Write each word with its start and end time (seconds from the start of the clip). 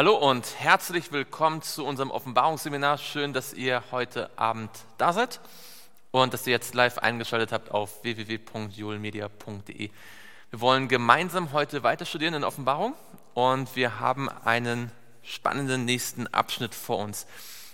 Hallo 0.00 0.14
und 0.14 0.58
herzlich 0.58 1.12
willkommen 1.12 1.60
zu 1.60 1.84
unserem 1.84 2.10
Offenbarungsseminar. 2.10 2.96
Schön, 2.96 3.34
dass 3.34 3.52
ihr 3.52 3.82
heute 3.90 4.30
Abend 4.38 4.70
da 4.96 5.12
seid 5.12 5.40
und 6.10 6.32
dass 6.32 6.46
ihr 6.46 6.52
jetzt 6.52 6.72
live 6.72 6.96
eingeschaltet 6.96 7.52
habt 7.52 7.70
auf 7.70 8.02
www.julmedia.de. 8.02 9.90
Wir 10.48 10.60
wollen 10.62 10.88
gemeinsam 10.88 11.52
heute 11.52 11.82
weiter 11.82 12.06
studieren 12.06 12.32
in 12.32 12.44
Offenbarung 12.44 12.94
und 13.34 13.76
wir 13.76 14.00
haben 14.00 14.30
einen 14.30 14.90
spannenden 15.22 15.84
nächsten 15.84 16.26
Abschnitt 16.28 16.74
vor 16.74 16.96
uns. 16.96 17.26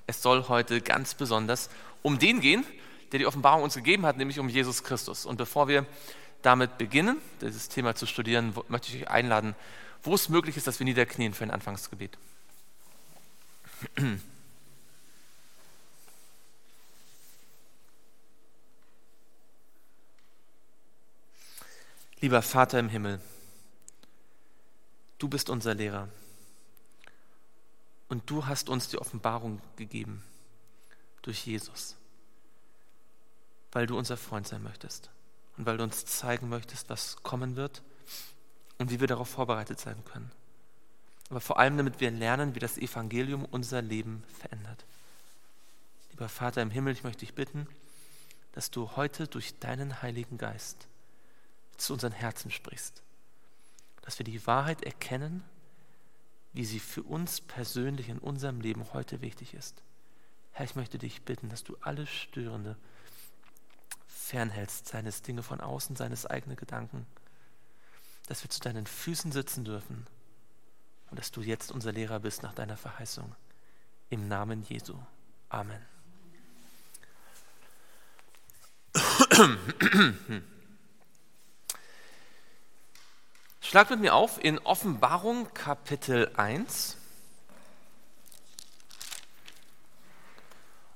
Es 0.09 0.21
soll 0.21 0.49
heute 0.49 0.81
ganz 0.81 1.15
besonders 1.15 1.71
um 2.03 2.19
den 2.19 2.41
gehen, 2.41 2.67
der 3.13 3.21
die 3.21 3.27
Offenbarung 3.27 3.63
uns 3.63 3.77
gegeben 3.77 4.05
hat, 4.05 4.17
nämlich 4.17 4.41
um 4.41 4.49
Jesus 4.49 4.83
Christus. 4.83 5.27
Und 5.27 5.37
bevor 5.37 5.69
wir 5.69 5.87
damit 6.43 6.77
beginnen, 6.77 7.19
dieses 7.41 7.69
Thema 7.69 7.95
zu 7.95 8.05
studieren, 8.05 8.53
möchte 8.67 8.89
ich 8.89 9.03
euch 9.03 9.09
einladen, 9.09 9.55
wo 10.07 10.15
es 10.15 10.29
möglich 10.29 10.57
ist, 10.57 10.67
dass 10.69 10.79
wir 10.79 10.85
niederknien 10.85 11.35
für 11.35 11.45
ein 11.45 11.51
Anfangsgebet. 11.51 12.17
Lieber 22.21 22.41
Vater 22.41 22.79
im 22.79 22.89
Himmel, 22.89 23.21
du 25.19 25.29
bist 25.29 25.51
unser 25.51 25.75
Lehrer 25.75 26.09
und 28.09 28.31
du 28.31 28.47
hast 28.47 28.71
uns 28.71 28.89
die 28.89 28.99
Offenbarung 28.99 29.61
gegeben 29.77 30.25
durch 31.23 31.45
Jesus, 31.47 31.97
weil 33.73 33.87
du 33.87 33.99
unser 33.99 34.17
Freund 34.17 34.47
sein 34.49 34.63
möchtest 34.63 35.11
und 35.57 35.67
weil 35.67 35.77
du 35.77 35.85
uns 35.85 36.07
zeigen 36.07 36.49
möchtest, 36.49 36.89
was 36.89 37.23
kommen 37.23 37.57
wird 37.57 37.83
und 38.79 38.91
wie 38.91 39.01
wir 39.01 39.07
darauf 39.07 39.29
vorbereitet 39.29 39.81
sein 39.81 40.05
können. 40.05 40.31
Aber 41.31 41.41
vor 41.41 41.59
allem, 41.59 41.77
damit 41.77 42.01
wir 42.01 42.11
lernen, 42.11 42.55
wie 42.55 42.61
das 42.61 42.79
Evangelium 42.79 43.45
unser 43.45 43.83
Leben 43.83 44.23
verändert. 44.39 44.85
Lieber 46.11 46.29
Vater 46.29 46.63
im 46.63 46.71
Himmel, 46.71 46.93
ich 46.93 47.05
möchte 47.05 47.21
dich 47.21 47.35
bitten, 47.35 47.67
dass 48.53 48.71
du 48.71 48.97
heute 48.97 49.27
durch 49.27 49.59
deinen 49.59 50.03
Heiligen 50.03 50.39
Geist 50.39 50.87
zu 51.77 51.93
unseren 51.93 52.13
Herzen 52.13 52.51
sprichst, 52.51 53.03
dass 54.03 54.19
wir 54.19 54.25
die 54.25 54.47
Wahrheit 54.47 54.83
erkennen, 54.83 55.43
wie 56.53 56.65
sie 56.65 56.81
für 56.81 57.03
uns 57.03 57.43
persönlich 57.43 58.09
in 58.09 58.19
unserem 58.19 58.61
Leben 58.61 58.93
heute 58.95 59.21
wichtig 59.21 59.53
ist. 59.53 59.83
Herr, 60.53 60.65
ich 60.65 60.75
möchte 60.75 60.97
dich 60.97 61.23
bitten, 61.23 61.51
dass 61.51 61.65
du 61.65 61.77
alles 61.83 62.09
Störende 62.09 62.77
fernhältst, 64.07 64.89
seines 64.89 65.21
Dinge 65.21 65.43
von 65.43 65.61
außen, 65.61 65.97
seines 65.97 66.25
eigenen 66.25 66.57
Gedanken 66.57 67.07
dass 68.27 68.43
wir 68.43 68.51
zu 68.51 68.61
deinen 68.61 68.87
Füßen 68.87 69.33
sitzen 69.33 69.65
dürfen 69.65 70.07
und 71.11 71.19
dass 71.19 71.31
du 71.31 71.41
jetzt 71.43 71.71
unser 71.73 71.93
Lehrer 71.93 72.21
bist 72.21 72.43
nach 72.43 72.55
deiner 72.55 72.77
Verheißung. 72.77 73.35
Im 74.11 74.29
Namen 74.29 74.63
Jesu. 74.69 74.97
Amen. 75.49 75.85
Schlag 83.61 83.91
mit 83.91 84.01
mir 84.01 84.15
auf 84.15 84.43
in 84.43 84.59
Offenbarung 84.61 85.53
Kapitel 85.53 86.31
1. 86.37 86.97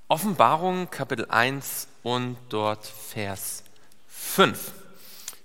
Offenbarung 0.08 0.90
Kapitel 0.90 1.26
1 1.30 1.88
und 2.02 2.36
dort 2.48 2.86
Vers 2.86 3.62
5. 4.08 4.72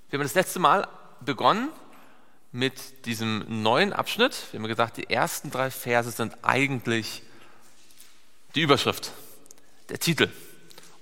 Wir 0.09 0.19
haben 0.19 0.23
das 0.23 0.33
letzte 0.35 0.59
Mal 0.59 0.87
begonnen 1.21 1.69
mit 2.51 3.05
diesem 3.05 3.63
neuen 3.63 3.93
Abschnitt. 3.93 4.47
Wir 4.51 4.59
haben 4.59 4.67
gesagt, 4.67 4.97
die 4.97 5.09
ersten 5.09 5.51
drei 5.51 5.69
Verse 5.69 6.11
sind 6.11 6.37
eigentlich 6.41 7.21
die 8.55 8.61
Überschrift, 8.61 9.11
der 9.89 9.99
Titel 9.99 10.29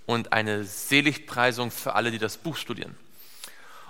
und 0.05 0.33
eine 0.33 0.63
Seligpreisung 0.63 1.71
für 1.71 1.95
alle, 1.95 2.11
die 2.11 2.17
das 2.17 2.37
Buch 2.37 2.57
studieren. 2.57 2.97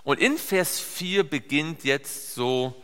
Und 0.04 0.20
in 0.20 0.38
Vers 0.38 0.80
4 0.80 1.24
beginnt 1.24 1.86
jetzt 1.86 2.36
so 2.36 2.76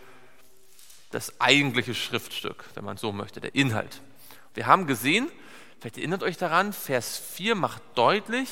das 1.11 1.41
eigentliche 1.41 1.93
Schriftstück, 1.93 2.63
wenn 2.75 2.85
man 2.85 2.97
so 2.97 3.11
möchte, 3.11 3.41
der 3.41 3.55
Inhalt. 3.55 4.01
Wir 4.53 4.67
haben 4.67 4.87
gesehen, 4.87 5.29
vielleicht 5.79 5.97
erinnert 5.97 6.23
euch 6.23 6.37
daran, 6.37 6.71
Vers 6.71 7.21
4 7.33 7.55
macht 7.55 7.81
deutlich, 7.95 8.49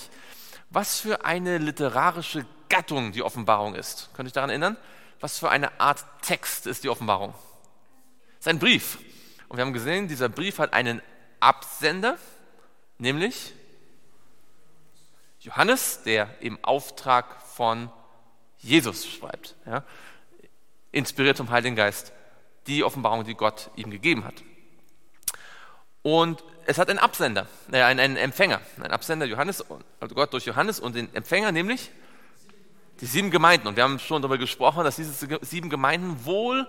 was 0.69 0.99
für 0.99 1.23
eine 1.23 1.59
literarische 1.59 2.45
Gattung 2.69 3.11
die 3.11 3.23
Offenbarung 3.23 3.75
ist. 3.75 4.09
Könnt 4.13 4.27
ihr 4.27 4.29
euch 4.29 4.33
daran 4.33 4.49
erinnern? 4.49 4.77
Was 5.19 5.39
für 5.39 5.49
eine 5.49 5.79
Art 5.79 6.05
Text 6.21 6.67
ist 6.67 6.83
die 6.83 6.89
Offenbarung? 6.89 7.33
Es 8.33 8.45
ist 8.45 8.47
ein 8.47 8.59
Brief. 8.59 8.99
Und 9.47 9.57
wir 9.57 9.65
haben 9.65 9.73
gesehen, 9.73 10.07
dieser 10.07 10.29
Brief 10.29 10.59
hat 10.59 10.73
einen 10.73 11.01
Absender, 11.39 12.17
nämlich 12.97 13.53
Johannes, 15.39 16.03
der 16.03 16.29
im 16.41 16.63
Auftrag 16.63 17.41
von 17.41 17.89
Jesus 18.57 19.07
schreibt. 19.07 19.55
Ja? 19.65 19.83
Inspiriert 20.91 21.37
vom 21.37 21.49
Heiligen 21.49 21.75
Geist. 21.75 22.11
Die 22.67 22.83
Offenbarung, 22.83 23.23
die 23.23 23.35
Gott 23.35 23.69
ihm 23.75 23.89
gegeben 23.89 24.25
hat. 24.25 24.43
Und 26.01 26.43
es 26.65 26.77
hat 26.77 26.89
einen 26.89 26.99
Absender, 26.99 27.47
äh, 27.71 27.81
einen, 27.81 27.99
einen 27.99 28.17
Empfänger. 28.17 28.61
Ein 28.81 28.91
Absender 28.91 29.25
Johannes, 29.25 29.63
also 29.99 30.15
Gott 30.15 30.33
durch 30.33 30.45
Johannes 30.45 30.79
und 30.79 30.95
den 30.95 31.13
Empfänger, 31.13 31.51
nämlich 31.51 31.91
die 33.01 33.05
sieben 33.05 33.31
Gemeinden. 33.31 33.67
Und 33.67 33.75
wir 33.75 33.83
haben 33.83 33.99
schon 33.99 34.21
darüber 34.21 34.37
gesprochen, 34.37 34.83
dass 34.83 34.95
diese 34.95 35.39
sieben 35.41 35.69
Gemeinden 35.69 36.25
wohl 36.25 36.67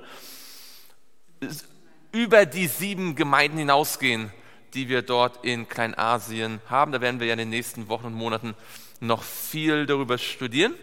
über 2.13 2.47
die 2.47 2.67
sieben 2.67 3.15
Gemeinden 3.15 3.59
hinausgehen, 3.59 4.33
die 4.75 4.89
wir 4.89 5.03
dort 5.03 5.45
in 5.45 5.69
Kleinasien 5.69 6.61
haben. 6.69 6.93
Da 6.93 7.01
werden 7.01 7.21
wir 7.21 7.27
ja 7.27 7.33
in 7.35 7.39
den 7.39 7.51
nächsten 7.51 7.89
Wochen 7.89 8.07
und 8.07 8.15
Monaten 8.15 8.55
noch 9.01 9.23
viel 9.23 9.87
darüber 9.87 10.19
studieren. 10.19 10.75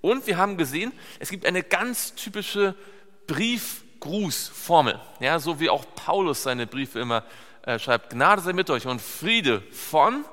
Und 0.00 0.26
wir 0.26 0.36
haben 0.36 0.58
gesehen, 0.58 0.92
es 1.18 1.30
gibt 1.30 1.46
eine 1.46 1.62
ganz 1.62 2.14
typische 2.14 2.74
Briefgrußformel, 3.26 5.00
ja, 5.20 5.38
so 5.38 5.60
wie 5.60 5.70
auch 5.70 5.86
Paulus 5.94 6.42
seine 6.42 6.66
Briefe 6.66 7.00
immer 7.00 7.24
äh, 7.62 7.78
schreibt. 7.78 8.10
Gnade 8.10 8.42
sei 8.42 8.52
mit 8.52 8.68
euch 8.68 8.86
und 8.86 9.00
Friede 9.00 9.62
von 9.72 10.26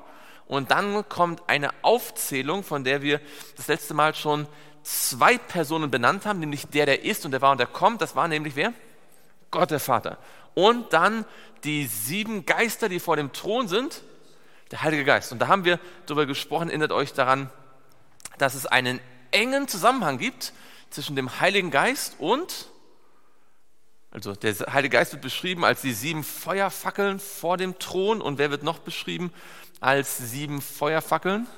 und 0.46 0.70
dann 0.70 1.08
kommt 1.08 1.42
eine 1.48 1.70
Aufzählung, 1.82 2.62
von 2.62 2.84
der 2.84 3.02
wir 3.02 3.20
das 3.56 3.68
letzte 3.68 3.94
Mal 3.94 4.14
schon 4.14 4.46
zwei 4.82 5.38
Personen 5.38 5.90
benannt 5.90 6.26
haben, 6.26 6.40
nämlich 6.40 6.66
der, 6.66 6.86
der 6.86 7.04
ist 7.04 7.24
und 7.24 7.30
der 7.30 7.40
war 7.40 7.52
und 7.52 7.58
der 7.58 7.66
kommt. 7.66 8.02
Das 8.02 8.16
war 8.16 8.28
nämlich 8.28 8.56
wer? 8.56 8.72
Gott 9.50 9.70
der 9.70 9.80
Vater. 9.80 10.18
Und 10.54 10.92
dann 10.92 11.24
die 11.64 11.86
sieben 11.86 12.44
Geister, 12.44 12.88
die 12.88 13.00
vor 13.00 13.16
dem 13.16 13.32
Thron 13.32 13.68
sind, 13.68 14.02
der 14.70 14.82
Heilige 14.82 15.04
Geist. 15.04 15.32
Und 15.32 15.38
da 15.38 15.48
haben 15.48 15.64
wir 15.64 15.78
darüber 16.06 16.26
gesprochen, 16.26 16.68
erinnert 16.68 16.92
euch 16.92 17.12
daran, 17.12 17.50
dass 18.38 18.54
es 18.54 18.66
einen 18.66 19.00
engen 19.30 19.68
Zusammenhang 19.68 20.18
gibt 20.18 20.52
zwischen 20.90 21.16
dem 21.16 21.40
Heiligen 21.40 21.70
Geist 21.70 22.16
und, 22.18 22.68
also 24.12 24.34
der 24.34 24.54
Heilige 24.72 24.96
Geist 24.96 25.12
wird 25.12 25.22
beschrieben 25.22 25.64
als 25.64 25.80
die 25.80 25.92
sieben 25.92 26.22
Feuerfackeln 26.22 27.18
vor 27.18 27.56
dem 27.56 27.78
Thron 27.78 28.20
und 28.20 28.38
wer 28.38 28.50
wird 28.50 28.62
noch 28.62 28.78
beschrieben? 28.78 29.32
als 29.82 30.16
sieben 30.16 30.60
Feuerfackeln? 30.60 31.48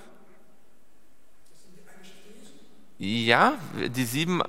Ja, 2.99 3.59
die 3.75 4.05
sieben, 4.05 4.43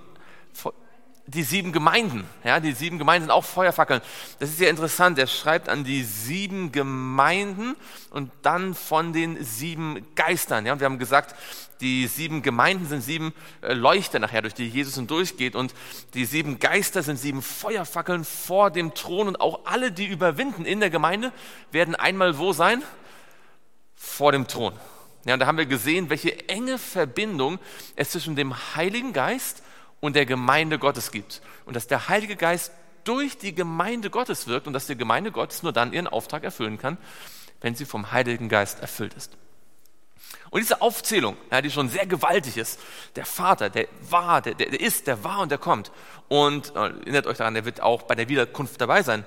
die 1.28 1.44
sieben 1.44 1.72
Gemeinden. 1.72 2.24
Ja, 2.44 2.60
die 2.60 2.74
sieben 2.74 2.98
Gemeinden 3.00 3.28
sind 3.28 3.32
auch 3.32 3.44
Feuerfackeln. 3.44 4.02
Das 4.40 4.50
ist 4.50 4.60
ja 4.60 4.70
interessant. 4.70 5.18
Er 5.18 5.28
schreibt 5.28 5.70
an 5.70 5.84
die 5.84 6.04
sieben 6.04 6.72
Gemeinden 6.72 7.76
und 8.12 8.32
dann 8.42 8.76
von 8.76 9.14
den 9.14 9.44
sieben 9.44 10.06
Geistern. 10.16 10.66
Ja, 10.66 10.74
und 10.74 10.80
wir 10.80 10.86
haben 10.86 11.00
gesagt, 11.00 11.36
die 11.82 12.08
sieben 12.08 12.42
Gemeinden 12.42 12.88
sind 12.88 13.02
sieben 13.02 13.34
äh, 13.62 13.74
Leuchter 13.74 14.20
nachher, 14.20 14.42
durch 14.42 14.54
die 14.54 14.68
Jesus 14.68 14.96
hindurchgeht. 14.96 15.56
Und 15.56 15.74
die 16.14 16.26
sieben 16.26 16.60
Geister 16.60 17.04
sind 17.04 17.18
sieben 17.18 17.42
Feuerfackeln 17.42 18.24
vor 18.24 18.70
dem 18.72 18.94
Thron. 18.94 19.28
Und 19.28 19.42
auch 19.42 19.62
alle, 19.66 19.92
die 19.92 20.06
überwinden 20.06 20.66
in 20.66 20.80
der 20.80 20.90
Gemeinde, 20.90 21.32
werden 21.72 21.96
einmal 21.96 22.38
wo 22.38 22.54
sein? 22.54 22.84
vor 23.96 24.32
dem 24.32 24.48
Thron. 24.48 24.74
Ja, 25.26 25.34
und 25.34 25.40
da 25.40 25.48
haben 25.48 25.58
wir 25.58 25.66
gesehen, 25.66 26.10
welche 26.10 26.48
enge 26.48 26.78
Verbindung 26.78 27.60
es 27.96 28.12
zwischen 28.12 28.36
dem 28.36 28.54
Heiligen 28.76 29.12
Geist 29.12 29.64
der 30.02 30.26
Gemeinde 30.26 30.78
Gottes 30.78 31.12
gibt. 31.12 31.42
Und 31.66 31.76
dass 31.76 31.88
der 31.88 32.10
Heilige 32.10 32.36
Geist 32.36 32.72
durch 33.04 33.38
die 33.38 33.56
Gemeinde 33.56 34.10
Gottes 34.10 34.48
wirkt 34.48 34.68
und 34.68 34.74
dass 34.74 34.88
die 34.88 34.98
Gemeinde 34.98 35.32
Gottes 35.32 35.64
nur 35.64 35.74
dann 35.74 35.94
ihren 35.94 36.08
Auftrag 36.08 36.44
erfüllen 36.44 36.78
kann, 36.78 36.98
wenn 37.62 37.76
sie 37.76 37.86
vom 37.86 38.12
Heiligen 38.12 38.50
Geist 38.50 38.82
erfüllt 38.82 39.14
ist. 39.14 39.38
Und 40.50 40.62
diese 40.62 40.82
Aufzählung, 40.82 41.38
ja, 41.52 41.62
die 41.62 41.72
schon 41.72 41.90
sehr 41.90 42.06
gewaltig 42.06 42.58
ist, 42.58 42.80
der 43.16 43.26
Vater, 43.26 43.70
der 43.70 43.88
war, 44.10 44.42
der, 44.42 44.54
der 44.54 44.80
ist, 44.80 45.08
der 45.08 45.24
war 45.24 45.40
und 45.40 45.50
der 45.50 45.58
kommt. 45.58 45.92
Und 46.28 46.76
äh, 46.76 46.80
erinnert 46.80 47.28
euch 47.28 47.38
daran, 47.38 47.54
der 47.54 47.66
wird 47.66 47.82
auch 47.82 48.04
bei 48.04 48.16
der 48.16 48.30
Wiederkunft 48.30 48.80
dabei 48.80 49.04
sein. 49.04 49.26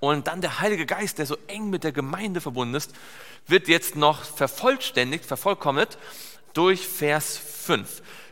Und 0.00 0.26
dann 0.26 0.40
der 0.40 0.60
Heilige 0.60 0.86
Geist, 0.86 1.18
der 1.18 1.26
so 1.26 1.36
eng 1.46 1.70
mit 1.70 1.84
der 1.84 1.92
Gemeinde 1.92 2.40
verbunden 2.40 2.74
ist, 2.74 2.94
wird 3.46 3.68
jetzt 3.68 3.96
noch 3.96 4.24
vervollständigt, 4.24 5.24
vervollkommnet 5.24 5.98
durch 6.54 6.86
Vers 6.86 7.36
5. 7.36 8.02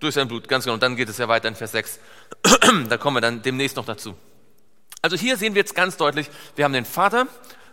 Durch 0.00 0.14
sein 0.14 0.28
Blut, 0.28 0.48
ganz 0.48 0.64
genau. 0.64 0.74
Und 0.74 0.82
dann 0.82 0.96
geht 0.96 1.08
es 1.08 1.18
ja 1.18 1.28
weiter 1.28 1.48
in 1.48 1.54
Vers 1.56 1.72
6. 1.72 1.98
da 2.88 2.96
kommen 2.96 3.16
wir 3.16 3.20
dann 3.20 3.42
demnächst 3.42 3.76
noch 3.76 3.86
dazu. 3.86 4.14
Also 5.02 5.16
hier 5.16 5.36
sehen 5.36 5.54
wir 5.54 5.60
jetzt 5.60 5.74
ganz 5.74 5.96
deutlich, 5.96 6.28
wir 6.56 6.64
haben 6.64 6.72
den 6.72 6.84
Vater, 6.84 7.26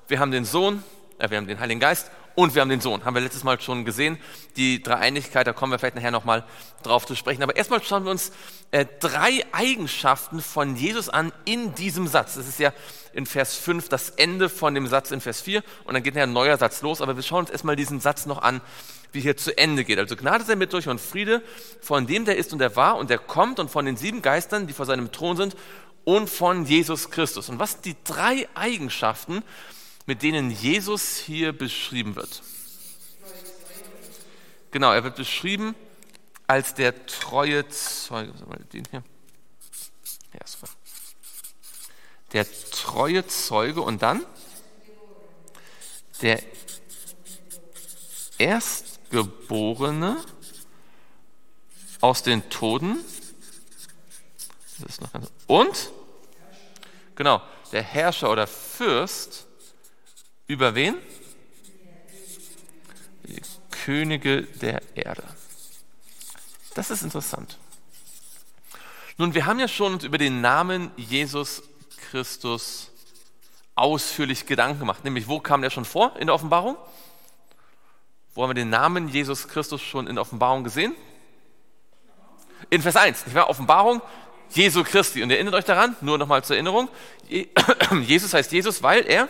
wir 0.08 0.20
haben 0.20 0.32
den 0.32 0.46
Sohn, 0.46 0.84
äh, 1.18 1.30
wir 1.30 1.38
haben 1.38 1.48
den 1.48 1.60
Heiligen 1.60 1.80
Geist 1.80 2.12
und 2.36 2.54
wir 2.54 2.62
haben 2.62 2.70
den 2.70 2.82
Sohn. 2.82 3.06
Haben 3.06 3.16
wir 3.16 3.22
letztes 3.22 3.44
Mal 3.44 3.60
schon 3.62 3.86
gesehen. 3.86 4.18
Die 4.58 4.84
Dreieinigkeit, 4.84 5.48
da 5.48 5.54
kommen 5.54 5.72
wir 5.72 5.80
vielleicht 5.80 5.96
nachher 5.96 6.12
nochmal 6.12 6.44
drauf 6.84 7.06
zu 7.06 7.16
sprechen. 7.16 7.42
Aber 7.42 7.56
erstmal 7.56 7.82
schauen 7.82 8.04
wir 8.04 8.12
uns 8.12 8.32
äh, 8.72 8.86
drei 9.00 9.46
Eigenschaften 9.54 10.42
von 10.42 10.76
Jesus 10.76 11.10
an 11.10 11.32
in 11.46 11.74
diesem 11.76 12.08
Satz. 12.08 12.36
Das 12.36 12.48
ist 12.48 12.60
ja 12.60 12.74
in 13.14 13.26
Vers 13.26 13.56
5 13.56 13.88
das 13.88 14.10
Ende 14.10 14.50
von 14.50 14.76
dem 14.76 14.88
Satz 14.88 15.12
in 15.12 15.22
Vers 15.22 15.42
4 15.42 15.64
und 15.86 15.94
dann 15.94 16.04
geht 16.04 16.16
ja 16.16 16.24
ein 16.24 16.34
neuer 16.34 16.58
Satz 16.58 16.82
los. 16.82 17.02
Aber 17.02 17.16
wir 17.16 17.24
schauen 17.24 17.42
uns 17.42 17.50
erstmal 17.50 17.78
diesen 17.78 18.02
Satz 18.02 18.26
noch 18.26 18.42
an, 18.42 18.62
wie 19.16 19.22
hier 19.22 19.38
zu 19.38 19.58
Ende 19.58 19.84
geht. 19.84 19.98
Also 19.98 20.16
Gnade 20.16 20.44
sei 20.44 20.56
mit 20.56 20.74
euch 20.74 20.88
und 20.88 21.02
Friede 21.02 21.42
von 21.82 22.06
dem, 22.06 22.26
der 22.26 22.38
ist 22.38 22.54
und 22.54 22.60
der 22.60 22.76
war 22.76 22.98
und 22.98 23.10
der 23.10 23.18
kommt 23.18 23.60
und 23.60 23.72
von 23.72 23.86
den 23.86 23.98
sieben 23.98 24.22
Geistern, 24.22 24.68
die 24.68 24.74
vor 24.74 24.86
seinem 24.86 25.12
Thron 25.12 25.38
sind 25.38 25.56
und 26.04 26.30
von 26.30 26.66
Jesus 26.66 27.10
Christus. 27.10 27.50
Und 27.50 27.58
was 27.58 27.82
die 27.82 27.96
drei 28.04 28.48
Eigenschaften, 28.54 29.44
mit 30.06 30.22
denen 30.22 30.52
Jesus 30.52 31.18
hier 31.18 31.52
beschrieben 31.52 32.16
wird. 32.16 32.44
Genau, 34.70 34.92
er 34.92 35.04
wird 35.04 35.16
beschrieben 35.16 35.74
als 36.46 36.74
der 36.74 37.06
treue 37.08 37.68
Zeuge. 37.70 38.34
Den 38.72 38.84
hier. 38.92 39.04
Der 42.34 42.46
treue 42.72 43.26
Zeuge 43.26 43.82
und 43.82 44.02
dann 44.02 44.26
der 46.22 46.42
Erstgeborene 49.12 50.18
aus 52.02 52.24
den 52.24 52.50
Toten. 52.50 52.98
Und, 55.48 55.92
genau, 57.16 57.42
der 57.72 57.84
Herrscher 57.84 58.32
oder 58.32 58.48
Fürst 58.48 59.46
über 60.48 60.76
wen? 60.76 60.96
Die 63.28 63.42
Könige 63.72 64.44
der 64.44 64.82
Erde. 64.96 65.24
Das 66.74 66.90
ist 66.90 67.04
interessant. 67.04 67.58
Nun, 69.18 69.34
wir 69.34 69.46
haben 69.46 69.60
ja 69.60 69.68
schon 69.68 70.00
über 70.02 70.18
den 70.18 70.42
Namen 70.42 70.92
Jesus 70.98 71.64
Christus 72.10 72.90
ausführlich 73.76 74.46
Gedanken 74.46 74.80
gemacht. 74.80 75.04
Nämlich, 75.04 75.28
wo 75.28 75.40
kam 75.40 75.62
der 75.62 75.70
schon 75.70 75.86
vor 75.86 76.18
in 76.18 76.28
der 76.28 76.36
Offenbarung? 76.36 76.76
Wo 78.36 78.44
haben 78.44 78.50
wir 78.50 78.56
den 78.56 78.70
Namen 78.70 79.08
Jesus 79.08 79.48
Christus 79.48 79.82
schon 79.82 80.08
in 80.08 80.20
Offenbarung 80.20 80.64
gesehen? 80.64 80.94
In 82.70 82.82
Vers 82.82 82.96
1, 82.98 83.26
nicht 83.26 83.36
wahr? 83.36 83.50
Offenbarung 83.50 84.02
Jesu 84.50 84.84
Christi. 84.84 85.24
Und 85.24 85.32
erinnert 85.32 85.56
euch 85.56 85.66
daran, 85.66 85.96
nur 86.02 86.18
nochmal 86.18 86.44
zur 86.44 86.56
Erinnerung, 86.56 86.90
Jesus 88.04 88.34
heißt 88.34 88.52
Jesus, 88.52 88.84
weil 88.84 89.06
er 89.08 89.28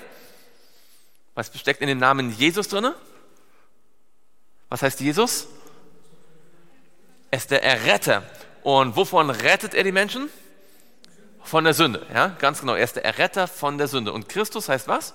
was 1.36 1.52
steckt 1.54 1.82
in 1.82 1.88
dem 1.88 1.98
Namen 1.98 2.32
Jesus 2.32 2.70
drin? 2.70 2.94
Was 4.70 4.82
heißt 4.82 5.02
Jesus? 5.02 5.48
Er 7.30 7.38
ist 7.38 7.52
der 7.52 7.62
Erretter. 7.62 8.24
Und 8.64 8.96
wovon 8.96 9.30
rettet 9.30 9.74
er 9.74 9.84
die 9.84 9.92
Menschen? 9.92 10.30
Von 11.44 11.66
der 11.66 11.74
Sünde. 11.74 12.08
Ja, 12.12 12.30
ganz 12.40 12.62
genau. 12.62 12.74
Er 12.74 12.86
ist 12.86 12.96
der 12.96 13.06
Erretter 13.06 13.48
von 13.48 13.78
der 13.78 13.88
Sünde. 13.88 14.14
Und 14.14 14.30
Christus 14.30 14.70
heißt 14.70 14.88
was? 14.88 15.14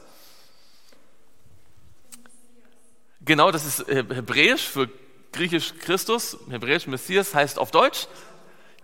Genau, 3.23 3.51
das 3.51 3.67
ist 3.67 3.87
hebräisch 3.89 4.67
für 4.67 4.89
griechisch 5.33 5.75
Christus. 5.81 6.39
Hebräisch 6.49 6.87
Messias 6.87 7.35
heißt 7.35 7.59
auf 7.59 7.71
Deutsch 7.71 8.07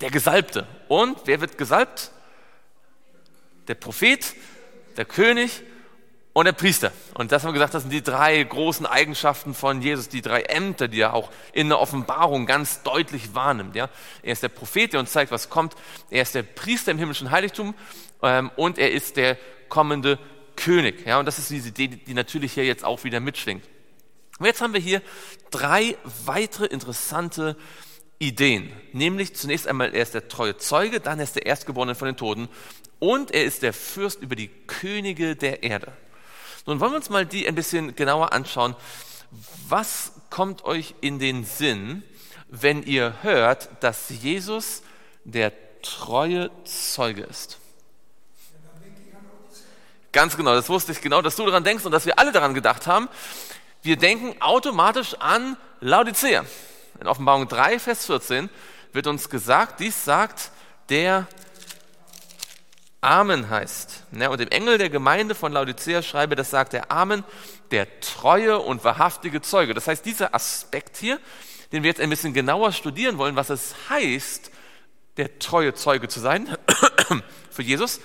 der 0.00 0.10
Gesalbte. 0.10 0.66
Und 0.88 1.18
wer 1.24 1.40
wird 1.40 1.58
gesalbt? 1.58 2.10
Der 3.68 3.74
Prophet, 3.74 4.34
der 4.96 5.06
König 5.06 5.62
und 6.32 6.44
der 6.44 6.52
Priester. 6.52 6.92
Und 7.14 7.32
das 7.32 7.42
haben 7.42 7.48
wir 7.48 7.54
gesagt, 7.54 7.74
das 7.74 7.82
sind 7.82 7.92
die 7.92 8.02
drei 8.02 8.42
großen 8.42 8.84
Eigenschaften 8.84 9.54
von 9.54 9.80
Jesus, 9.80 10.10
die 10.10 10.20
drei 10.20 10.42
Ämter, 10.42 10.86
die 10.86 11.00
er 11.00 11.14
auch 11.14 11.30
in 11.52 11.68
der 11.68 11.80
Offenbarung 11.80 12.44
ganz 12.44 12.82
deutlich 12.82 13.34
wahrnimmt. 13.34 13.74
Ja? 13.74 13.88
Er 14.22 14.32
ist 14.32 14.42
der 14.42 14.50
Prophet, 14.50 14.92
der 14.92 15.00
uns 15.00 15.12
zeigt, 15.12 15.32
was 15.32 15.48
kommt. 15.48 15.74
Er 16.10 16.22
ist 16.22 16.34
der 16.34 16.42
Priester 16.42 16.92
im 16.92 16.98
himmlischen 16.98 17.30
Heiligtum 17.30 17.74
ähm, 18.22 18.50
und 18.56 18.78
er 18.78 18.92
ist 18.92 19.16
der 19.16 19.38
kommende 19.70 20.18
König. 20.56 21.06
Ja? 21.06 21.18
Und 21.18 21.24
das 21.24 21.38
ist 21.38 21.48
diese 21.48 21.70
Idee, 21.70 21.88
die 21.88 22.14
natürlich 22.14 22.52
hier 22.52 22.66
jetzt 22.66 22.84
auch 22.84 23.02
wieder 23.02 23.20
mitschwingt. 23.20 23.64
Und 24.38 24.46
jetzt 24.46 24.60
haben 24.60 24.74
wir 24.74 24.80
hier 24.80 25.02
drei 25.50 25.96
weitere 26.24 26.66
interessante 26.66 27.56
Ideen. 28.18 28.72
Nämlich 28.92 29.34
zunächst 29.34 29.66
einmal, 29.66 29.94
er 29.94 30.02
ist 30.02 30.14
der 30.14 30.28
treue 30.28 30.56
Zeuge, 30.56 31.00
dann 31.00 31.20
ist 31.20 31.36
er 31.36 31.42
der 31.42 31.46
Erstgeborene 31.46 31.94
von 31.94 32.06
den 32.06 32.16
Toten 32.16 32.48
und 32.98 33.30
er 33.30 33.44
ist 33.44 33.62
der 33.62 33.72
Fürst 33.72 34.20
über 34.20 34.36
die 34.36 34.48
Könige 34.48 35.36
der 35.36 35.62
Erde. 35.62 35.92
Nun 36.66 36.80
wollen 36.80 36.92
wir 36.92 36.96
uns 36.96 37.10
mal 37.10 37.26
die 37.26 37.46
ein 37.46 37.54
bisschen 37.54 37.94
genauer 37.94 38.32
anschauen. 38.32 38.74
Was 39.68 40.12
kommt 40.30 40.64
euch 40.64 40.94
in 41.00 41.18
den 41.18 41.44
Sinn, 41.44 42.02
wenn 42.48 42.82
ihr 42.82 43.22
hört, 43.22 43.68
dass 43.80 44.08
Jesus 44.08 44.82
der 45.24 45.52
treue 45.82 46.50
Zeuge 46.64 47.22
ist? 47.22 47.58
Ganz 50.12 50.36
genau, 50.36 50.54
das 50.54 50.70
wusste 50.70 50.92
ich 50.92 51.02
genau, 51.02 51.20
dass 51.20 51.36
du 51.36 51.44
daran 51.44 51.62
denkst 51.62 51.84
und 51.84 51.92
dass 51.92 52.06
wir 52.06 52.18
alle 52.18 52.32
daran 52.32 52.54
gedacht 52.54 52.86
haben. 52.86 53.08
Wir 53.86 53.96
denken 53.96 54.34
automatisch 54.42 55.14
an 55.20 55.56
Laodicea. 55.78 56.44
In 57.00 57.06
Offenbarung 57.06 57.46
3, 57.46 57.78
Vers 57.78 58.06
14 58.06 58.50
wird 58.92 59.06
uns 59.06 59.30
gesagt, 59.30 59.78
dies 59.78 60.04
sagt 60.04 60.50
der 60.88 61.28
Amen 63.00 63.48
heißt. 63.48 64.02
Und 64.10 64.40
dem 64.40 64.48
Engel 64.48 64.78
der 64.78 64.90
Gemeinde 64.90 65.36
von 65.36 65.52
Laodicea 65.52 66.02
schreibe, 66.02 66.34
das 66.34 66.50
sagt 66.50 66.72
der 66.72 66.90
Amen, 66.90 67.22
der 67.70 68.00
treue 68.00 68.58
und 68.58 68.82
wahrhaftige 68.82 69.40
Zeuge. 69.40 69.72
Das 69.72 69.86
heißt, 69.86 70.04
dieser 70.04 70.34
Aspekt 70.34 70.96
hier, 70.96 71.20
den 71.70 71.84
wir 71.84 71.88
jetzt 71.90 72.00
ein 72.00 72.10
bisschen 72.10 72.34
genauer 72.34 72.72
studieren 72.72 73.18
wollen, 73.18 73.36
was 73.36 73.50
es 73.50 73.76
heißt, 73.88 74.50
der 75.16 75.38
treue 75.38 75.74
Zeuge 75.74 76.08
zu 76.08 76.18
sein 76.18 76.58
für 77.50 77.62
Jesus, 77.62 78.00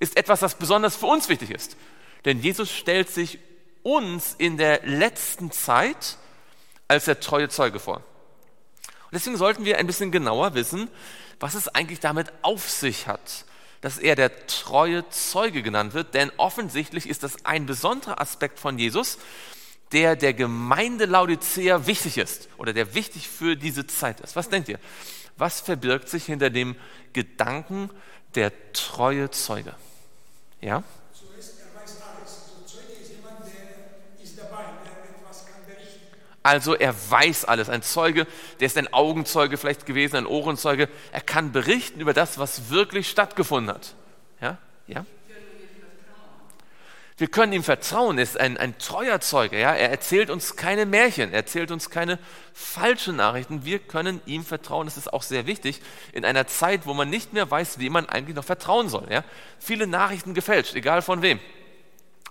ist 0.00 0.16
etwas, 0.16 0.42
was 0.42 0.56
besonders 0.56 0.96
für 0.96 1.06
uns 1.06 1.28
wichtig 1.28 1.52
ist. 1.52 1.76
Denn 2.24 2.40
Jesus 2.40 2.72
stellt 2.72 3.08
sich 3.10 3.38
uns 3.82 4.34
in 4.38 4.56
der 4.56 4.80
letzten 4.84 5.50
Zeit 5.50 6.16
als 6.88 7.04
der 7.04 7.20
treue 7.20 7.48
Zeuge 7.48 7.78
vor. 7.78 7.96
Und 7.96 9.14
deswegen 9.14 9.36
sollten 9.36 9.64
wir 9.64 9.78
ein 9.78 9.86
bisschen 9.86 10.10
genauer 10.12 10.54
wissen, 10.54 10.88
was 11.40 11.54
es 11.54 11.68
eigentlich 11.68 12.00
damit 12.00 12.32
auf 12.42 12.68
sich 12.68 13.06
hat, 13.06 13.44
dass 13.80 13.98
er 13.98 14.14
der 14.14 14.46
treue 14.46 15.08
Zeuge 15.08 15.62
genannt 15.62 15.94
wird, 15.94 16.14
denn 16.14 16.30
offensichtlich 16.36 17.08
ist 17.08 17.22
das 17.22 17.44
ein 17.44 17.66
besonderer 17.66 18.20
Aspekt 18.20 18.58
von 18.58 18.78
Jesus, 18.78 19.18
der 19.92 20.16
der 20.16 20.34
Gemeinde 20.34 21.06
Laodicea 21.06 21.86
wichtig 21.86 22.18
ist 22.18 22.48
oder 22.58 22.72
der 22.72 22.94
wichtig 22.94 23.28
für 23.28 23.56
diese 23.56 23.86
Zeit 23.86 24.20
ist. 24.20 24.36
Was 24.36 24.48
denkt 24.48 24.68
ihr? 24.68 24.78
Was 25.36 25.60
verbirgt 25.60 26.08
sich 26.08 26.26
hinter 26.26 26.50
dem 26.50 26.76
Gedanken 27.12 27.90
der 28.34 28.52
treue 28.72 29.30
Zeuge? 29.30 29.74
Ja? 30.60 30.84
Also 36.42 36.74
er 36.74 36.94
weiß 37.10 37.44
alles. 37.44 37.68
Ein 37.68 37.82
Zeuge, 37.82 38.26
der 38.60 38.66
ist 38.66 38.78
ein 38.78 38.92
Augenzeuge 38.92 39.56
vielleicht 39.58 39.84
gewesen, 39.84 40.16
ein 40.16 40.26
Ohrenzeuge. 40.26 40.88
Er 41.12 41.20
kann 41.20 41.52
berichten 41.52 42.00
über 42.00 42.14
das, 42.14 42.38
was 42.38 42.70
wirklich 42.70 43.10
stattgefunden 43.10 43.74
hat. 43.74 43.94
Ja? 44.40 44.58
Ja? 44.86 45.04
Wir 47.18 47.28
können 47.28 47.52
ihm 47.52 47.62
vertrauen. 47.62 48.16
Er 48.16 48.24
ist 48.24 48.40
ein, 48.40 48.56
ein 48.56 48.78
treuer 48.78 49.20
Zeuge. 49.20 49.60
Ja? 49.60 49.74
Er 49.74 49.90
erzählt 49.90 50.30
uns 50.30 50.56
keine 50.56 50.86
Märchen. 50.86 51.32
Er 51.32 51.40
erzählt 51.40 51.70
uns 51.70 51.90
keine 51.90 52.18
falschen 52.54 53.16
Nachrichten. 53.16 53.66
Wir 53.66 53.78
können 53.78 54.22
ihm 54.24 54.42
vertrauen. 54.42 54.86
Das 54.86 54.96
ist 54.96 55.12
auch 55.12 55.22
sehr 55.22 55.46
wichtig 55.46 55.82
in 56.12 56.24
einer 56.24 56.46
Zeit, 56.46 56.86
wo 56.86 56.94
man 56.94 57.10
nicht 57.10 57.34
mehr 57.34 57.50
weiß, 57.50 57.78
wem 57.78 57.92
man 57.92 58.08
eigentlich 58.08 58.36
noch 58.36 58.46
vertrauen 58.46 58.88
soll. 58.88 59.06
Ja? 59.10 59.22
Viele 59.58 59.86
Nachrichten 59.86 60.32
gefälscht, 60.32 60.74
egal 60.74 61.02
von 61.02 61.20
wem. 61.20 61.40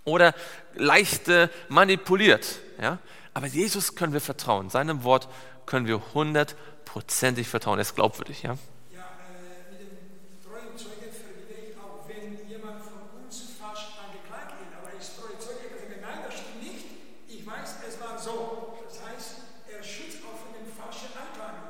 Oder 0.06 0.34
leicht 0.74 1.28
äh, 1.28 1.50
manipuliert. 1.68 2.60
Ja? 2.82 2.98
Aber 3.40 3.48
Jesus 3.48 3.96
können 3.96 4.12
wir 4.12 4.20
vertrauen. 4.20 4.70
Seinem 4.70 5.06
Wort 5.06 5.30
können 5.66 5.88
wir 5.88 6.02
hundertprozentig 6.14 7.48
vertrauen. 7.48 7.80
Er 7.80 7.84
ist 7.84 7.96
glaubwürdig, 7.96 8.44
ja? 8.44 8.58
Ja, 8.92 9.00
äh, 9.00 9.72
mit 9.72 9.80
dem 9.80 9.96
treuen 10.44 10.76
Zeuge 10.76 11.08
verbinde 11.08 11.72
ich 11.72 11.78
auch, 11.78 12.04
wenn 12.10 12.50
jemand 12.50 12.84
von 12.84 13.24
uns 13.24 13.56
falsch 13.58 13.96
angeklagt 13.96 14.60
wird, 14.60 14.76
aber 14.76 14.92
ist 15.00 15.16
treu 15.16 15.32
Zeuge, 15.40 15.72
ich 15.72 16.02
nein, 16.02 16.20
das 16.28 16.34
stimmt 16.36 16.64
nicht. 16.64 16.84
Ich 17.30 17.48
weiß, 17.48 17.76
es 17.88 18.02
war 18.02 18.20
so. 18.20 18.76
Das 18.84 19.08
heißt, 19.08 19.36
er 19.72 19.84
schützt 19.84 20.18
auch 20.28 20.36
von 20.36 20.52
den 20.60 20.68
falschen 20.76 21.08
Anklagen. 21.16 21.64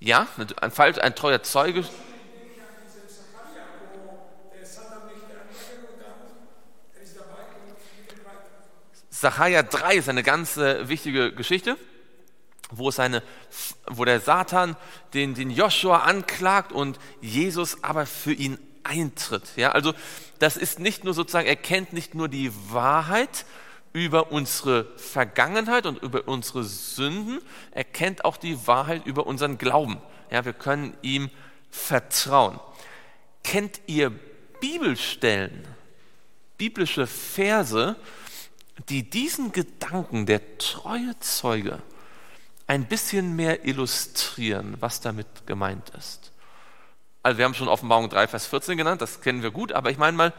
Ja, 0.00 0.26
ein, 0.38 0.98
ein 1.00 1.14
treuer 1.14 1.42
Zeuge. 1.42 1.84
Sacharja 9.22 9.62
3 9.62 9.94
ist 9.94 10.08
eine 10.08 10.24
ganz 10.24 10.56
äh, 10.56 10.88
wichtige 10.88 11.32
Geschichte, 11.32 11.76
wo, 12.72 12.88
es 12.88 12.98
eine, 12.98 13.22
wo 13.86 14.04
der 14.04 14.18
Satan 14.18 14.76
den, 15.14 15.34
den 15.34 15.48
Joshua 15.48 15.98
anklagt 15.98 16.72
und 16.72 16.98
Jesus 17.20 17.84
aber 17.84 18.04
für 18.06 18.32
ihn 18.32 18.58
eintritt. 18.82 19.44
Ja, 19.54 19.70
also 19.70 19.94
das 20.40 20.56
ist 20.56 20.80
nicht 20.80 21.04
nur 21.04 21.14
sozusagen, 21.14 21.46
er 21.46 21.54
kennt 21.54 21.92
nicht 21.92 22.16
nur 22.16 22.28
die 22.28 22.50
Wahrheit 22.72 23.46
über 23.92 24.32
unsere 24.32 24.86
Vergangenheit 24.96 25.86
und 25.86 26.02
über 26.02 26.26
unsere 26.26 26.64
Sünden, 26.64 27.40
er 27.70 27.84
kennt 27.84 28.24
auch 28.24 28.36
die 28.36 28.66
Wahrheit 28.66 29.06
über 29.06 29.28
unseren 29.28 29.56
Glauben. 29.56 29.98
Ja, 30.32 30.44
wir 30.44 30.52
können 30.52 30.96
ihm 31.02 31.30
vertrauen. 31.70 32.58
Kennt 33.44 33.82
ihr 33.86 34.10
Bibelstellen, 34.60 35.64
biblische 36.58 37.06
Verse, 37.06 37.94
die 38.88 39.08
diesen 39.08 39.52
Gedanken 39.52 40.26
der 40.26 40.58
treue 40.58 41.18
Zeuge 41.20 41.82
ein 42.66 42.86
bisschen 42.86 43.36
mehr 43.36 43.66
illustrieren, 43.66 44.76
was 44.80 45.00
damit 45.00 45.46
gemeint 45.46 45.90
ist. 45.90 46.32
Also 47.22 47.38
wir 47.38 47.44
haben 47.44 47.54
schon 47.54 47.68
Offenbarung 47.68 48.08
3, 48.08 48.28
Vers 48.28 48.46
14 48.46 48.76
genannt, 48.76 49.02
das 49.02 49.20
kennen 49.20 49.42
wir 49.42 49.50
gut, 49.50 49.72
aber 49.72 49.90
ich 49.90 49.98
meine 49.98 50.16
mal 50.16 50.32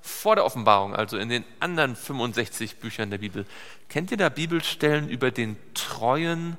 vor 0.00 0.36
der 0.36 0.44
Offenbarung, 0.44 0.94
also 0.94 1.16
in 1.18 1.28
den 1.28 1.44
anderen 1.60 1.96
65 1.96 2.76
Büchern 2.76 3.10
der 3.10 3.18
Bibel, 3.18 3.46
kennt 3.88 4.10
ihr 4.10 4.16
da 4.16 4.28
Bibelstellen 4.28 5.08
über 5.08 5.30
den 5.30 5.56
treuen 5.74 6.56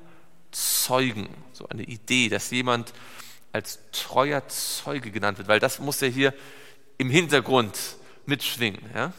Zeugen? 0.50 1.28
So 1.52 1.68
eine 1.68 1.82
Idee, 1.82 2.28
dass 2.28 2.50
jemand 2.50 2.92
als 3.52 3.80
treuer 3.92 4.46
Zeuge 4.48 5.10
genannt 5.10 5.38
wird, 5.38 5.48
weil 5.48 5.60
das 5.60 5.78
muss 5.78 6.00
ja 6.00 6.08
hier 6.08 6.34
im 6.98 7.10
Hintergrund 7.10 7.78
mitschwingen. 8.26 8.82
Ja? 8.94 9.12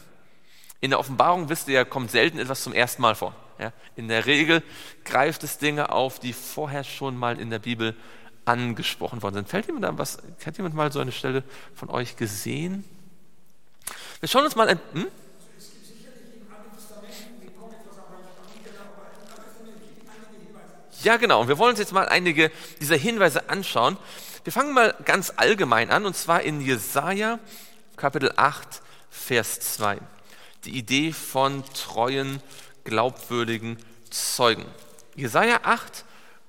In 0.82 0.90
der 0.90 0.98
Offenbarung, 0.98 1.48
wisst 1.48 1.68
ihr 1.68 1.74
ja, 1.74 1.84
kommt 1.84 2.10
selten 2.10 2.40
etwas 2.40 2.64
zum 2.64 2.72
ersten 2.72 3.02
Mal 3.02 3.14
vor. 3.14 3.36
Ja? 3.60 3.72
In 3.94 4.08
der 4.08 4.26
Regel 4.26 4.64
greift 5.04 5.44
es 5.44 5.58
Dinge 5.58 5.92
auf, 5.92 6.18
die 6.18 6.32
vorher 6.32 6.82
schon 6.82 7.16
mal 7.16 7.38
in 7.38 7.50
der 7.50 7.60
Bibel 7.60 7.94
angesprochen 8.44 9.22
worden 9.22 9.36
sind. 9.36 9.48
Fällt 9.48 9.68
jemand 9.68 9.84
an 9.84 9.96
was? 9.96 10.18
Hat 10.44 10.56
jemand 10.56 10.74
mal 10.74 10.90
so 10.90 10.98
eine 10.98 11.12
Stelle 11.12 11.44
von 11.72 11.88
euch 11.88 12.16
gesehen? 12.16 12.84
Wir 14.18 14.28
schauen 14.28 14.44
uns 14.44 14.56
mal 14.56 14.68
ein. 14.68 14.80
Hm? 14.92 15.06
Ja, 21.04 21.16
genau. 21.16 21.42
Und 21.42 21.48
wir 21.48 21.58
wollen 21.58 21.70
uns 21.70 21.78
jetzt 21.78 21.92
mal 21.92 22.08
einige 22.08 22.50
dieser 22.80 22.96
Hinweise 22.96 23.48
anschauen. 23.48 23.96
Wir 24.42 24.52
fangen 24.52 24.74
mal 24.74 24.96
ganz 25.04 25.32
allgemein 25.36 25.92
an, 25.92 26.06
und 26.06 26.16
zwar 26.16 26.42
in 26.42 26.60
Jesaja 26.60 27.38
Kapitel 27.96 28.32
8, 28.34 28.82
Vers 29.10 29.60
2 29.60 30.00
die 30.64 30.78
Idee 30.78 31.12
von 31.12 31.64
treuen, 31.74 32.40
glaubwürdigen 32.84 33.78
Zeugen. 34.10 34.64
Jesaja 35.16 35.60
8 35.62 36.04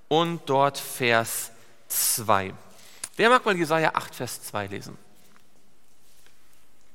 und 0.07 0.41
dort 0.45 0.77
Vers 0.77 1.51
2. 1.87 2.53
Wer 3.15 3.29
mag 3.29 3.45
mal 3.45 3.55
Jesaja 3.55 3.91
8, 3.93 4.15
Vers 4.15 4.43
2 4.43 4.67
lesen? 4.67 4.97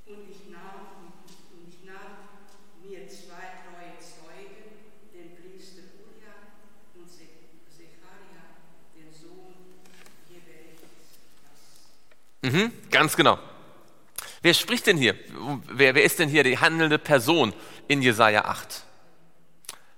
Und 0.06 0.30
ich 0.30 0.50
nahm, 0.50 1.12
und 1.52 1.68
ich 1.68 1.84
nahm 1.84 2.28
mir 2.82 3.08
zwei 3.08 3.50
treue 3.66 3.98
Zeugen, 3.98 4.78
den 5.12 5.36
Priester 5.36 5.82
Uria 5.98 6.34
und 6.94 7.10
Secharia, 7.10 8.42
den 8.94 9.12
Sohn 9.12 9.54
Jeberechts. 10.28 10.82
Mhm, 12.42 12.90
ganz 12.90 13.16
genau. 13.16 13.38
Wer 14.42 14.54
spricht 14.54 14.86
denn 14.86 14.96
hier? 14.96 15.14
Wer, 15.68 15.94
wer 15.94 16.04
ist 16.04 16.18
denn 16.18 16.28
hier 16.28 16.44
die 16.44 16.58
handelnde 16.58 16.98
Person 16.98 17.52
in 17.88 18.02
Jesaja 18.02 18.44
8? 18.44 18.84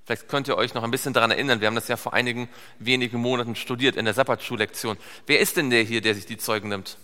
Vielleicht 0.05 0.29
könnt 0.29 0.49
ihr 0.49 0.57
euch 0.57 0.75
noch 0.75 0.83
ein 0.83 0.91
bisschen 0.91 1.13
daran 1.13 1.31
erinnern. 1.31 1.61
Wir 1.61 1.69
haben 1.69 1.75
das 1.75 1.89
ja 1.89 1.97
vor 1.97 2.15
einigen 2.15 2.49
wenigen 2.79 3.19
Monaten 3.19 3.55
studiert 3.55 3.97
in 3.97 4.07
der 4.07 4.15
Sabbatschullektion. 4.15 4.97
Wer 5.27 5.41
ist 5.41 5.57
denn 5.57 5.71
der 5.71 5.83
hier, 5.83 6.01
der 6.01 6.15
sich 6.15 6.27
die 6.27 6.37
Zeugen 6.37 6.69
nimmt? 6.69 6.97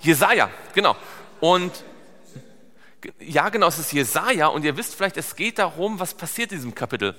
Jesaja, 0.00 0.50
genau. 0.74 0.96
Und 1.40 1.84
ja, 3.20 3.48
genau, 3.48 3.68
es 3.68 3.78
ist 3.78 3.92
Jesaja. 3.92 4.48
Und 4.48 4.64
ihr 4.64 4.76
wisst 4.76 4.94
vielleicht, 4.94 5.16
es 5.16 5.36
geht 5.36 5.58
darum, 5.58 6.00
was 6.00 6.14
passiert 6.14 6.50
in 6.52 6.58
diesem 6.58 6.74
Kapitel. 6.74 7.14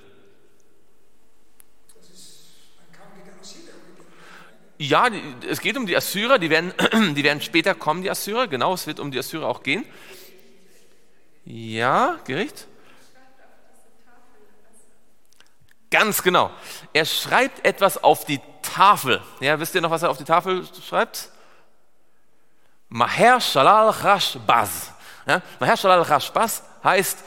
Ja, 4.83 5.07
es 5.49 5.61
geht 5.61 5.77
um 5.77 5.85
die 5.85 5.95
Assyrer, 5.95 6.37
die 6.37 6.49
werden, 6.49 6.73
die 7.15 7.23
werden 7.23 7.41
später 7.41 7.73
kommen, 7.73 8.01
die 8.01 8.11
Assyrer, 8.11 8.47
genau, 8.47 8.73
es 8.73 8.85
wird 8.85 8.99
um 8.99 9.11
die 9.11 9.19
Assyrer 9.19 9.47
auch 9.47 9.63
gehen. 9.63 9.85
Ja, 11.45 12.19
Gericht? 12.25 12.67
Ganz 15.89 16.21
genau. 16.21 16.51
Er 16.91 17.05
schreibt 17.05 17.65
etwas 17.65 18.03
auf 18.03 18.25
die 18.25 18.41
Tafel. 18.61 19.21
Ja, 19.39 19.57
wisst 19.57 19.73
ihr 19.73 19.79
noch, 19.79 19.89
was 19.89 20.03
er 20.03 20.09
auf 20.09 20.17
die 20.17 20.25
Tafel 20.25 20.67
schreibt? 20.85 21.29
Maher 22.89 23.39
Shalal 23.39 23.93
Chashbaz. 23.93 24.91
Ja, 25.25 25.41
Maher 25.61 25.77
Shalal 25.77 26.03
Chashbaz 26.03 26.61
heißt, 26.83 27.19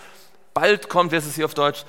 bald 0.53 0.91
kommt, 0.91 1.11
wer 1.11 1.21
ist 1.21 1.27
es 1.27 1.37
hier 1.37 1.47
auf 1.47 1.55
Deutsch? 1.55 1.85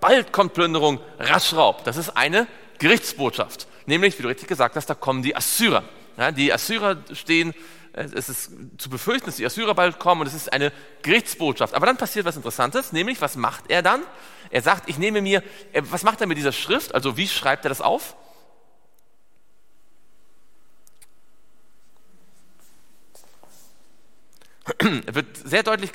Bald 0.00 0.32
kommt 0.32 0.54
Plünderung, 0.54 1.00
rasch 1.18 1.52
Raub. 1.52 1.84
Das 1.84 1.98
ist 1.98 2.16
eine 2.16 2.46
Gerichtsbotschaft 2.78 3.66
nämlich, 3.86 4.18
wie 4.18 4.22
du 4.22 4.28
richtig 4.28 4.48
gesagt 4.48 4.76
hast, 4.76 4.86
da 4.86 4.94
kommen 4.94 5.22
die 5.22 5.36
Assyrer. 5.36 5.84
Ja, 6.16 6.30
die 6.30 6.52
Assyrer 6.52 6.98
stehen, 7.12 7.54
es 7.92 8.28
ist 8.28 8.50
zu 8.78 8.88
befürchten, 8.88 9.26
dass 9.26 9.36
die 9.36 9.44
Assyrer 9.44 9.74
bald 9.74 9.98
kommen 9.98 10.22
und 10.22 10.26
es 10.26 10.34
ist 10.34 10.52
eine 10.52 10.72
Gerichtsbotschaft. 11.02 11.74
Aber 11.74 11.86
dann 11.86 11.96
passiert 11.96 12.24
was 12.24 12.36
Interessantes, 12.36 12.92
nämlich, 12.92 13.20
was 13.20 13.36
macht 13.36 13.64
er 13.68 13.82
dann? 13.82 14.02
Er 14.50 14.62
sagt, 14.62 14.88
ich 14.88 14.98
nehme 14.98 15.20
mir, 15.20 15.42
was 15.74 16.02
macht 16.02 16.20
er 16.20 16.26
mit 16.26 16.38
dieser 16.38 16.52
Schrift? 16.52 16.94
Also, 16.94 17.16
wie 17.16 17.28
schreibt 17.28 17.64
er 17.64 17.68
das 17.68 17.80
auf? 17.80 18.16
Es 24.78 24.86
wird 25.14 25.36
sehr 25.36 25.62
deutlich, 25.62 25.90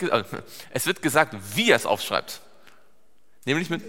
es 0.71 0.85
wird 0.85 1.01
gesagt, 1.01 1.35
wie 1.55 1.71
er 1.71 1.77
es 1.77 1.85
aufschreibt. 1.85 2.41
Nämlich 3.45 3.69
mit, 3.69 3.81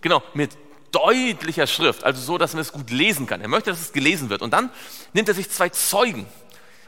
genau, 0.00 0.22
mit 0.34 0.50
deutlicher 0.94 1.66
Schrift, 1.66 2.04
also 2.04 2.20
so, 2.20 2.38
dass 2.38 2.52
man 2.52 2.62
es 2.62 2.72
gut 2.72 2.90
lesen 2.90 3.26
kann. 3.26 3.40
Er 3.40 3.48
möchte, 3.48 3.70
dass 3.70 3.80
es 3.80 3.92
gelesen 3.92 4.30
wird. 4.30 4.42
Und 4.42 4.52
dann 4.52 4.70
nimmt 5.12 5.28
er 5.28 5.34
sich 5.34 5.50
zwei 5.50 5.68
Zeugen. 5.68 6.26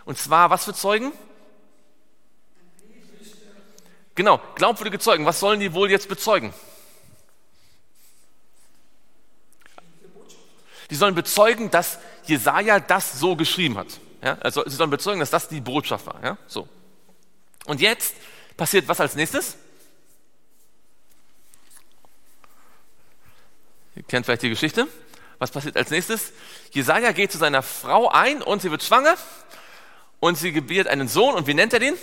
Und 0.05 0.19
zwar, 0.19 0.51
was 0.51 0.65
für 0.65 0.75
Zeugen? 0.75 1.13
Genau, 4.15 4.41
glaubwürdige 4.55 4.99
Zeugen. 4.99 5.27
Was 5.27 5.41
sollen 5.41 5.61
die 5.61 5.75
wohl 5.75 5.91
jetzt 5.91 6.09
bezeugen? 6.09 6.55
Die 10.91 10.95
sollen 10.95 11.15
bezeugen, 11.15 11.71
dass 11.71 11.99
Jesaja 12.25 12.81
das 12.81 13.19
so 13.19 13.37
geschrieben 13.37 13.77
hat. 13.77 13.89
Ja, 14.23 14.39
also 14.41 14.63
sie 14.67 14.77
sollen 14.77 14.91
bezeugen, 14.91 15.21
dass 15.21 15.31
das 15.31 15.49
die 15.49 15.61
Botschaft 15.61 16.07
war. 16.07 16.23
Ja, 16.23 16.39
so. 16.47 16.69
Und 17.67 17.81
jetzt 17.81 18.15
passiert 18.57 18.89
was 18.89 19.01
als 19.01 19.17
nächstes? 19.17 19.57
Ihr 23.97 24.03
kennt 24.03 24.27
vielleicht 24.27 24.43
die 24.43 24.51
Geschichte. 24.51 24.87
Was 25.39 25.51
passiert 25.51 25.77
als 25.77 25.91
nächstes? 25.91 26.33
Jesaja 26.71 27.13
geht 27.13 27.33
zu 27.33 27.39
seiner 27.39 27.63
Frau 27.63 28.09
ein 28.09 28.43
und 28.43 28.63
sie 28.63 28.71
wird 28.71 28.83
schwanger 28.83 29.15
und 30.21 30.37
sie 30.37 30.53
gebiert 30.53 30.87
einen 30.87 31.09
Sohn 31.09 31.35
und 31.35 31.47
wie 31.47 31.55
nennt 31.55 31.73
er 31.73 31.81
den? 31.81 31.95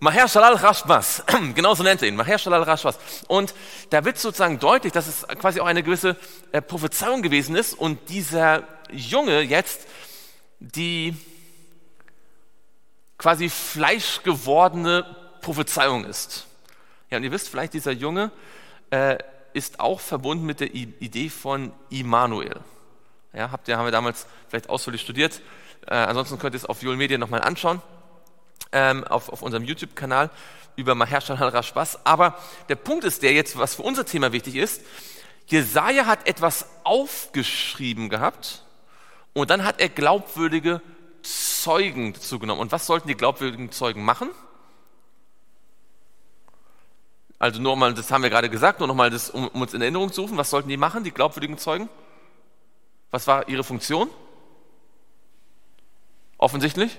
Maher 0.00 0.28
Shalal 0.28 0.54
Rashbas, 0.54 1.24
genauso 1.54 1.82
nennt 1.82 2.02
er 2.02 2.08
ihn, 2.08 2.16
Maher 2.16 2.38
Shalal 2.38 2.62
Rashbas. 2.62 2.98
Und 3.26 3.54
da 3.90 4.04
wird 4.04 4.18
sozusagen 4.18 4.58
deutlich, 4.58 4.92
dass 4.92 5.06
es 5.06 5.26
quasi 5.38 5.60
auch 5.60 5.66
eine 5.66 5.82
gewisse 5.82 6.16
äh, 6.52 6.60
Prophezeiung 6.60 7.22
gewesen 7.22 7.56
ist 7.56 7.74
und 7.74 8.10
dieser 8.10 8.64
Junge 8.90 9.40
jetzt 9.40 9.86
die 10.60 11.16
quasi 13.18 13.48
fleischgewordene 13.48 15.04
Prophezeiung 15.40 16.04
ist. 16.04 16.46
Ja, 17.10 17.18
und 17.18 17.24
ihr 17.24 17.32
wisst 17.32 17.48
vielleicht, 17.48 17.72
dieser 17.72 17.92
Junge 17.92 18.30
äh, 18.90 19.16
ist 19.54 19.80
auch 19.80 20.00
verbunden 20.00 20.44
mit 20.44 20.60
der 20.60 20.74
Idee 20.74 21.30
von 21.30 21.72
Immanuel. 21.88 22.60
Ja, 23.32 23.50
habt 23.50 23.66
ihr, 23.68 23.78
haben 23.78 23.86
wir 23.86 23.92
damals 23.92 24.26
vielleicht 24.48 24.68
ausführlich 24.68 25.00
studiert. 25.00 25.40
Äh, 25.86 25.94
ansonsten 25.94 26.38
könnt 26.38 26.54
ihr 26.54 26.58
es 26.58 26.66
auf 26.66 26.82
Joel 26.82 26.96
Media 26.96 27.18
nochmal 27.18 27.40
anschauen, 27.40 27.80
ähm, 28.72 29.04
auf, 29.04 29.28
auf 29.28 29.42
unserem 29.42 29.64
YouTube-Kanal 29.64 30.30
über 30.76 30.94
Mahershala 30.94 31.48
Rashbas. 31.48 32.04
Aber 32.04 32.38
der 32.68 32.76
Punkt 32.76 33.04
ist 33.04 33.22
der 33.22 33.32
jetzt, 33.32 33.56
was 33.56 33.76
für 33.76 33.82
unser 33.82 34.04
Thema 34.04 34.32
wichtig 34.32 34.56
ist. 34.56 34.82
Jesaja 35.46 36.06
hat 36.06 36.26
etwas 36.26 36.66
aufgeschrieben 36.84 38.08
gehabt 38.08 38.64
und 39.34 39.50
dann 39.50 39.64
hat 39.64 39.80
er 39.80 39.88
glaubwürdige 39.88 40.80
Zeugen 41.22 42.12
dazu 42.12 42.38
genommen. 42.38 42.60
Und 42.60 42.72
was 42.72 42.86
sollten 42.86 43.08
die 43.08 43.16
glaubwürdigen 43.16 43.70
Zeugen 43.70 44.04
machen? 44.04 44.30
Also 47.44 47.60
nur 47.60 47.76
mal, 47.76 47.92
das 47.92 48.10
haben 48.10 48.22
wir 48.22 48.30
gerade 48.30 48.48
gesagt, 48.48 48.78
nur 48.78 48.88
nochmal, 48.88 49.14
um, 49.34 49.48
um 49.48 49.60
uns 49.60 49.74
in 49.74 49.82
Erinnerung 49.82 50.10
zu 50.10 50.22
rufen, 50.22 50.38
was 50.38 50.48
sollten 50.48 50.70
die 50.70 50.78
machen, 50.78 51.04
die 51.04 51.10
glaubwürdigen 51.10 51.58
Zeugen? 51.58 51.90
Was 53.10 53.26
war 53.26 53.50
ihre 53.50 53.62
Funktion? 53.62 54.08
Offensichtlich. 56.38 56.98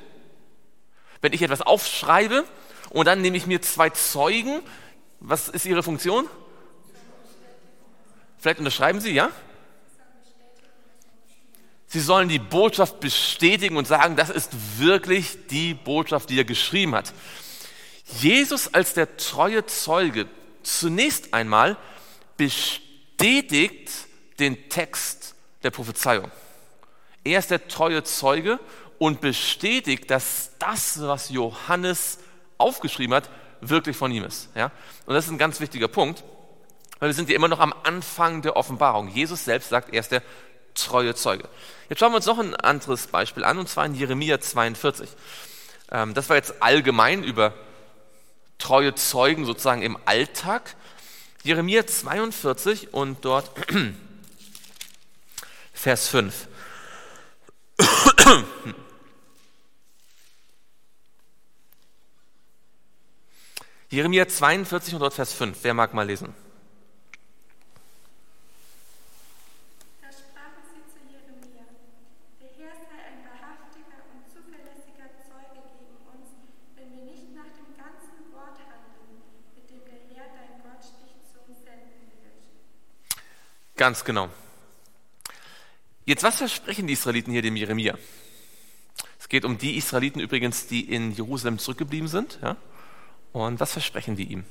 Wenn 1.19 1.33
ich 1.33 1.41
etwas 1.41 1.63
aufschreibe 1.63 2.45
Und 2.91 3.07
dann 3.07 3.23
nehme 3.23 3.37
ich 3.37 3.47
mir 3.47 3.59
zwei 3.63 3.89
Zeugen. 3.89 4.61
Was 5.19 5.49
ist 5.49 5.65
ihre 5.65 5.81
Funktion? 5.81 6.27
Vielleicht 8.37 8.59
unterschreiben 8.59 9.01
Sie, 9.01 9.13
ja? 9.13 9.31
Sie 11.87 12.01
sollen 12.01 12.29
die 12.29 12.37
Botschaft 12.37 12.99
bestätigen 12.99 13.77
und 13.77 13.87
sagen, 13.87 14.15
das 14.15 14.29
ist 14.29 14.51
wirklich 14.77 15.47
die 15.47 15.73
Botschaft, 15.73 16.29
die 16.29 16.37
er 16.37 16.45
geschrieben 16.45 16.93
hat. 16.93 17.13
Jesus 18.05 18.74
als 18.74 18.93
der 18.93 19.17
treue 19.17 19.65
Zeuge 19.65 20.27
zunächst 20.63 21.33
einmal 21.33 21.77
bestätigt 22.38 23.91
den 24.39 24.69
Text 24.69 25.35
der 25.63 25.71
Prophezeiung. 25.71 26.31
Er 27.24 27.39
ist 27.39 27.51
der 27.51 27.67
treue 27.67 28.03
Zeuge 28.03 28.59
und 29.00 29.21
bestätigt, 29.21 30.09
dass 30.12 30.51
das, 30.59 31.01
was 31.01 31.29
Johannes 31.29 32.19
aufgeschrieben 32.57 33.15
hat, 33.15 33.29
wirklich 33.62 33.97
von 33.97 34.12
ihm 34.12 34.24
ist. 34.24 34.50
Ja? 34.55 34.71
Und 35.05 35.15
das 35.15 35.25
ist 35.25 35.31
ein 35.31 35.38
ganz 35.38 35.59
wichtiger 35.59 35.88
Punkt, 35.88 36.24
weil 37.00 37.09
wir 37.09 37.13
sind 37.13 37.29
ja 37.29 37.35
immer 37.35 37.47
noch 37.47 37.59
am 37.59 37.74
Anfang 37.83 38.41
der 38.41 38.55
Offenbarung. 38.55 39.07
Jesus 39.07 39.43
selbst 39.43 39.69
sagt, 39.69 39.93
er 39.93 40.00
ist 40.00 40.12
der 40.12 40.21
treue 40.75 41.15
Zeuge. 41.15 41.50
Jetzt 41.89 42.00
schauen 42.00 42.12
wir 42.12 42.17
uns 42.17 42.25
noch 42.25 42.39
ein 42.39 42.55
anderes 42.55 43.07
Beispiel 43.07 43.43
an, 43.43 43.57
und 43.57 43.67
zwar 43.67 43.85
in 43.85 43.95
Jeremia 43.95 44.39
42. 44.39 45.09
Ähm, 45.91 46.13
das 46.13 46.29
war 46.29 46.35
jetzt 46.35 46.62
allgemein 46.62 47.24
über 47.24 47.53
treue 48.57 48.95
Zeugen 48.95 49.45
sozusagen 49.45 49.81
im 49.81 49.97
Alltag. 50.05 50.75
Jeremia 51.43 51.85
42 51.85 52.89
und 52.93 53.24
dort 53.24 53.51
Vers 55.74 56.07
5. 56.07 56.47
Jeremia 63.95 64.27
42 64.27 64.95
und 64.95 65.00
dort 65.00 65.13
Vers 65.13 65.31
5. 65.31 65.57
Wer 65.62 65.74
mag 65.74 65.93
mal 65.93 66.05
lesen? 66.05 66.33
Da 70.01 70.12
sprachen 70.12 70.67
sie 70.67 70.84
zu 70.91 70.99
Jeremia: 71.08 71.63
Der 72.41 72.51
Herr 72.60 72.75
sei 72.75 72.99
ein 73.08 73.23
wahrhaftiger 73.23 74.03
und 74.12 74.27
zuverlässiger 74.27 75.15
Zeuge 75.23 75.63
gegen 75.80 75.95
uns, 76.12 76.27
wenn 76.75 76.91
wir 76.91 77.08
nicht 77.08 77.32
nach 77.32 77.47
dem 77.56 77.71
ganzen 77.80 78.36
Wort 78.36 78.60
handeln, 78.67 79.23
mit 79.56 79.69
dem 79.71 79.86
der 79.88 80.03
Herr 80.12 80.27
dein 80.27 80.60
Gott 80.60 80.84
dich 80.99 81.15
zu 81.32 81.39
uns 81.47 81.63
senden 81.63 82.12
wird. 82.19 82.43
Ganz 83.86 84.04
genau. 84.04 84.30
Jetzt, 86.06 86.24
was 86.24 86.38
versprechen 86.38 86.88
die 86.88 86.93
Israeliten 86.93 87.32
hier 87.32 87.43
dem 87.43 87.56
Jeremia? 87.56 87.95
Es 89.19 89.30
geht 89.30 89.45
um 89.45 89.60
die 89.60 89.78
Israeliten 89.78 90.19
übrigens, 90.19 90.65
die 90.65 90.91
in 90.91 91.12
Jerusalem 91.12 91.60
zurückgeblieben 91.60 92.08
sind. 92.08 92.39
Ja? 92.41 92.58
Und 93.32 93.60
was 93.60 93.74
versprechen 93.74 94.15
die 94.15 94.24
ihm? 94.24 94.43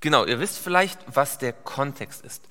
Genau, 0.00 0.26
ihr 0.26 0.38
wisst 0.38 0.58
vielleicht, 0.58 1.00
was 1.06 1.38
der 1.38 1.54
Kontext 1.54 2.22
ist. 2.22 2.46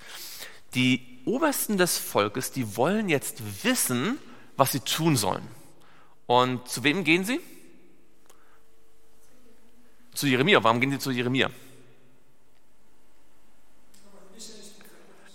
Die 0.73 1.21
Obersten 1.25 1.77
des 1.77 1.99
Volkes, 1.99 2.51
die 2.51 2.75
wollen 2.75 3.09
jetzt 3.09 3.63
wissen, 3.63 4.17
was 4.57 4.71
sie 4.71 4.79
tun 4.79 5.17
sollen. 5.17 5.47
Und 6.25 6.67
zu 6.67 6.83
wem 6.83 7.03
gehen 7.03 7.25
sie? 7.25 7.41
Zu 10.13 10.27
Jeremia. 10.27 10.63
Warum 10.63 10.79
gehen 10.81 10.91
sie 10.91 10.99
zu 10.99 11.11
Jeremia? 11.11 11.49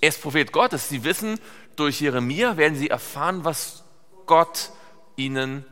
Er 0.01 0.09
ist 0.09 0.21
Prophet 0.21 0.53
Gottes. 0.53 0.89
Sie 0.89 1.05
wissen, 1.05 1.41
durch 1.77 2.01
Jeremia 2.01 2.57
werden 2.57 2.77
sie 2.77 2.91
erfahren, 2.91 3.45
was 3.45 3.85
Gott 4.27 4.71
ihnen 5.17 5.65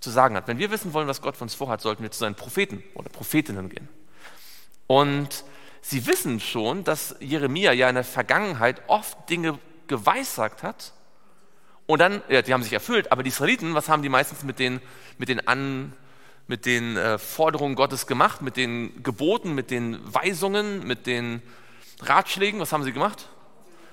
zu 0.00 0.10
sagen 0.10 0.36
hat. 0.36 0.46
Wenn 0.46 0.58
wir 0.58 0.70
wissen 0.70 0.92
wollen, 0.92 1.08
was 1.08 1.22
Gott 1.22 1.36
von 1.36 1.46
uns 1.46 1.54
vorhat, 1.54 1.80
sollten 1.80 2.02
wir 2.02 2.10
zu 2.10 2.18
seinen 2.18 2.34
Propheten 2.34 2.82
oder 2.94 3.08
Prophetinnen 3.08 3.68
gehen. 3.70 3.88
Und 4.86 5.44
sie 5.80 6.06
wissen 6.06 6.40
schon, 6.40 6.84
dass 6.84 7.16
Jeremia 7.20 7.72
ja 7.72 7.88
in 7.88 7.94
der 7.94 8.04
Vergangenheit 8.04 8.82
oft 8.86 9.28
Dinge 9.30 9.58
geweissagt 9.86 10.62
hat. 10.62 10.92
Und 11.86 11.98
dann, 11.98 12.22
ja, 12.28 12.42
die 12.42 12.52
haben 12.52 12.62
sich 12.62 12.72
erfüllt, 12.72 13.12
aber 13.12 13.22
die 13.22 13.28
Israeliten, 13.28 13.74
was 13.74 13.88
haben 13.88 14.02
die 14.02 14.08
meistens 14.08 14.42
mit 14.42 14.58
den, 14.58 14.80
mit 15.18 15.28
den, 15.28 15.46
An, 15.46 15.92
mit 16.46 16.66
den 16.66 16.96
äh, 16.96 17.18
Forderungen 17.18 17.74
Gottes 17.74 18.06
gemacht, 18.06 18.42
mit 18.42 18.56
den 18.56 19.02
Geboten, 19.02 19.54
mit 19.54 19.70
den 19.70 19.98
Weisungen, 20.12 20.86
mit 20.86 21.06
den 21.06 21.42
Ratschlägen? 22.00 22.60
Was 22.60 22.72
haben 22.72 22.84
sie 22.84 22.92
gemacht? 22.92 23.28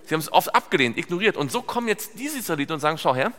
Sie 0.06 0.14
haben 0.14 0.22
es 0.22 0.32
oft 0.32 0.54
abgelehnt, 0.56 0.98
ignoriert. 0.98 1.38
Und 1.38 1.52
so 1.52 1.62
kommen 1.62 1.88
jetzt 1.88 2.20
diese 2.20 2.40
Israeliten 2.40 2.74
und 2.74 2.80
sagen, 2.80 2.98
schau 2.98 3.16
her, 3.16 3.32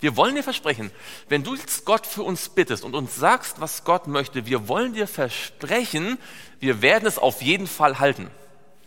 wir 0.00 0.16
wollen 0.16 0.34
dir 0.34 0.42
versprechen, 0.42 0.90
wenn 1.28 1.44
du 1.44 1.54
jetzt 1.54 1.84
Gott 1.84 2.06
für 2.06 2.24
uns 2.24 2.48
bittest 2.48 2.82
und 2.82 2.96
uns 2.96 3.14
sagst, 3.14 3.60
was 3.60 3.84
Gott 3.84 4.08
möchte, 4.08 4.46
wir 4.46 4.66
wollen 4.66 4.94
dir 4.94 5.06
versprechen, 5.06 6.18
wir 6.58 6.82
werden 6.82 7.06
es 7.06 7.18
auf 7.18 7.40
jeden 7.40 7.68
Fall 7.68 8.00
halten. 8.00 8.28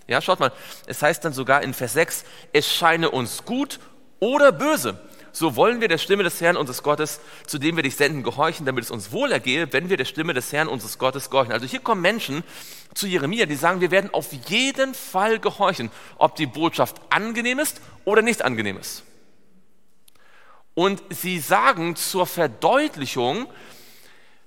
Ja, 0.07 0.21
schaut 0.21 0.41
mal, 0.41 0.51
es 0.87 1.01
heißt 1.01 1.23
dann 1.23 1.31
sogar 1.31 1.63
in 1.63 1.73
Vers 1.73 1.93
6, 1.93 2.25
es 2.51 2.69
scheine 2.71 3.11
uns 3.11 3.45
gut 3.45 3.79
oder 4.19 4.51
böse. 4.51 4.99
So 5.35 5.57
wollen 5.57 5.81
wir 5.81 5.89
der 5.89 5.97
Stimme 5.97 6.23
des 6.23 6.39
Herrn 6.39 6.55
unseres 6.55 6.81
Gottes, 6.81 7.19
zu 7.45 7.57
dem 7.57 7.75
wir 7.75 7.83
dich 7.83 7.97
senden, 7.97 8.23
gehorchen, 8.23 8.65
damit 8.65 8.85
es 8.85 8.89
uns 8.89 9.11
wohl 9.11 9.33
ergehe, 9.33 9.73
wenn 9.73 9.89
wir 9.89 9.97
der 9.97 10.05
Stimme 10.05 10.33
des 10.33 10.53
Herrn 10.53 10.69
unseres 10.69 10.97
Gottes 10.97 11.29
gehorchen. 11.29 11.51
Also 11.51 11.65
hier 11.65 11.81
kommen 11.81 12.01
Menschen 12.01 12.41
zu 12.93 13.05
Jeremia, 13.05 13.45
die 13.45 13.55
sagen, 13.55 13.81
wir 13.81 13.91
werden 13.91 14.13
auf 14.13 14.31
jeden 14.31 14.93
Fall 14.93 15.39
gehorchen, 15.39 15.91
ob 16.17 16.37
die 16.37 16.45
Botschaft 16.45 17.01
angenehm 17.09 17.59
ist 17.59 17.81
oder 18.05 18.21
nicht 18.21 18.43
angenehm 18.43 18.77
ist. 18.77 19.03
Und 20.73 21.03
sie 21.09 21.39
sagen 21.39 21.97
zur 21.97 22.27
Verdeutlichung, 22.27 23.47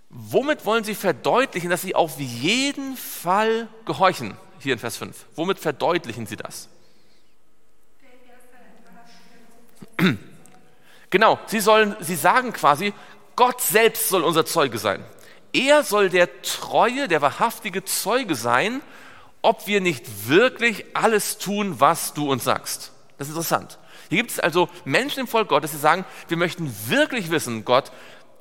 womit 0.08 0.64
wollen 0.64 0.84
sie 0.84 0.94
verdeutlichen, 0.94 1.68
dass 1.68 1.82
sie 1.82 1.94
auf 1.94 2.18
jeden 2.18 2.96
Fall 2.96 3.68
gehorchen? 3.84 4.38
Hier 4.58 4.72
in 4.72 4.78
Vers 4.78 4.96
5. 4.96 5.26
Womit 5.36 5.58
verdeutlichen 5.58 6.24
sie 6.24 6.36
das? 6.36 6.70
Genau, 11.10 11.38
sie, 11.46 11.60
sollen, 11.60 11.96
sie 12.00 12.16
sagen 12.16 12.52
quasi, 12.52 12.92
Gott 13.36 13.60
selbst 13.60 14.08
soll 14.08 14.24
unser 14.24 14.44
Zeuge 14.44 14.78
sein. 14.78 15.04
Er 15.52 15.82
soll 15.82 16.10
der 16.10 16.42
treue, 16.42 17.08
der 17.08 17.22
wahrhaftige 17.22 17.84
Zeuge 17.84 18.34
sein, 18.34 18.82
ob 19.42 19.66
wir 19.66 19.80
nicht 19.80 20.28
wirklich 20.28 20.84
alles 20.94 21.38
tun, 21.38 21.80
was 21.80 22.12
du 22.12 22.30
uns 22.30 22.44
sagst. 22.44 22.92
Das 23.16 23.28
ist 23.28 23.34
interessant. 23.34 23.78
Hier 24.08 24.18
gibt 24.18 24.30
es 24.30 24.40
also 24.40 24.68
Menschen 24.84 25.20
im 25.20 25.26
Volk 25.26 25.48
Gottes, 25.48 25.70
die 25.70 25.76
sagen, 25.78 26.04
wir 26.28 26.36
möchten 26.36 26.74
wirklich 26.86 27.30
wissen, 27.30 27.64
Gott, 27.64 27.92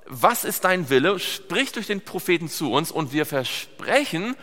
was 0.06 0.45
ist 0.45 0.63
dein 0.63 0.89
Wille? 0.89 1.19
Sprich 1.19 1.71
durch 1.73 1.88
den 1.88 2.01
Propheten 2.01 2.49
zu 2.49 2.71
uns 2.71 2.91
und 2.91 3.13
wir 3.13 3.25
versprechen, 3.25 4.36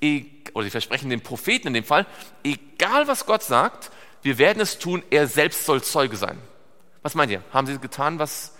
e- 0.00 0.24
oder 0.54 0.64
sie 0.64 0.70
versprechen 0.70 1.10
den 1.10 1.20
Propheten 1.20 1.68
in 1.68 1.74
dem 1.74 1.84
Fall, 1.84 2.06
egal 2.42 3.06
was 3.06 3.26
Gott 3.26 3.42
sagt, 3.42 3.90
wir 4.22 4.38
werden 4.38 4.60
es 4.60 4.78
tun, 4.78 5.02
er 5.10 5.26
selbst 5.26 5.64
soll 5.64 5.82
Zeuge 5.82 6.16
sein. 6.16 6.38
Was 7.02 7.14
meint 7.14 7.30
ihr? 7.30 7.42
Haben 7.52 7.66
sie 7.66 7.78
getan, 7.78 8.18
was. 8.18 8.52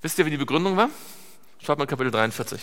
Wisst 0.00 0.18
ihr, 0.18 0.26
wie 0.26 0.30
die 0.30 0.36
Begründung 0.36 0.76
war? 0.76 0.88
Schaut 1.60 1.78
mal 1.78 1.86
Kapitel 1.86 2.10
43. 2.10 2.60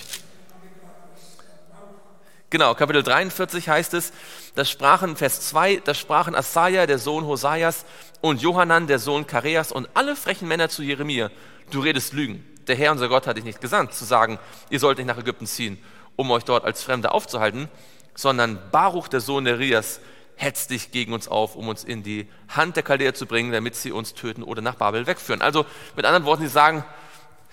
Genau, 2.49 2.73
Kapitel 2.73 3.03
43 3.03 3.69
heißt 3.69 3.93
es, 3.93 4.11
das 4.55 4.71
sprachen, 4.71 5.15
Vers 5.15 5.41
2, 5.49 5.77
das 5.85 5.99
sprachen 5.99 6.33
Asaja, 6.33 6.87
der 6.87 6.97
Sohn 6.97 7.25
Hosaias, 7.25 7.85
und 8.21 8.41
Johanan, 8.41 8.87
der 8.87 8.97
Sohn 8.97 9.27
Kareas, 9.27 9.71
und 9.71 9.87
alle 9.93 10.15
frechen 10.15 10.47
Männer 10.47 10.67
zu 10.67 10.81
Jeremia. 10.81 11.29
Du 11.69 11.79
redest 11.79 12.13
Lügen. 12.13 12.43
Der 12.67 12.75
Herr, 12.75 12.91
unser 12.91 13.07
Gott, 13.07 13.27
hat 13.27 13.37
dich 13.37 13.43
nicht 13.43 13.61
gesandt, 13.61 13.93
zu 13.93 14.03
sagen, 14.03 14.39
ihr 14.71 14.79
sollt 14.79 14.97
nicht 14.97 15.05
nach 15.05 15.19
Ägypten 15.19 15.45
ziehen, 15.45 15.77
um 16.15 16.31
euch 16.31 16.43
dort 16.43 16.65
als 16.65 16.81
Fremde 16.81 17.11
aufzuhalten, 17.11 17.69
sondern 18.15 18.59
Baruch, 18.71 19.07
der 19.09 19.21
Sohn 19.21 19.43
Nerias, 19.43 19.99
hetzt 20.39 20.69
dich 20.69 20.91
gegen 20.91 21.11
uns 21.11 21.27
auf, 21.27 21.57
um 21.57 21.67
uns 21.67 21.83
in 21.83 22.01
die 22.01 22.25
Hand 22.47 22.77
der 22.77 22.83
Chaldäer 22.83 23.13
zu 23.13 23.25
bringen, 23.25 23.51
damit 23.51 23.75
sie 23.75 23.91
uns 23.91 24.13
töten 24.13 24.41
oder 24.41 24.61
nach 24.61 24.75
Babel 24.75 25.05
wegführen. 25.05 25.41
Also 25.41 25.65
mit 25.97 26.05
anderen 26.05 26.23
Worten, 26.23 26.43
sie 26.43 26.49
sagen, 26.49 26.85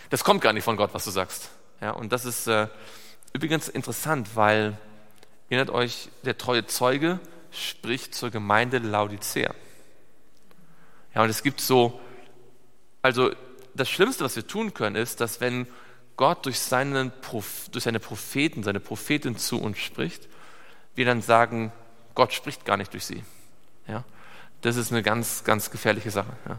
das 0.08 0.22
kommt 0.22 0.40
gar 0.40 0.52
nicht 0.52 0.62
von 0.62 0.76
Gott, 0.76 0.90
was 0.92 1.04
du 1.04 1.10
sagst. 1.10 1.50
Ja, 1.80 1.90
und 1.90 2.12
das 2.12 2.24
ist 2.24 2.46
äh, 2.46 2.68
übrigens 3.32 3.68
interessant, 3.68 4.36
weil, 4.36 4.78
erinnert 5.50 5.70
euch, 5.70 6.10
der 6.22 6.38
treue 6.38 6.64
Zeuge 6.66 7.18
spricht 7.50 8.14
zur 8.14 8.30
Gemeinde 8.30 8.78
Laodicea. 8.78 9.52
Ja, 11.12 11.22
und 11.22 11.28
es 11.28 11.42
gibt 11.42 11.60
so, 11.60 12.00
also 13.02 13.32
das 13.74 13.90
Schlimmste, 13.90 14.22
was 14.22 14.36
wir 14.36 14.46
tun 14.46 14.74
können, 14.74 14.94
ist, 14.94 15.20
dass 15.20 15.40
wenn 15.40 15.66
Gott 16.16 16.46
durch, 16.46 16.60
seinen, 16.60 17.12
durch 17.72 17.82
seine 17.82 17.98
Propheten, 17.98 18.62
seine 18.62 18.78
Prophetin 18.78 19.36
zu 19.36 19.60
uns 19.60 19.78
spricht, 19.78 20.28
wir 20.94 21.04
dann 21.04 21.20
sagen, 21.20 21.72
Gott 22.16 22.32
spricht 22.32 22.64
gar 22.64 22.76
nicht 22.76 22.92
durch 22.92 23.04
sie. 23.04 23.22
Ja? 23.86 24.02
Das 24.62 24.76
ist 24.76 24.90
eine 24.90 25.02
ganz, 25.04 25.44
ganz 25.44 25.70
gefährliche 25.70 26.10
Sache. 26.10 26.32
Ja? 26.48 26.58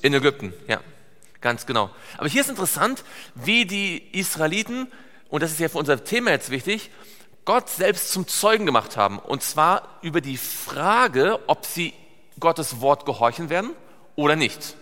In 0.00 0.14
Ägypten, 0.14 0.54
ja, 0.68 0.80
ganz 1.40 1.66
genau. 1.66 1.90
Aber 2.16 2.28
hier 2.28 2.40
ist 2.40 2.48
interessant, 2.48 3.04
wie 3.34 3.66
die 3.66 4.16
Israeliten, 4.16 4.90
und 5.28 5.42
das 5.42 5.50
ist 5.50 5.58
ja 5.58 5.68
für 5.68 5.78
unser 5.78 6.02
Thema 6.04 6.30
jetzt 6.30 6.50
wichtig, 6.50 6.90
Gott 7.44 7.68
selbst 7.68 8.12
zum 8.12 8.26
Zeugen 8.28 8.64
gemacht 8.64 8.96
haben. 8.96 9.18
Und 9.18 9.42
zwar 9.42 9.98
über 10.02 10.20
die 10.20 10.36
Frage, 10.36 11.40
ob 11.48 11.66
sie 11.66 11.94
Gottes 12.38 12.80
Wort 12.80 13.06
gehorchen 13.06 13.50
werden 13.50 13.72
oder 14.14 14.36
nicht. 14.36 14.76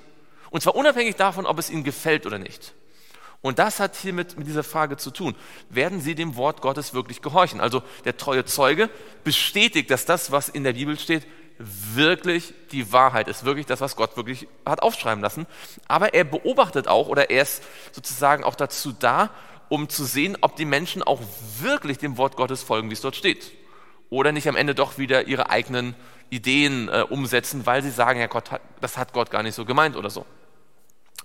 Und 0.56 0.62
zwar 0.62 0.74
unabhängig 0.74 1.16
davon, 1.16 1.44
ob 1.44 1.58
es 1.58 1.68
ihnen 1.68 1.84
gefällt 1.84 2.24
oder 2.24 2.38
nicht. 2.38 2.72
Und 3.42 3.58
das 3.58 3.78
hat 3.78 3.94
hiermit 3.94 4.38
mit 4.38 4.46
dieser 4.46 4.64
Frage 4.64 4.96
zu 4.96 5.10
tun. 5.10 5.36
Werden 5.68 6.00
sie 6.00 6.14
dem 6.14 6.34
Wort 6.36 6.62
Gottes 6.62 6.94
wirklich 6.94 7.20
gehorchen? 7.20 7.60
Also 7.60 7.82
der 8.06 8.16
treue 8.16 8.46
Zeuge 8.46 8.88
bestätigt, 9.22 9.90
dass 9.90 10.06
das, 10.06 10.32
was 10.32 10.48
in 10.48 10.64
der 10.64 10.72
Bibel 10.72 10.98
steht, 10.98 11.26
wirklich 11.58 12.54
die 12.72 12.90
Wahrheit 12.90 13.28
ist, 13.28 13.44
wirklich 13.44 13.66
das, 13.66 13.82
was 13.82 13.96
Gott 13.96 14.16
wirklich 14.16 14.48
hat 14.64 14.80
aufschreiben 14.80 15.22
lassen. 15.22 15.46
Aber 15.88 16.14
er 16.14 16.24
beobachtet 16.24 16.88
auch 16.88 17.08
oder 17.08 17.28
er 17.28 17.42
ist 17.42 17.62
sozusagen 17.92 18.42
auch 18.42 18.54
dazu 18.54 18.92
da, 18.92 19.28
um 19.68 19.90
zu 19.90 20.06
sehen, 20.06 20.38
ob 20.40 20.56
die 20.56 20.64
Menschen 20.64 21.02
auch 21.02 21.20
wirklich 21.60 21.98
dem 21.98 22.16
Wort 22.16 22.34
Gottes 22.36 22.62
folgen, 22.62 22.88
wie 22.88 22.94
es 22.94 23.02
dort 23.02 23.16
steht. 23.16 23.52
Oder 24.08 24.32
nicht 24.32 24.48
am 24.48 24.56
Ende 24.56 24.74
doch 24.74 24.96
wieder 24.96 25.26
ihre 25.26 25.50
eigenen 25.50 25.94
Ideen 26.30 26.88
äh, 26.88 27.02
umsetzen, 27.02 27.66
weil 27.66 27.82
sie 27.82 27.90
sagen, 27.90 28.20
ja 28.20 28.26
Gott, 28.26 28.48
das 28.80 28.96
hat 28.96 29.12
Gott 29.12 29.30
gar 29.30 29.42
nicht 29.42 29.54
so 29.54 29.66
gemeint 29.66 29.96
oder 29.96 30.08
so. 30.08 30.24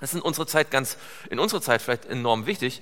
Das 0.02 0.10
ist 0.10 0.16
in 0.16 0.22
unserer 0.22 0.48
Zeit 0.48 0.72
ganz, 0.72 0.98
in 1.30 1.40
unserer 1.40 1.62
Zeit 1.62 1.82
vielleicht 1.82 2.06
enorm 2.06 2.48
wichtig, 2.48 2.82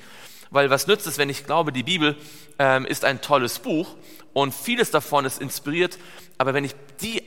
weil 0.49 0.69
was 0.71 0.87
nützt 0.87 1.05
es, 1.05 1.19
wenn 1.19 1.29
ich 1.29 1.45
glaube, 1.45 1.71
die 1.71 1.83
Bibel 1.83 2.15
ähm, 2.57 2.85
ist 2.85 3.05
ein 3.05 3.21
tolles 3.21 3.59
Buch 3.59 3.95
und 4.33 4.55
vieles 4.55 4.89
davon 4.89 5.25
ist 5.25 5.39
inspiriert, 5.39 5.99
aber 6.37 6.53
wenn 6.53 6.63
ich 6.63 6.73
die 7.01 7.23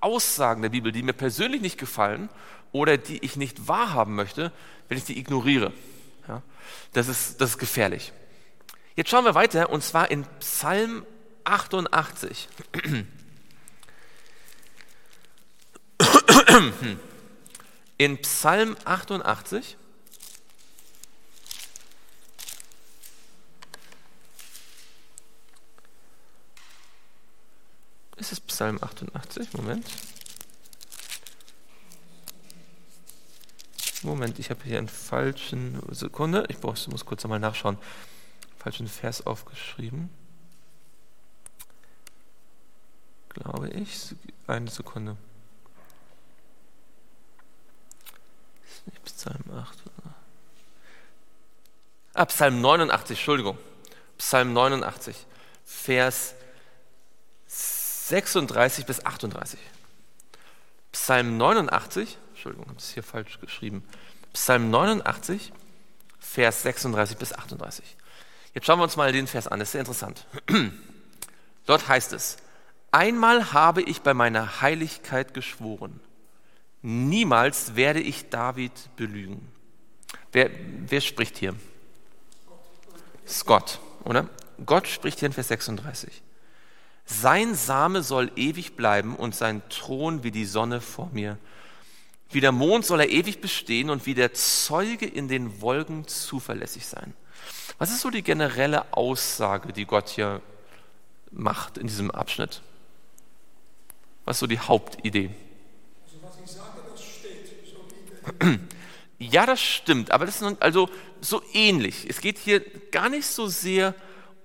Aussagen 0.00 0.62
der 0.62 0.68
Bibel, 0.68 0.92
die 0.92 1.02
mir 1.02 1.12
persönlich 1.12 1.62
nicht 1.62 1.78
gefallen 1.78 2.28
oder 2.72 2.98
die 2.98 3.24
ich 3.24 3.36
nicht 3.36 3.68
wahrhaben 3.68 4.14
möchte, 4.14 4.52
wenn 4.88 4.98
ich 4.98 5.04
die 5.04 5.18
ignoriere, 5.18 5.72
ja, 6.28 6.42
das, 6.92 7.08
ist, 7.08 7.40
das 7.40 7.50
ist 7.50 7.58
gefährlich. 7.58 8.12
Jetzt 8.96 9.10
schauen 9.10 9.24
wir 9.24 9.34
weiter 9.36 9.70
und 9.70 9.82
zwar 9.82 10.10
in 10.10 10.26
Psalm 10.40 11.06
88. 11.44 12.48
In 17.98 18.18
Psalm 18.18 18.76
88 18.84 19.76
Ist 28.16 28.32
es 28.32 28.40
Psalm 28.40 28.82
88? 28.82 29.52
Moment. 29.52 29.86
Moment, 34.02 34.38
ich 34.38 34.50
habe 34.50 34.64
hier 34.64 34.78
einen 34.78 34.88
falschen 34.88 35.80
Sekunde. 35.94 36.44
Ich 36.48 36.58
brauch, 36.58 36.76
muss 36.88 37.04
kurz 37.04 37.24
einmal 37.24 37.38
nachschauen. 37.38 37.78
Falschen 38.58 38.88
Vers 38.88 39.26
aufgeschrieben. 39.26 40.10
Glaube 43.28 43.68
ich. 43.68 44.14
Eine 44.46 44.70
Sekunde. 44.70 45.16
Nicht 48.86 49.04
Psalm 49.04 49.44
8. 49.54 49.78
Ah, 52.14 52.24
Psalm 52.24 52.60
89, 52.60 53.18
Entschuldigung. 53.18 53.58
Psalm 54.16 54.52
89, 54.54 55.26
Vers 55.66 56.34
36 57.46 58.86
bis 58.86 59.04
38. 59.04 59.60
Psalm 60.92 61.36
89, 61.36 62.16
Entschuldigung, 62.30 62.68
habe 62.68 62.78
es 62.78 62.90
hier 62.90 63.02
falsch 63.02 63.38
geschrieben. 63.40 63.84
Psalm 64.32 64.70
89, 64.70 65.52
Vers 66.18 66.62
36 66.62 67.18
bis 67.18 67.32
38. 67.32 67.84
Jetzt 68.54 68.66
schauen 68.66 68.78
wir 68.78 68.84
uns 68.84 68.96
mal 68.96 69.12
den 69.12 69.26
Vers 69.26 69.46
an, 69.48 69.58
das 69.58 69.68
ist 69.68 69.72
sehr 69.72 69.80
interessant. 69.80 70.24
Dort 71.66 71.88
heißt 71.88 72.14
es, 72.14 72.38
einmal 72.92 73.52
habe 73.52 73.82
ich 73.82 74.00
bei 74.00 74.14
meiner 74.14 74.62
Heiligkeit 74.62 75.34
geschworen, 75.34 76.00
niemals 76.86 77.76
werde 77.76 78.00
ich 78.00 78.28
David 78.28 78.72
belügen. 78.96 79.46
Wer, 80.32 80.50
wer 80.86 81.00
spricht 81.00 81.36
hier? 81.36 81.54
Scott, 83.26 83.80
oder? 84.04 84.28
Gott 84.64 84.86
spricht 84.86 85.18
hier 85.18 85.26
in 85.26 85.32
Vers 85.32 85.48
36. 85.48 86.22
Sein 87.04 87.54
Same 87.54 88.02
soll 88.02 88.30
ewig 88.36 88.76
bleiben 88.76 89.16
und 89.16 89.34
sein 89.34 89.62
Thron 89.68 90.22
wie 90.22 90.30
die 90.30 90.44
Sonne 90.44 90.80
vor 90.80 91.10
mir. 91.12 91.38
Wie 92.30 92.40
der 92.40 92.52
Mond 92.52 92.84
soll 92.84 93.00
er 93.00 93.08
ewig 93.08 93.40
bestehen 93.40 93.90
und 93.90 94.06
wie 94.06 94.14
der 94.14 94.34
Zeuge 94.34 95.06
in 95.06 95.28
den 95.28 95.60
Wolken 95.60 96.08
zuverlässig 96.08 96.86
sein. 96.86 97.14
Was 97.78 97.90
ist 97.90 98.00
so 98.00 98.10
die 98.10 98.22
generelle 98.22 98.92
Aussage, 98.92 99.72
die 99.72 99.84
Gott 99.84 100.08
hier 100.08 100.40
macht 101.30 101.78
in 101.78 101.86
diesem 101.86 102.10
Abschnitt? 102.10 102.62
Was 104.24 104.36
ist 104.36 104.40
so 104.40 104.46
die 104.46 104.58
Hauptidee? 104.58 105.30
Also 106.04 106.16
was 106.22 106.32
ich 106.44 106.50
sage, 106.50 106.80
das 106.90 107.02
steht. 107.04 107.46
So 107.64 107.76
wie 107.88 108.15
Ja, 109.18 109.46
das 109.46 109.60
stimmt, 109.60 110.10
aber 110.10 110.26
das 110.26 110.42
ist 110.42 110.62
also 110.62 110.90
so 111.20 111.42
ähnlich. 111.54 112.06
Es 112.08 112.20
geht 112.20 112.36
hier 112.38 112.60
gar 112.90 113.08
nicht 113.08 113.26
so 113.26 113.46
sehr 113.46 113.94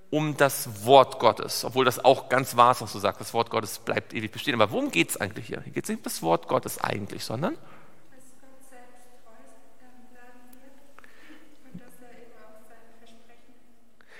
um 0.10 0.38
das 0.38 0.86
Wort 0.86 1.20
Gottes, 1.20 1.66
obwohl 1.66 1.86
das 1.86 2.04
auch 2.04 2.30
ganz 2.30 2.56
wahr 2.56 2.72
ist, 2.72 2.82
was 2.82 2.94
du 2.94 3.00
sagst, 3.00 3.20
das 3.20 3.34
Wort 3.34 3.50
Gottes 3.50 3.80
bleibt 3.80 4.14
ewig 4.14 4.32
bestehen. 4.32 4.54
Aber 4.54 4.72
worum 4.72 4.92
geht 4.92 5.10
es 5.10 5.18
eigentlich 5.18 5.48
hier? 5.48 5.62
Hier 5.62 5.74
geht 5.74 5.86
es 5.86 5.90
nicht 5.90 6.00
um 6.00 6.04
das 6.04 6.22
Wort 6.22 6.48
Gottes 6.48 6.80
eigentlich, 6.80 7.24
sondern 7.24 7.58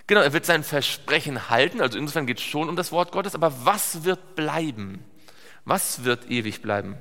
genau, 0.08 0.22
er 0.22 0.34
wird 0.34 0.46
sein 0.46 0.64
Versprechen 0.64 1.50
halten. 1.50 1.82
Also 1.82 1.98
insofern 1.98 2.26
geht 2.26 2.40
es 2.40 2.44
schon 2.44 2.68
um 2.68 2.76
das 2.76 2.92
Wort 2.92 3.12
Gottes. 3.12 3.36
Aber 3.36 3.54
was 3.66 4.04
wird 4.04 4.36
bleiben? 4.36 5.04
Was 5.64 6.04
wird 6.04 6.30
ewig 6.30 6.62
bleiben? 6.62 6.98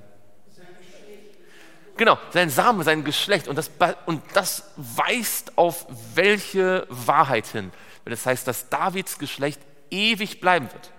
Genau, 2.01 2.19
sein 2.33 2.49
Same, 2.49 2.83
sein 2.83 3.05
Geschlecht. 3.05 3.47
Und 3.47 3.57
das, 3.57 3.71
und 4.07 4.23
das 4.33 4.65
weist 4.77 5.59
auf 5.59 5.85
welche 6.15 6.87
Wahrheit 6.89 7.47
hin? 7.49 7.73
Das 8.07 8.25
heißt, 8.25 8.49
dass 8.49 8.71
Davids 8.71 9.19
Geschlecht 9.19 9.61
ewig 9.91 10.41
bleiben 10.41 10.73
wird. 10.73 10.93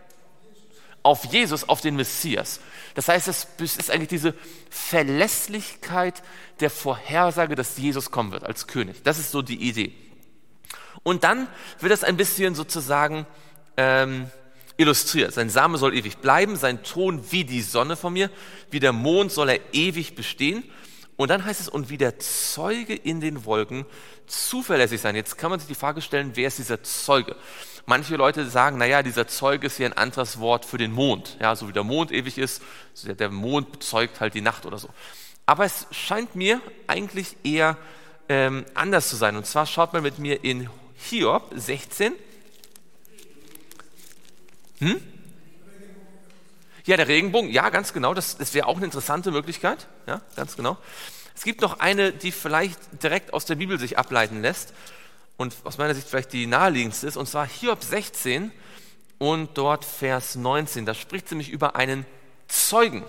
Auf 1.02 1.26
Jesus, 1.26 1.68
auf 1.68 1.82
den 1.82 1.96
Messias. 1.96 2.60
Das 2.94 3.08
heißt, 3.08 3.28
es 3.30 3.48
ist 3.60 3.90
eigentlich 3.90 4.10
diese 4.10 4.36
Verlässlichkeit 4.70 6.22
der 6.60 6.70
Vorhersage, 6.70 7.56
dass 7.56 7.80
Jesus 7.80 8.12
kommen 8.12 8.32
wird 8.32 8.44
als 8.44 8.68
König. 8.68 9.02
Das 9.02 9.18
ist 9.18 9.32
so 9.32 9.42
die 9.42 9.60
Idee. 9.60 9.96
Und 11.02 11.24
dann 11.24 11.48
wird 11.80 11.92
das 11.92 12.04
ein 12.04 12.16
bisschen 12.16 12.54
sozusagen 12.54 13.26
ähm, 13.76 14.30
illustriert. 14.78 15.34
Sein 15.34 15.50
Same 15.50 15.80
soll 15.80 15.96
ewig 15.96 16.20
bleiben, 16.20 16.58
sein 16.58 16.84
Thron 16.84 17.24
wie 17.32 17.44
die 17.44 17.64
Sonne 17.64 17.96
von 17.96 18.14
mir, 18.14 18.30
wie 18.70 18.80
der 18.80 18.94
Mond 18.94 19.32
soll 19.32 19.50
er 19.50 19.74
ewig 19.74 20.14
bestehen. 20.14 20.64
Und 21.18 21.30
dann 21.30 21.46
heißt 21.46 21.62
es, 21.62 21.70
und 21.70 21.90
wie 21.90 21.98
der 21.98 22.20
Zeuge 22.20 22.96
in 22.96 23.22
den 23.22 23.46
Wolken 23.46 23.86
zuverlässig 24.26 25.02
sein. 25.02 25.16
Jetzt 25.16 25.38
kann 25.38 25.52
man 25.52 25.60
sich 25.60 25.68
die 25.68 25.76
Frage 25.76 26.02
stellen, 26.02 26.32
wer 26.36 26.48
ist 26.48 26.58
dieser 26.58 26.82
Zeuge? 26.84 27.36
Manche 27.86 28.16
Leute 28.16 28.50
sagen, 28.50 28.78
naja, 28.78 29.04
dieser 29.04 29.28
Zeuge 29.28 29.68
ist 29.68 29.78
hier 29.78 29.88
ein 29.88 29.94
anderes 29.94 30.40
Wort 30.40 30.66
für 30.66 30.78
den 30.78 30.92
Mond. 30.92 31.38
Ja, 31.40 31.56
so 31.56 31.68
wie 31.68 31.74
der 31.74 31.84
Mond 31.84 32.12
ewig 32.12 32.38
ist, 32.38 32.62
der 33.04 33.30
Mond 33.30 33.72
bezeugt 33.72 34.20
halt 34.20 34.34
die 34.34 34.42
Nacht 34.42 34.66
oder 34.66 34.78
so. 34.78 34.90
Aber 35.46 35.66
es 35.66 35.88
scheint 35.92 36.36
mir 36.36 36.62
eigentlich 36.88 37.36
eher 37.44 37.78
ähm, 38.30 38.66
anders 38.74 39.10
zu 39.10 39.16
sein. 39.16 39.36
Und 39.36 39.46
zwar 39.46 39.66
schaut 39.66 39.94
mal 39.94 40.02
mit 40.02 40.20
mir 40.20 40.44
in 40.44 40.70
Hiob 41.10 41.52
16. 41.56 42.14
Hm? 44.80 45.02
Ja, 46.86 46.98
der 46.98 47.08
Regenbogen, 47.08 47.52
ja, 47.52 47.70
ganz 47.70 47.94
genau, 47.94 48.14
das, 48.14 48.38
das 48.38 48.54
wäre 48.54 48.68
auch 48.68 48.78
eine 48.78 48.86
interessante 48.86 49.32
Möglichkeit, 49.32 49.88
ja, 50.08 50.22
ganz 50.36 50.56
genau. 50.56 50.78
Es 51.36 51.44
gibt 51.44 51.62
noch 51.62 51.80
eine, 51.80 52.12
die 52.12 52.32
vielleicht 52.32 52.80
direkt 53.04 53.34
aus 53.34 53.46
der 53.46 53.56
Bibel 53.56 53.80
sich 53.80 53.98
ableiten 53.98 54.42
lässt 54.42 54.74
und 55.38 55.56
aus 55.64 55.78
meiner 55.78 55.96
Sicht 55.96 56.08
vielleicht 56.08 56.34
die 56.34 56.48
naheliegendste 56.48 57.08
ist, 57.08 57.18
und 57.18 57.28
zwar 57.28 57.48
Hiob 57.48 57.84
16 57.84 58.52
und 59.18 59.58
dort 59.58 59.86
Vers 59.86 60.36
19. 60.36 60.86
Da 60.86 60.94
spricht 60.94 61.30
sie 61.30 61.36
nämlich 61.36 61.50
über 61.50 61.76
einen 61.76 62.06
Zeugen, 62.48 63.04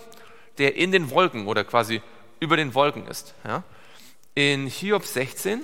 der 0.59 0.77
in 0.77 0.93
den 0.93 1.11
Wolken 1.11 1.47
oder 1.47 1.65
quasi 1.65 2.03
über 2.41 2.57
den 2.57 2.75
Wolken 2.75 3.07
ist. 3.07 3.35
Ja. 3.45 3.65
In 4.35 4.67
Hiob 4.67 5.05
16 5.05 5.63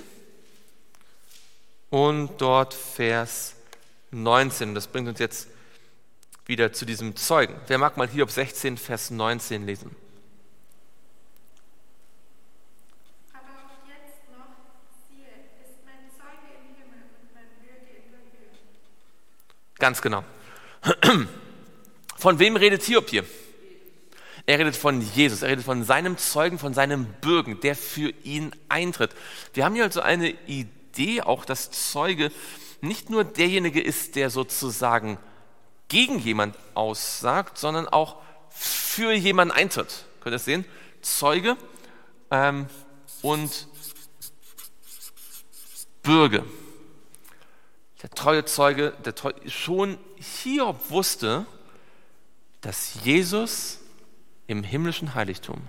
und 1.89 2.31
dort 2.39 2.73
Vers 2.73 3.55
19. 4.11 4.75
Das 4.75 4.87
bringt 4.87 5.07
uns 5.07 5.19
jetzt 5.19 5.47
wieder 6.49 6.73
zu 6.73 6.85
diesem 6.85 7.15
Zeugen. 7.15 7.55
Wer 7.67 7.77
mag 7.77 7.95
mal 7.95 8.09
Hiob 8.09 8.31
16, 8.31 8.77
Vers 8.77 9.11
19 9.11 9.65
lesen? 9.65 9.95
Ganz 19.77 20.01
genau. 20.01 20.25
Von 22.17 22.39
wem 22.39 22.57
redet 22.57 22.83
Hiob 22.83 23.09
hier? 23.09 23.23
Er 24.45 24.59
redet 24.59 24.75
von 24.75 25.01
Jesus, 25.01 25.43
er 25.43 25.49
redet 25.49 25.63
von 25.63 25.83
seinem 25.83 26.17
Zeugen, 26.17 26.57
von 26.57 26.73
seinem 26.73 27.05
Bürgen, 27.21 27.61
der 27.61 27.75
für 27.75 28.09
ihn 28.23 28.51
eintritt. 28.67 29.11
Wir 29.53 29.63
haben 29.63 29.75
hier 29.75 29.83
also 29.83 30.01
eine 30.01 30.31
Idee, 30.47 31.21
auch 31.21 31.45
dass 31.45 31.69
Zeuge 31.69 32.31
nicht 32.81 33.09
nur 33.09 33.23
derjenige 33.23 33.79
ist, 33.79 34.15
der 34.15 34.31
sozusagen 34.31 35.19
gegen 35.89 36.19
jemand 36.19 36.55
aussagt, 36.75 37.57
sondern 37.57 37.87
auch 37.87 38.17
für 38.49 39.11
jemanden 39.11 39.53
eintritt. 39.53 40.05
Könnt 40.21 40.27
ihr 40.27 40.37
das 40.37 40.45
sehen? 40.45 40.65
Zeuge 41.01 41.57
ähm, 42.31 42.67
und 43.21 43.67
Bürger. 46.03 46.43
Der 48.01 48.09
treue 48.11 48.45
Zeuge, 48.45 48.93
der 49.03 49.13
treue, 49.13 49.33
schon 49.49 49.97
Hiob 50.15 50.89
wusste, 50.89 51.45
dass 52.61 53.03
Jesus 53.03 53.79
im 54.47 54.63
himmlischen 54.63 55.15
Heiligtum, 55.15 55.61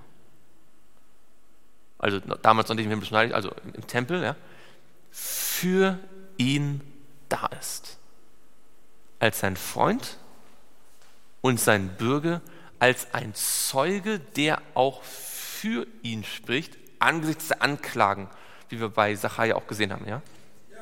also 1.98 2.18
damals 2.18 2.68
noch 2.68 2.76
nicht 2.76 2.84
im 2.84 2.90
himmlischen 2.90 3.16
Heiligtum, 3.16 3.36
also 3.36 3.54
im 3.74 3.86
Tempel, 3.86 4.22
ja, 4.22 4.36
für 5.10 5.98
ihn 6.36 6.80
da 7.28 7.46
ist. 7.58 7.99
Als 9.20 9.40
sein 9.40 9.56
Freund 9.56 10.16
und 11.40 11.60
sein 11.60 11.90
Bürger, 11.96 12.40
als 12.80 13.14
ein 13.14 13.34
Zeuge, 13.34 14.18
der 14.18 14.60
auch 14.74 15.04
für 15.04 15.86
ihn 16.02 16.24
spricht, 16.24 16.76
angesichts 16.98 17.48
der 17.48 17.62
Anklagen, 17.62 18.28
wie 18.68 18.80
wir 18.80 18.88
bei 18.88 19.14
Zachariah 19.14 19.54
auch 19.54 19.66
gesehen 19.66 19.92
haben. 19.92 20.06
Ja? 20.08 20.22
Ja, 20.72 20.80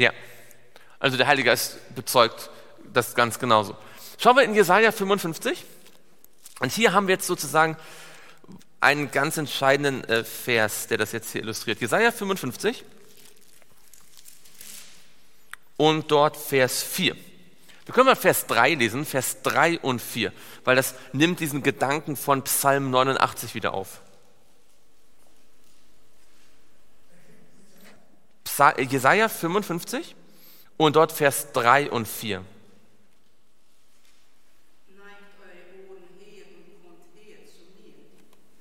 Ja. 0.00 0.12
Also 0.98 1.18
der 1.18 1.26
Heilige 1.26 1.50
Geist 1.50 1.94
bezeugt 1.94 2.48
das 2.90 3.14
ganz 3.14 3.38
genauso. 3.38 3.76
Schauen 4.16 4.34
wir 4.36 4.44
in 4.44 4.54
Jesaja 4.54 4.92
55. 4.92 5.62
Und 6.60 6.72
hier 6.72 6.94
haben 6.94 7.06
wir 7.06 7.16
jetzt 7.16 7.26
sozusagen 7.26 7.76
einen 8.80 9.10
ganz 9.10 9.36
entscheidenden 9.36 10.04
äh, 10.04 10.24
Vers, 10.24 10.86
der 10.86 10.96
das 10.96 11.12
jetzt 11.12 11.32
hier 11.32 11.42
illustriert. 11.42 11.82
Jesaja 11.82 12.12
55 12.12 12.82
und 15.76 16.10
dort 16.10 16.38
Vers 16.38 16.82
4. 16.82 17.14
Wir 17.84 17.94
können 17.94 18.06
mal 18.06 18.16
Vers 18.16 18.46
3 18.46 18.74
lesen, 18.74 19.04
Vers 19.04 19.42
3 19.42 19.80
und 19.80 20.00
4, 20.00 20.32
weil 20.64 20.76
das 20.76 20.94
nimmt 21.12 21.40
diesen 21.40 21.62
Gedanken 21.62 22.16
von 22.16 22.42
Psalm 22.44 22.90
89 22.90 23.54
wieder 23.54 23.74
auf. 23.74 24.00
Jesaja 28.60 29.28
55 29.30 30.14
und 30.76 30.96
dort 30.96 31.12
Vers 31.12 31.52
3 31.52 31.90
und 31.90 32.06
4. 32.06 32.40
Neigt 32.40 32.50
eure 35.40 35.88
Ohren 35.88 36.04
her 36.20 36.44
und 36.52 36.68
kommt 36.84 37.08
her 37.16 37.38
zu 37.48 37.72
mir. 37.80 38.04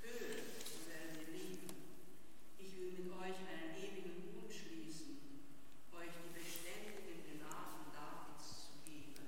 Hört, 0.02 0.48
so 0.64 0.88
werden 0.88 1.20
wir 1.20 1.28
lieben. 1.36 1.68
Ich 2.60 2.72
will 2.80 2.92
mit 3.04 3.12
euch 3.12 3.40
einen 3.44 3.76
ewigen 3.76 4.24
Bund 4.32 4.48
schließen, 4.48 5.20
euch 5.92 6.16
die 6.16 6.32
beständigen 6.32 7.20
Gnaden 7.28 7.92
Davids 7.92 8.72
zu 8.72 8.80
geben. 8.88 9.20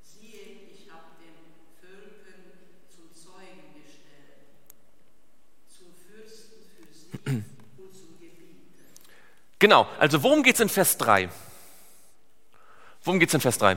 Siehe, 0.00 0.64
ich 0.72 0.88
habe 0.88 1.12
den 1.20 1.36
Völkern 1.76 2.56
zum 2.88 3.12
Zeugen 3.12 3.68
gestellt, 3.76 4.48
zum 5.68 5.92
Fürsten 5.92 6.64
für 6.72 6.88
sich 6.88 7.12
und 7.76 7.92
zum 7.92 8.16
Gebieter. 8.16 8.88
Genau, 9.60 9.86
also 9.98 10.22
worum 10.22 10.42
geht 10.42 10.54
es 10.54 10.60
in 10.60 10.70
Vers 10.70 10.96
3? 10.96 11.28
Worum 13.04 13.20
geht 13.20 13.28
es 13.28 13.34
in 13.34 13.40
Vers 13.42 13.58
3? 13.58 13.76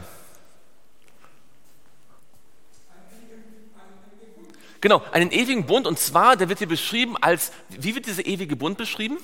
Genau, 4.80 5.04
einen 5.12 5.32
ewigen 5.32 5.66
Bund 5.66 5.86
und 5.86 6.00
zwar, 6.00 6.36
der 6.38 6.48
wird 6.50 6.60
hier 6.60 6.68
beschrieben 6.68 7.18
als, 7.18 7.52
wie 7.70 7.96
wird 7.96 8.06
dieser 8.06 8.26
ewige 8.26 8.56
Bund 8.56 8.78
beschrieben? 8.78 9.18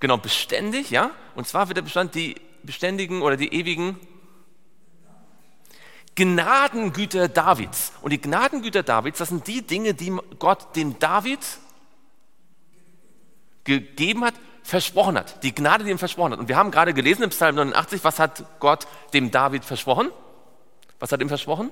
Genau, 0.00 0.16
beständig, 0.16 0.90
ja. 0.90 1.12
Und 1.36 1.46
zwar 1.46 1.68
wird 1.68 1.76
der 1.76 1.82
Bestand 1.82 2.16
die 2.16 2.34
beständigen 2.64 3.22
oder 3.22 3.36
die 3.36 3.54
ewigen 3.54 3.98
Gnadengüter 6.16 7.28
Davids. 7.28 7.92
Und 8.02 8.10
die 8.10 8.20
Gnadengüter 8.20 8.82
Davids, 8.82 9.18
das 9.18 9.28
sind 9.28 9.46
die 9.46 9.62
Dinge, 9.62 9.94
die 9.94 10.16
Gott 10.40 10.74
dem 10.74 10.98
David 10.98 11.38
gegeben 13.64 14.24
hat, 14.24 14.34
versprochen 14.62 15.16
hat. 15.16 15.42
Die 15.42 15.54
Gnade, 15.54 15.84
die 15.84 15.90
ihm 15.90 15.98
versprochen 15.98 16.32
hat. 16.32 16.38
Und 16.38 16.48
wir 16.48 16.56
haben 16.56 16.70
gerade 16.70 16.94
gelesen 16.94 17.22
im 17.22 17.30
Psalm 17.30 17.56
89, 17.56 18.04
was 18.04 18.18
hat 18.18 18.44
Gott 18.60 18.86
dem 19.12 19.30
David 19.30 19.64
versprochen? 19.64 20.08
Was 20.98 21.12
hat 21.12 21.20
ihm 21.20 21.28
versprochen? 21.28 21.70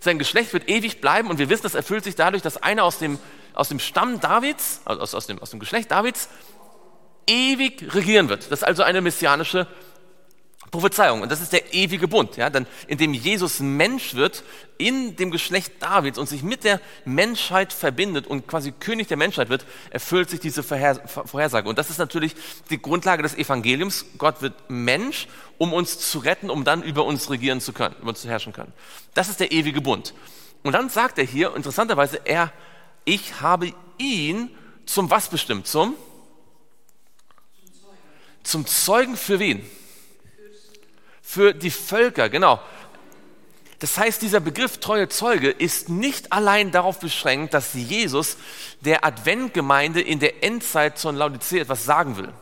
Sein 0.00 0.18
Geschlecht 0.18 0.52
wird 0.52 0.68
ewig 0.68 1.00
bleiben 1.00 1.28
und 1.28 1.38
wir 1.38 1.50
wissen, 1.50 1.62
das 1.62 1.74
erfüllt 1.74 2.04
sich 2.04 2.14
dadurch, 2.14 2.42
dass 2.42 2.56
einer 2.56 2.84
aus 2.84 2.98
dem, 2.98 3.18
aus 3.52 3.68
dem 3.68 3.78
Stamm 3.78 4.20
Davids, 4.20 4.80
also 4.84 5.02
aus, 5.02 5.14
aus, 5.14 5.26
dem, 5.26 5.38
aus 5.40 5.50
dem 5.50 5.60
Geschlecht 5.60 5.90
Davids, 5.90 6.28
ewig 7.26 7.94
regieren 7.94 8.28
wird. 8.28 8.50
Das 8.50 8.60
ist 8.60 8.64
also 8.64 8.82
eine 8.82 9.02
messianische 9.02 9.66
Prophezeiung. 10.70 11.22
Und 11.22 11.32
das 11.32 11.40
ist 11.40 11.52
der 11.52 11.74
ewige 11.74 12.06
Bund, 12.06 12.36
ja, 12.36 12.48
dann, 12.48 12.66
in 12.86 12.98
dem 12.98 13.12
Jesus 13.12 13.60
Mensch 13.60 14.14
wird 14.14 14.44
in 14.78 15.16
dem 15.16 15.30
Geschlecht 15.30 15.74
Davids 15.80 16.18
und 16.18 16.28
sich 16.28 16.42
mit 16.42 16.64
der 16.64 16.80
Menschheit 17.04 17.72
verbindet 17.72 18.26
und 18.26 18.46
quasi 18.46 18.72
König 18.72 19.08
der 19.08 19.16
Menschheit 19.16 19.48
wird, 19.48 19.66
erfüllt 19.90 20.30
sich 20.30 20.40
diese 20.40 20.62
Vorher 20.62 21.06
Vorhersage. 21.06 21.68
Und 21.68 21.78
das 21.78 21.90
ist 21.90 21.98
natürlich 21.98 22.34
die 22.70 22.80
Grundlage 22.80 23.22
des 23.22 23.34
Evangeliums. 23.34 24.06
Gott 24.16 24.42
wird 24.42 24.54
Mensch, 24.68 25.28
um 25.58 25.72
uns 25.72 25.98
zu 25.98 26.18
retten, 26.20 26.50
um 26.50 26.64
dann 26.64 26.82
über 26.82 27.04
uns 27.04 27.28
regieren 27.30 27.60
zu 27.60 27.72
können, 27.72 27.94
über 28.00 28.10
uns 28.10 28.22
zu 28.22 28.28
herrschen 28.28 28.52
können. 28.52 28.72
Das 29.14 29.28
ist 29.28 29.40
der 29.40 29.52
ewige 29.52 29.80
Bund. 29.80 30.14
Und 30.62 30.72
dann 30.72 30.88
sagt 30.88 31.18
er 31.18 31.24
hier, 31.24 31.54
interessanterweise, 31.56 32.20
er, 32.24 32.52
ich 33.04 33.40
habe 33.40 33.74
ihn 33.98 34.50
zum 34.86 35.10
was 35.10 35.28
bestimmt? 35.28 35.66
Zum? 35.66 35.94
Zum 38.42 38.66
Zeugen 38.66 39.16
für 39.16 39.38
wen? 39.38 39.64
Für 41.30 41.54
die 41.54 41.70
Völker, 41.70 42.28
genau. 42.28 42.60
Das 43.78 43.96
heißt, 43.96 44.20
dieser 44.20 44.40
Begriff 44.40 44.78
treue 44.78 45.08
Zeuge 45.08 45.48
ist 45.48 45.88
nicht 45.88 46.32
allein 46.32 46.72
darauf 46.72 46.98
beschränkt, 46.98 47.54
dass 47.54 47.72
Jesus 47.72 48.36
der 48.80 49.04
Adventgemeinde 49.04 50.00
in 50.00 50.18
der 50.18 50.42
Endzeit 50.42 50.98
zur 50.98 51.12
Laodicea 51.12 51.62
etwas 51.62 51.84
sagen 51.84 52.16
will. 52.16 52.32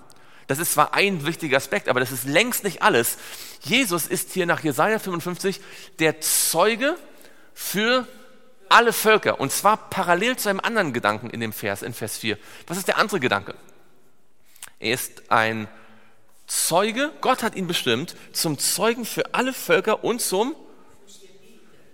Das 0.47 0.59
ist 0.59 0.73
zwar 0.73 0.95
ein 0.95 1.27
wichtiger 1.27 1.59
Aspekt, 1.59 1.91
aber 1.91 2.01
das 2.01 2.13
ist 2.13 2.25
längst 2.25 2.65
nicht 2.65 2.81
alles. 2.81 3.19
Jesus 3.61 4.07
ist 4.07 4.33
hier 4.33 4.47
nach 4.47 4.65
Jesaja 4.65 4.99
55 4.99 5.61
der 5.99 6.23
Zeuge 6.23 6.97
für 7.53 8.09
alle 8.71 8.95
Völker 8.95 9.39
und 9.39 9.53
zwar 9.53 9.91
parallel 9.91 10.39
zu 10.39 10.49
einem 10.49 10.61
anderen 10.61 10.95
Gedanken 10.95 11.29
in 11.29 11.41
dem 11.41 11.53
Vers, 11.53 11.83
in 11.83 11.93
Vers 11.93 12.17
4. 12.17 12.39
Was 12.67 12.79
ist 12.79 12.89
der 12.89 12.97
andere 12.97 13.21
Gedanke? 13.21 13.55
Er 14.81 14.95
ist 14.95 15.31
ein 15.31 15.69
Zeuge, 16.49 17.13
Gott 17.21 17.43
hat 17.43 17.55
ihn 17.55 17.67
bestimmt, 17.67 18.17
zum 18.33 18.59
Zeugen 18.59 19.05
für 19.05 19.35
alle 19.35 19.53
Völker 19.53 20.03
und 20.03 20.21
zum 20.21 20.57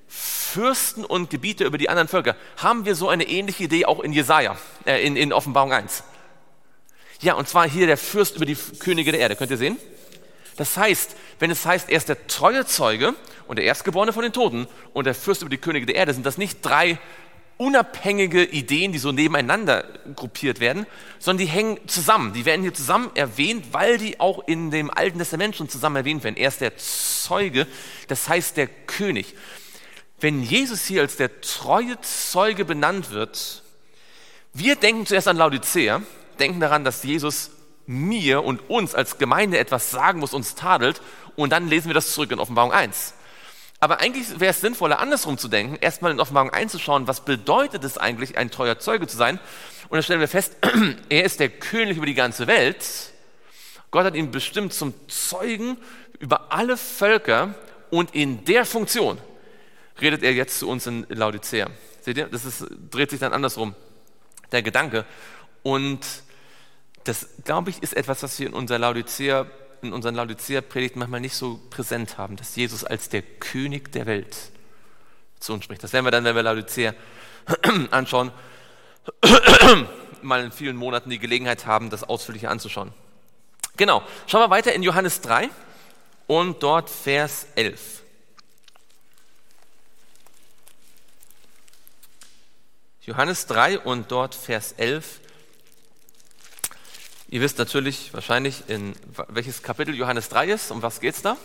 Fürsten 0.07 1.05
und 1.05 1.29
Gebieter 1.29 1.65
über 1.65 1.77
die 1.77 1.89
anderen 1.89 2.07
Völker. 2.07 2.37
Haben 2.59 2.85
wir 2.85 2.95
so 2.95 3.09
eine 3.09 3.25
ähnliche 3.25 3.65
Idee 3.65 3.85
auch 3.85 3.99
in 3.99 4.13
Jesaja, 4.13 4.57
äh, 4.87 5.05
in, 5.05 5.17
in 5.17 5.33
Offenbarung 5.33 5.73
1? 5.73 6.05
Ja, 7.21 7.35
und 7.35 7.49
zwar 7.49 7.69
hier 7.69 7.89
der 7.89 7.97
Fürst 7.97 8.37
über 8.37 8.47
die 8.47 8.55
Könige 8.55 9.11
der 9.11 9.21
Erde. 9.21 9.35
Könnt 9.35 9.51
ihr 9.51 9.57
sehen? 9.57 9.77
Das 10.57 10.77
heißt, 10.77 11.17
wenn 11.41 11.51
es 11.51 11.67
heißt, 11.67 11.91
er 11.91 11.97
ist 11.97 12.09
der 12.09 12.29
treue 12.29 12.65
Zeuge 12.65 13.15
und 13.49 13.57
der 13.57 13.65
Erstgeborene 13.65 14.13
von 14.13 14.23
den 14.23 14.33
Toten 14.33 14.69
und 14.93 15.07
der 15.07 15.17
Fürst 15.17 15.43
über 15.43 15.51
die 15.51 15.59
Könige 15.59 15.87
der 15.87 15.97
Erde, 15.97 16.15
sind 16.15 16.25
das 16.25 16.39
nicht 16.39 16.59
drei 16.63 17.01
unabhängige 17.57 18.45
Ideen, 18.45 18.93
die 18.93 18.99
so 18.99 19.13
nebeneinander 19.13 19.85
gruppiert 20.17 20.61
werden, 20.61 20.87
sondern 21.19 21.47
die 21.47 21.53
hängen 21.53 21.79
zusammen. 21.87 22.33
Die 22.33 22.45
werden 22.45 22.63
hier 22.63 22.75
zusammen 22.75 23.11
erwähnt, 23.15 23.67
weil 23.73 23.99
die 23.99 24.21
auch 24.21 24.47
in 24.47 24.71
dem 24.71 24.91
Alten 24.91 25.19
Testament 25.19 25.57
schon 25.57 25.69
zusammen 25.69 25.97
erwähnt 25.97 26.25
werden. 26.25 26.37
Er 26.37 26.49
ist 26.49 26.61
der 26.61 26.77
Zeuge, 26.77 27.67
das 28.09 28.29
heißt 28.29 28.57
der 28.57 28.67
König. 28.67 29.35
Wenn 30.21 30.43
Jesus 30.43 30.85
hier 30.87 31.03
als 31.03 31.17
der 31.17 31.41
treue 31.41 32.01
Zeuge 32.01 32.65
benannt 32.65 33.11
wird, 33.11 33.63
wir 34.53 34.77
denken 34.77 35.07
zuerst 35.07 35.29
an 35.29 35.37
Laodicea, 35.37 36.03
denken 36.39 36.61
daran, 36.61 36.85
dass 36.85 37.03
Jesus 37.03 37.51
mir 37.87 38.43
und 38.45 38.71
uns 38.71 38.95
als 38.95 39.19
Gemeinde 39.19 39.59
etwas 39.59 39.91
sagen 39.91 40.21
muss, 40.21 40.33
uns 40.33 40.55
tadelt, 40.55 41.03
und 41.37 41.51
dann 41.51 41.69
lesen 41.69 41.89
wir 41.89 41.95
das 41.95 42.15
zurück 42.15 42.31
in 42.31 42.39
Offenbarung 42.39 42.73
1. 42.73 43.15
Aber 43.85 44.01
eigentlich 44.01 44.41
wäre 44.41 44.53
es 44.53 44.63
sinnvoller, 44.63 44.99
andersrum 44.99 45.37
zu 45.37 45.47
denken, 45.47 45.77
erstmal 45.79 46.11
in 46.11 46.19
Offenbarung 46.19 46.49
einzuschauen, 46.49 47.07
was 47.07 47.23
bedeutet 47.23 47.85
es 47.85 47.99
eigentlich, 47.99 48.39
ein 48.39 48.51
treuer 48.51 48.79
Zeuge 48.79 49.07
zu 49.07 49.15
sein. 49.15 49.39
Und 49.91 49.97
dann 49.97 50.03
stellen 50.03 50.21
wir 50.21 50.29
fest, 50.29 50.57
er 51.11 51.23
ist 51.23 51.39
der 51.39 51.51
König 51.51 51.99
über 51.99 52.07
die 52.07 52.15
ganze 52.15 52.47
Welt. 52.47 52.83
Gott 53.91 54.07
hat 54.07 54.15
ihn 54.15 54.31
bestimmt 54.31 54.73
zum 54.73 54.95
Zeugen 55.07 55.77
über 56.19 56.51
alle 56.51 56.79
Völker 56.79 57.57
und 57.91 58.15
in 58.15 58.47
der 58.47 58.65
Funktion 58.65 59.19
redet 60.01 60.23
er 60.23 60.33
jetzt 60.33 60.61
zu 60.61 60.67
uns 60.67 60.87
in 60.87 61.05
Laodicea. 61.11 61.69
Seht 62.01 62.17
ihr, 62.17 62.29
das 62.29 62.47
ist, 62.47 62.65
dreht 62.91 63.11
sich 63.11 63.21
dann 63.21 63.35
andersrum, 63.35 63.75
der 64.51 64.63
Gedanke. 64.63 65.05
Und 65.63 66.01
das, 67.05 67.29
glaube 67.45 67.69
ich, 67.69 67.83
ist 67.83 67.95
etwas, 67.95 68.23
was 68.23 68.39
wir 68.39 68.47
in 68.47 68.55
unserer 68.55 68.79
Laodicea, 68.79 69.45
in 69.85 69.93
unseren 69.93 70.15
Laodicea-Predigten 70.15 70.99
manchmal 70.99 71.21
nicht 71.21 71.35
so 71.35 71.61
präsent 71.71 72.19
haben, 72.19 72.37
dass 72.37 72.57
Jesus 72.57 72.85
als 72.85 73.09
der 73.09 73.23
König 73.23 73.93
der 73.93 74.07
Welt 74.07 74.37
zu 75.41 75.53
uns 75.53 75.65
spricht. 75.65 75.83
Das 75.83 75.93
werden 75.93 76.05
wir 76.05 76.11
dann, 76.11 76.25
wenn 76.25 76.35
wir 76.35 76.43
Laodicea 76.43 76.95
anschauen, 77.91 78.33
mal 80.23 80.43
in 80.45 80.53
vielen 80.53 80.77
Monaten 80.77 81.11
die 81.11 81.19
Gelegenheit 81.19 81.67
haben, 81.67 81.91
das 81.91 82.05
ausführlicher 82.05 82.51
anzuschauen. 82.51 82.93
Genau, 83.77 84.03
schauen 84.27 84.43
wir 84.43 84.51
weiter 84.51 84.73
in 84.73 84.83
Johannes 84.83 85.21
3 85.21 85.51
und 86.27 86.63
dort 86.63 86.89
Vers 86.89 87.47
11. 87.57 88.03
Johannes 93.03 93.47
3 93.47 93.81
und 93.81 94.11
dort 94.11 94.35
Vers 94.35 94.73
11. 94.79 95.21
Ihr 97.35 97.41
wisst 97.41 97.59
natürlich 97.59 98.15
wahrscheinlich, 98.15 98.63
in 98.69 98.95
welches 99.27 99.61
Kapitel 99.61 99.93
Johannes 99.93 100.29
3 100.29 100.51
ist. 100.51 100.71
Um 100.71 100.83
was 100.83 101.01
geht 101.01 101.17
es 101.17 101.23
da? 101.23 101.37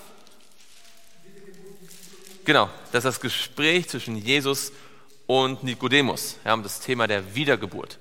Genau, 2.46 2.70
das 2.92 3.00
ist 3.00 3.06
das 3.06 3.20
Gespräch 3.20 3.90
zwischen 3.90 4.16
Jesus 4.16 4.72
und 5.26 5.64
Nikodemus. 5.64 6.36
Wir 6.44 6.52
haben 6.52 6.62
das 6.62 6.80
Thema 6.80 7.08
der 7.08 7.34
Wiedergeburt. 7.34 7.98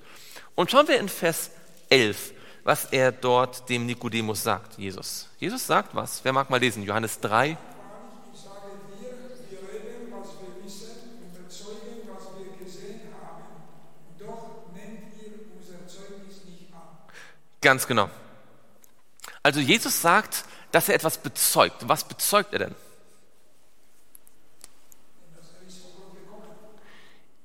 Und 0.53 0.69
schauen 0.69 0.87
wir 0.87 0.99
in 0.99 1.09
Vers 1.09 1.49
11, 1.89 2.31
was 2.63 2.85
er 2.85 3.11
dort 3.11 3.67
dem 3.67 3.87
Nikodemus 3.87 4.43
sagt, 4.43 4.77
Jesus. 4.77 5.27
Jesus 5.39 5.65
sagt 5.65 5.95
was? 5.95 6.23
Wer 6.23 6.33
mag 6.33 6.47
mal 6.51 6.59
lesen? 6.59 6.83
Johannes 6.83 7.19
3, 7.21 7.57
Ich 8.31 8.39
sage 8.39 8.53
dir, 9.01 9.09
wir 9.49 9.67
reden, 9.67 10.13
was 10.13 10.27
wir 10.39 10.63
wissen 10.63 10.91
und 11.23 11.43
bezeugen, 11.43 12.05
was 12.05 12.37
wir 12.37 12.63
gesehen 12.63 13.09
haben. 13.19 13.45
Doch 14.19 14.71
nehmt 14.75 15.11
ihr 15.19 15.33
unser 15.57 15.87
Zeugnis 15.87 16.45
nicht 16.45 16.71
an. 16.71 17.09
Ganz 17.61 17.87
genau. 17.87 18.09
Also 19.43 19.59
Jesus 19.59 20.01
sagt, 20.01 20.45
dass 20.71 20.89
er 20.89 20.95
etwas 20.95 21.17
bezeugt. 21.17 21.87
Was 21.87 22.03
bezeugt 22.03 22.53
er 22.53 22.59
denn? 22.59 22.75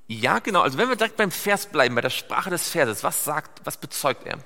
Ja, 0.07 0.39
genau. 0.39 0.61
Also 0.61 0.79
wenn 0.79 0.89
wir 0.89 0.97
direkt 0.97 1.17
beim 1.17 1.31
Vers 1.31 1.67
bleiben, 1.67 1.95
bei 1.95 2.01
der 2.01 2.11
Sprache 2.11 2.51
des 2.51 2.69
Verses, 2.69 3.03
was 3.03 3.25
sagt, 3.25 3.65
was 3.65 3.77
bezeugt 3.77 4.27
er? 4.27 4.39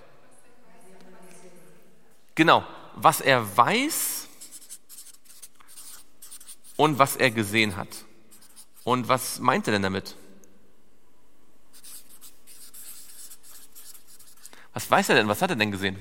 Genau, 2.34 2.64
was 2.94 3.20
er 3.20 3.56
weiß 3.56 4.28
und 6.76 6.98
was 6.98 7.16
er 7.16 7.32
gesehen 7.32 7.76
hat. 7.76 7.88
Und 8.84 9.08
was 9.08 9.40
meint 9.40 9.66
er 9.66 9.72
denn 9.72 9.82
damit? 9.82 10.14
Was 14.78 14.88
weiß 14.88 15.08
er 15.08 15.16
denn? 15.16 15.26
Was 15.26 15.42
hat 15.42 15.50
er 15.50 15.56
denn 15.56 15.72
gesehen? 15.72 15.98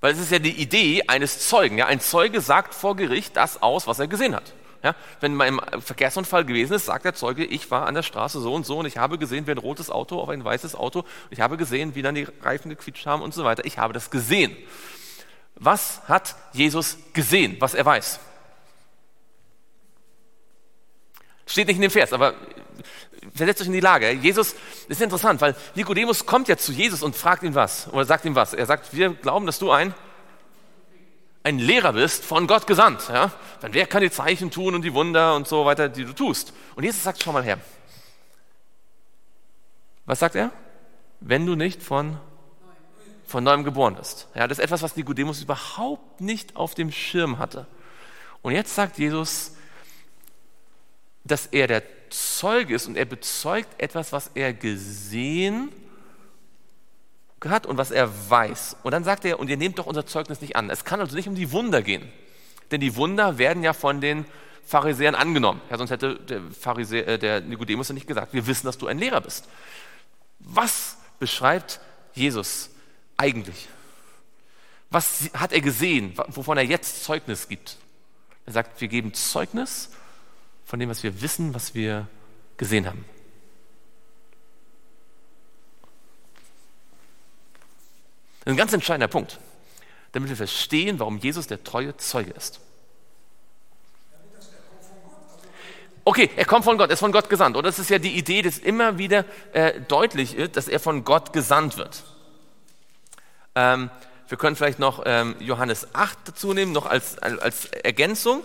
Weil 0.00 0.12
es 0.12 0.20
ist 0.20 0.30
ja 0.30 0.38
die 0.38 0.52
Idee 0.52 1.02
eines 1.08 1.48
Zeugen. 1.48 1.76
Ja? 1.76 1.86
Ein 1.86 1.98
Zeuge 1.98 2.40
sagt 2.40 2.72
vor 2.72 2.94
Gericht 2.94 3.36
das 3.36 3.62
aus, 3.62 3.88
was 3.88 3.98
er 3.98 4.06
gesehen 4.06 4.36
hat. 4.36 4.52
Ja? 4.84 4.94
Wenn 5.18 5.34
mal 5.34 5.48
im 5.48 5.60
Verkehrsunfall 5.82 6.44
gewesen 6.44 6.74
ist, 6.74 6.86
sagt 6.86 7.04
der 7.04 7.14
Zeuge, 7.14 7.44
ich 7.44 7.68
war 7.72 7.88
an 7.88 7.96
der 7.96 8.04
Straße 8.04 8.38
so 8.38 8.54
und 8.54 8.64
so 8.64 8.78
und 8.78 8.86
ich 8.86 8.96
habe 8.96 9.18
gesehen, 9.18 9.48
wie 9.48 9.50
ein 9.50 9.58
rotes 9.58 9.90
Auto 9.90 10.20
auf 10.20 10.28
ein 10.28 10.44
weißes 10.44 10.76
Auto, 10.76 11.02
ich 11.30 11.40
habe 11.40 11.56
gesehen, 11.56 11.96
wie 11.96 12.02
dann 12.02 12.14
die 12.14 12.28
Reifen 12.42 12.68
gequietscht 12.68 13.04
haben 13.04 13.20
und 13.20 13.34
so 13.34 13.42
weiter. 13.42 13.64
Ich 13.64 13.78
habe 13.78 13.92
das 13.92 14.08
gesehen. 14.08 14.56
Was 15.56 16.02
hat 16.06 16.36
Jesus 16.52 16.96
gesehen, 17.12 17.56
was 17.58 17.74
er 17.74 17.84
weiß? 17.84 18.20
Steht 21.44 21.66
nicht 21.66 21.76
in 21.76 21.82
dem 21.82 21.90
Vers, 21.90 22.12
aber 22.12 22.34
versetzt 23.38 23.62
euch 23.62 23.66
in 23.68 23.72
die 23.72 23.80
Lage. 23.80 24.10
Jesus, 24.10 24.54
das 24.88 24.98
ist 24.98 25.02
interessant, 25.02 25.40
weil 25.40 25.56
Nikodemus 25.74 26.26
kommt 26.26 26.48
ja 26.48 26.56
zu 26.56 26.72
Jesus 26.72 27.02
und 27.02 27.16
fragt 27.16 27.42
ihn 27.42 27.54
was, 27.54 27.88
oder 27.92 28.04
sagt 28.04 28.24
ihm 28.24 28.34
was. 28.34 28.52
Er 28.52 28.66
sagt, 28.66 28.94
wir 28.94 29.14
glauben, 29.14 29.46
dass 29.46 29.58
du 29.58 29.70
ein, 29.70 29.94
ein 31.42 31.58
Lehrer 31.58 31.94
bist, 31.94 32.24
von 32.24 32.46
Gott 32.46 32.66
gesandt. 32.66 33.08
Ja? 33.08 33.32
Dann 33.60 33.72
wer 33.72 33.86
kann 33.86 34.02
die 34.02 34.10
Zeichen 34.10 34.50
tun 34.50 34.74
und 34.74 34.82
die 34.82 34.92
Wunder 34.92 35.34
und 35.34 35.48
so 35.48 35.64
weiter, 35.64 35.88
die 35.88 36.04
du 36.04 36.12
tust? 36.12 36.52
Und 36.76 36.84
Jesus 36.84 37.02
sagt, 37.02 37.22
schau 37.22 37.32
mal 37.32 37.42
her. 37.42 37.58
Was 40.04 40.18
sagt 40.18 40.34
er? 40.34 40.50
Wenn 41.20 41.46
du 41.46 41.54
nicht 41.54 41.82
von, 41.82 42.18
von 43.26 43.44
neuem 43.44 43.64
geboren 43.64 43.96
bist. 43.96 44.28
Ja, 44.34 44.46
das 44.46 44.58
ist 44.58 44.64
etwas, 44.64 44.82
was 44.82 44.96
Nikodemus 44.96 45.42
überhaupt 45.42 46.20
nicht 46.20 46.56
auf 46.56 46.74
dem 46.74 46.92
Schirm 46.92 47.38
hatte. 47.38 47.66
Und 48.42 48.52
jetzt 48.52 48.74
sagt 48.74 48.98
Jesus, 48.98 49.54
dass 51.24 51.46
er 51.46 51.66
der 51.66 51.97
Zeuge 52.10 52.74
ist 52.74 52.86
und 52.86 52.96
er 52.96 53.04
bezeugt 53.04 53.68
etwas, 53.80 54.12
was 54.12 54.30
er 54.34 54.52
gesehen 54.52 55.70
hat 57.44 57.66
und 57.66 57.76
was 57.76 57.90
er 57.90 58.10
weiß. 58.30 58.76
Und 58.82 58.92
dann 58.92 59.04
sagt 59.04 59.24
er, 59.24 59.38
und 59.38 59.48
ihr 59.48 59.56
nehmt 59.56 59.78
doch 59.78 59.86
unser 59.86 60.06
Zeugnis 60.06 60.40
nicht 60.40 60.56
an. 60.56 60.70
Es 60.70 60.84
kann 60.84 61.00
also 61.00 61.14
nicht 61.14 61.28
um 61.28 61.34
die 61.34 61.52
Wunder 61.52 61.82
gehen. 61.82 62.10
Denn 62.70 62.80
die 62.80 62.96
Wunder 62.96 63.38
werden 63.38 63.62
ja 63.62 63.72
von 63.72 64.00
den 64.00 64.26
Pharisäern 64.64 65.14
angenommen. 65.14 65.60
Ja, 65.70 65.78
sonst 65.78 65.90
hätte 65.90 66.16
der, 66.16 66.42
Pharisäer, 66.50 67.08
äh, 67.08 67.18
der 67.18 67.40
Nikodemus 67.40 67.88
ja 67.88 67.94
nicht 67.94 68.06
gesagt, 68.06 68.34
wir 68.34 68.46
wissen, 68.46 68.66
dass 68.66 68.76
du 68.76 68.86
ein 68.86 68.98
Lehrer 68.98 69.20
bist. 69.20 69.48
Was 70.40 70.98
beschreibt 71.18 71.80
Jesus 72.12 72.70
eigentlich? 73.16 73.68
Was 74.90 75.30
hat 75.34 75.52
er 75.52 75.60
gesehen, 75.60 76.14
wovon 76.28 76.58
er 76.58 76.64
jetzt 76.64 77.04
Zeugnis 77.04 77.48
gibt? 77.48 77.76
Er 78.46 78.52
sagt, 78.52 78.80
wir 78.80 78.88
geben 78.88 79.14
Zeugnis 79.14 79.90
von 80.68 80.78
dem, 80.78 80.90
was 80.90 81.02
wir 81.02 81.22
wissen, 81.22 81.54
was 81.54 81.74
wir 81.74 82.06
gesehen 82.58 82.86
haben. 82.86 83.06
Das 88.40 88.48
ist 88.48 88.52
ein 88.52 88.56
ganz 88.58 88.74
entscheidender 88.74 89.08
Punkt, 89.08 89.40
damit 90.12 90.28
wir 90.28 90.36
verstehen, 90.36 90.98
warum 90.98 91.16
Jesus 91.18 91.46
der 91.46 91.64
treue 91.64 91.96
Zeuge 91.96 92.32
ist. 92.32 92.60
Okay, 96.04 96.30
er 96.36 96.44
kommt 96.44 96.64
von 96.64 96.76
Gott, 96.76 96.90
er 96.90 96.94
ist 96.94 97.00
von 97.00 97.12
Gott 97.12 97.30
gesandt. 97.30 97.56
Und 97.56 97.64
das 97.64 97.78
ist 97.78 97.88
ja 97.88 97.98
die 97.98 98.18
Idee, 98.18 98.42
dass 98.42 98.58
immer 98.58 98.98
wieder 98.98 99.24
äh, 99.54 99.80
deutlich 99.80 100.34
ist, 100.34 100.56
dass 100.58 100.68
er 100.68 100.80
von 100.80 101.02
Gott 101.02 101.32
gesandt 101.32 101.78
wird. 101.78 102.04
Ähm, 103.54 103.88
wir 104.28 104.36
können 104.36 104.54
vielleicht 104.54 104.78
noch 104.78 105.02
ähm, 105.06 105.34
Johannes 105.40 105.94
8 105.94 106.18
dazu 106.26 106.52
nehmen, 106.52 106.72
noch 106.72 106.84
als, 106.84 107.18
als 107.18 107.66
Ergänzung. 107.66 108.42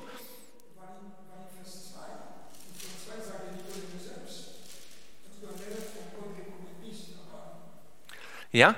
Ja? 8.53 8.75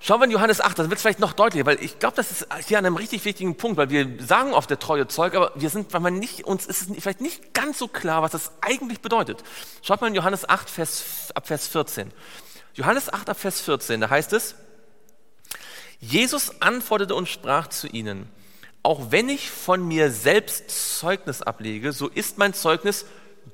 Schauen 0.00 0.20
wir 0.20 0.24
in 0.24 0.32
Johannes 0.32 0.60
8, 0.60 0.76
das 0.76 0.90
wird 0.90 0.98
vielleicht 0.98 1.20
noch 1.20 1.32
deutlicher, 1.32 1.64
weil 1.64 1.80
ich 1.80 2.00
glaube, 2.00 2.16
das 2.16 2.32
ist 2.32 2.48
hier 2.66 2.76
an 2.76 2.84
einem 2.84 2.96
richtig 2.96 3.24
wichtigen 3.24 3.56
Punkt, 3.56 3.76
weil 3.76 3.90
wir 3.90 4.16
sagen 4.18 4.52
oft 4.52 4.68
der 4.68 4.80
treue 4.80 5.06
Zeug, 5.06 5.36
aber 5.36 5.52
wir 5.54 5.70
sind, 5.70 5.92
weil 5.92 6.00
man 6.00 6.18
nicht, 6.18 6.44
uns 6.44 6.66
ist 6.66 6.90
es 6.90 6.96
vielleicht 7.00 7.20
nicht 7.20 7.54
ganz 7.54 7.78
so 7.78 7.86
klar, 7.86 8.20
was 8.20 8.32
das 8.32 8.50
eigentlich 8.62 9.00
bedeutet. 9.00 9.44
Schaut 9.80 10.00
mal 10.00 10.08
in 10.08 10.14
Johannes 10.14 10.48
8, 10.48 10.68
Vers, 10.68 11.30
ab 11.36 11.46
Vers 11.46 11.68
14. 11.68 12.10
Johannes 12.74 13.12
8, 13.12 13.30
ab 13.30 13.38
Vers 13.38 13.60
14, 13.60 14.00
da 14.00 14.10
heißt 14.10 14.32
es, 14.32 14.56
Jesus 16.00 16.60
antwortete 16.60 17.14
und 17.14 17.28
sprach 17.28 17.68
zu 17.68 17.86
ihnen, 17.86 18.28
auch 18.82 19.12
wenn 19.12 19.28
ich 19.28 19.52
von 19.52 19.86
mir 19.86 20.10
selbst 20.10 20.98
Zeugnis 20.98 21.42
ablege, 21.42 21.92
so 21.92 22.08
ist 22.08 22.38
mein 22.38 22.54
Zeugnis 22.54 23.06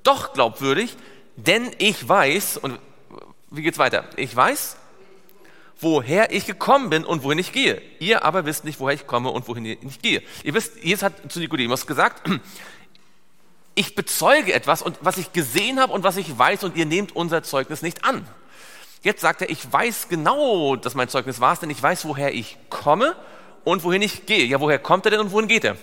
doch 0.03 0.33
glaubwürdig, 0.33 0.97
denn 1.37 1.71
ich 1.77 2.09
weiß, 2.09 2.57
und 2.57 2.79
wie 3.51 3.63
geht's 3.63 3.79
weiter? 3.79 4.05
Ich 4.17 4.35
weiß, 4.35 4.77
woher 5.81 6.33
ich 6.33 6.47
gekommen 6.47 6.91
bin 6.91 7.05
und 7.05 7.23
wohin 7.23 7.39
ich 7.39 7.53
gehe. 7.53 7.81
Ihr 7.99 8.25
aber 8.25 8.45
wisst 8.45 8.65
nicht, 8.65 8.81
woher 8.81 8.95
ich 8.95 9.07
komme 9.07 9.31
und 9.31 9.49
wohin 9.49 9.65
ich 9.65 10.03
gehe. 10.03 10.23
Ihr 10.43 10.55
wisst, 10.55 10.83
Jesus 10.83 11.03
hat 11.03 11.33
zu 11.33 11.39
Nikodemus 11.39 11.87
gesagt, 11.87 12.29
ich 13.75 13.95
bezeuge 13.95 14.53
etwas 14.53 14.83
und 14.83 14.99
was 15.01 15.19
ich 15.19 15.33
gesehen 15.33 15.81
habe 15.81 15.93
und 15.93 16.03
was 16.03 16.17
ich 16.17 16.37
weiß 16.37 16.65
und 16.65 16.77
ihr 16.77 16.87
nehmt 16.87 17.15
unser 17.15 17.43
Zeugnis 17.43 17.83
nicht 17.83 18.05
an. 18.05 18.27
Jetzt 19.03 19.21
sagt 19.21 19.43
er, 19.43 19.51
ich 19.51 19.73
weiß 19.73 20.09
genau, 20.09 20.75
dass 20.75 20.95
mein 20.95 21.09
Zeugnis 21.09 21.41
war, 21.41 21.57
denn 21.57 21.71
ich 21.71 21.81
weiß, 21.81 22.05
woher 22.07 22.35
ich 22.35 22.59
komme 22.69 23.15
und 23.65 23.85
wohin 23.85 24.03
ich 24.03 24.27
gehe. 24.27 24.45
Ja, 24.45 24.61
woher 24.61 24.81
kommt 24.81 25.05
er 25.07 25.13
denn 25.13 25.21
und 25.21 25.31
wohin 25.31 25.47
geht 25.47 25.65
er? 25.65 25.77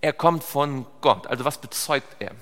Er 0.00 0.14
kommt 0.14 0.42
von 0.42 0.86
Gott. 1.02 1.26
Also 1.26 1.44
was 1.44 1.58
bezeugt 1.58 2.16
er? 2.18 2.32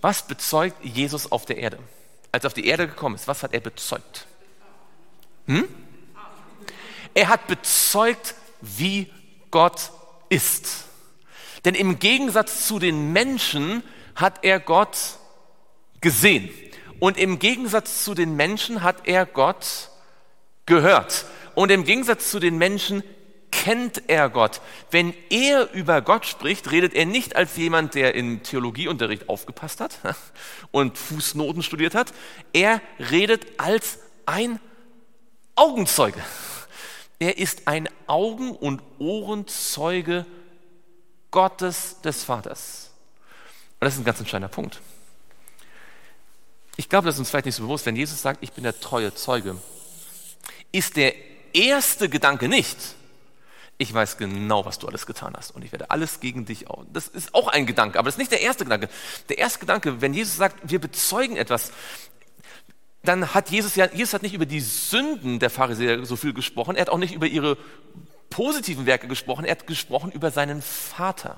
Was 0.00 0.26
bezeugt 0.26 0.84
Jesus 0.84 1.30
auf 1.30 1.46
der 1.46 1.58
Erde? 1.58 1.78
Als 2.32 2.44
er 2.44 2.48
auf 2.48 2.54
die 2.54 2.66
Erde 2.66 2.86
gekommen 2.86 3.14
ist, 3.14 3.28
was 3.28 3.42
hat 3.42 3.54
er 3.54 3.60
bezeugt? 3.60 4.26
Hm? 5.46 5.68
Er 7.14 7.28
hat 7.28 7.46
bezeugt, 7.46 8.34
wie 8.60 9.10
Gott 9.50 9.90
ist. 10.28 10.84
Denn 11.64 11.74
im 11.74 11.98
Gegensatz 11.98 12.66
zu 12.66 12.78
den 12.78 13.12
Menschen 13.12 13.82
hat 14.14 14.44
er 14.44 14.60
Gott 14.60 14.96
gesehen. 16.00 16.50
Und 17.00 17.18
im 17.18 17.38
Gegensatz 17.38 18.04
zu 18.04 18.14
den 18.14 18.36
Menschen 18.36 18.82
hat 18.82 19.06
er 19.06 19.26
Gott 19.26 19.90
gehört. 20.66 21.24
Und 21.54 21.70
im 21.70 21.84
Gegensatz 21.84 22.30
zu 22.30 22.38
den 22.38 22.58
Menschen 22.58 23.02
kennt 23.64 24.02
er 24.08 24.28
Gott. 24.28 24.60
Wenn 24.90 25.14
er 25.30 25.72
über 25.72 26.02
Gott 26.02 26.26
spricht, 26.26 26.70
redet 26.70 26.94
er 26.94 27.06
nicht 27.06 27.36
als 27.36 27.56
jemand, 27.56 27.94
der 27.94 28.14
in 28.14 28.42
Theologieunterricht 28.42 29.28
aufgepasst 29.28 29.80
hat 29.80 29.98
und 30.70 30.98
Fußnoten 30.98 31.62
studiert 31.62 31.94
hat. 31.94 32.12
Er 32.52 32.80
redet 33.10 33.46
als 33.58 33.98
ein 34.26 34.60
Augenzeuge. 35.54 36.22
Er 37.18 37.38
ist 37.38 37.66
ein 37.66 37.88
Augen- 38.06 38.54
und 38.54 38.82
Ohrenzeuge 38.98 40.26
Gottes 41.30 42.00
des 42.02 42.24
Vaters. 42.24 42.90
Und 43.80 43.86
das 43.86 43.94
ist 43.94 44.00
ein 44.00 44.04
ganz 44.04 44.20
entscheidender 44.20 44.48
Punkt. 44.48 44.80
Ich 46.76 46.90
glaube, 46.90 47.06
das 47.06 47.14
ist 47.14 47.20
uns 47.20 47.30
vielleicht 47.30 47.46
nicht 47.46 47.54
so 47.54 47.62
bewusst, 47.62 47.86
wenn 47.86 47.96
Jesus 47.96 48.20
sagt, 48.20 48.42
ich 48.42 48.52
bin 48.52 48.64
der 48.64 48.78
treue 48.78 49.14
Zeuge, 49.14 49.56
ist 50.72 50.96
der 50.96 51.14
erste 51.54 52.10
Gedanke 52.10 52.48
nicht, 52.48 52.76
ich 53.78 53.92
weiß 53.92 54.16
genau, 54.16 54.64
was 54.64 54.78
du 54.78 54.88
alles 54.88 55.06
getan 55.06 55.34
hast 55.36 55.50
und 55.50 55.62
ich 55.62 55.72
werde 55.72 55.90
alles 55.90 56.20
gegen 56.20 56.46
dich 56.46 56.70
auch. 56.70 56.84
Das 56.92 57.08
ist 57.08 57.34
auch 57.34 57.48
ein 57.48 57.66
Gedanke, 57.66 57.98
aber 57.98 58.06
das 58.06 58.14
ist 58.14 58.18
nicht 58.18 58.32
der 58.32 58.40
erste 58.40 58.64
Gedanke. 58.64 58.88
Der 59.28 59.38
erste 59.38 59.58
Gedanke, 59.58 60.00
wenn 60.00 60.14
Jesus 60.14 60.36
sagt, 60.36 60.56
wir 60.70 60.80
bezeugen 60.80 61.36
etwas, 61.36 61.72
dann 63.02 63.34
hat 63.34 63.50
Jesus 63.50 63.76
ja, 63.76 63.86
Jesus 63.92 64.14
hat 64.14 64.22
nicht 64.22 64.34
über 64.34 64.46
die 64.46 64.60
Sünden 64.60 65.38
der 65.38 65.50
Pharisäer 65.50 66.04
so 66.06 66.16
viel 66.16 66.32
gesprochen, 66.32 66.76
er 66.76 66.82
hat 66.82 66.90
auch 66.90 66.98
nicht 66.98 67.14
über 67.14 67.26
ihre 67.26 67.58
positiven 68.30 68.86
Werke 68.86 69.08
gesprochen, 69.08 69.44
er 69.44 69.52
hat 69.52 69.66
gesprochen 69.66 70.10
über 70.10 70.30
seinen 70.30 70.62
Vater. 70.62 71.36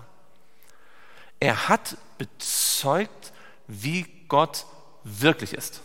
Er 1.40 1.68
hat 1.68 1.96
bezeugt, 2.18 3.32
wie 3.66 4.06
Gott 4.28 4.64
wirklich 5.04 5.54
ist. 5.54 5.80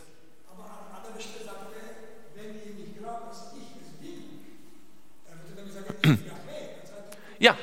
Ja, 7.40 7.58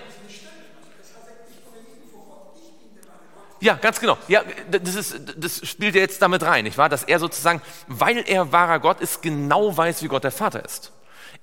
ja, 3.61 3.75
ganz 3.75 4.01
genau. 4.01 4.17
Ja, 4.27 4.43
das, 4.71 4.95
ist, 4.95 5.21
das 5.37 5.69
spielt 5.69 5.95
ja 5.95 6.01
jetzt 6.01 6.23
damit 6.23 6.43
rein, 6.43 6.65
nicht 6.65 6.79
wahr? 6.79 6.89
Dass 6.89 7.05
er 7.05 7.19
sozusagen, 7.19 7.61
weil 7.89 8.25
er 8.27 8.53
wahrer 8.53 8.81
Gott 8.81 9.01
ist, 9.01 9.21
genau 9.21 9.77
weiß, 9.77 10.03
wie 10.03 10.09
Gott 10.09 10.25
der 10.25 10.33
Vater 10.33 10.65
ist. 10.65 10.93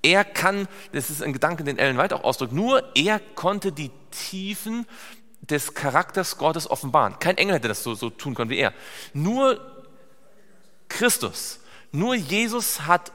Er 0.02 0.24
kann, 0.26 0.68
das 0.94 1.10
ist 1.10 1.22
ein 1.22 1.34
Gedanke, 1.34 1.64
den 1.64 1.78
Ellen 1.78 1.98
White 1.98 2.16
auch 2.16 2.24
ausdrückt, 2.24 2.54
nur 2.54 2.84
er 2.96 3.20
konnte 3.20 3.72
die 3.72 3.92
Tiefen 4.12 4.88
des 5.42 5.76
Charakters 5.76 6.38
Gottes 6.38 6.70
offenbaren. 6.70 7.20
Kein 7.20 7.38
Engel 7.38 7.56
hätte 7.56 7.68
das 7.68 7.84
so, 7.84 7.94
so 7.94 8.10
tun 8.10 8.34
können 8.34 8.50
wie 8.50 8.58
er. 8.58 8.74
Nur 9.14 9.60
Christus, 10.90 11.60
nur 11.92 12.16
Jesus 12.16 12.82
hat 12.82 13.12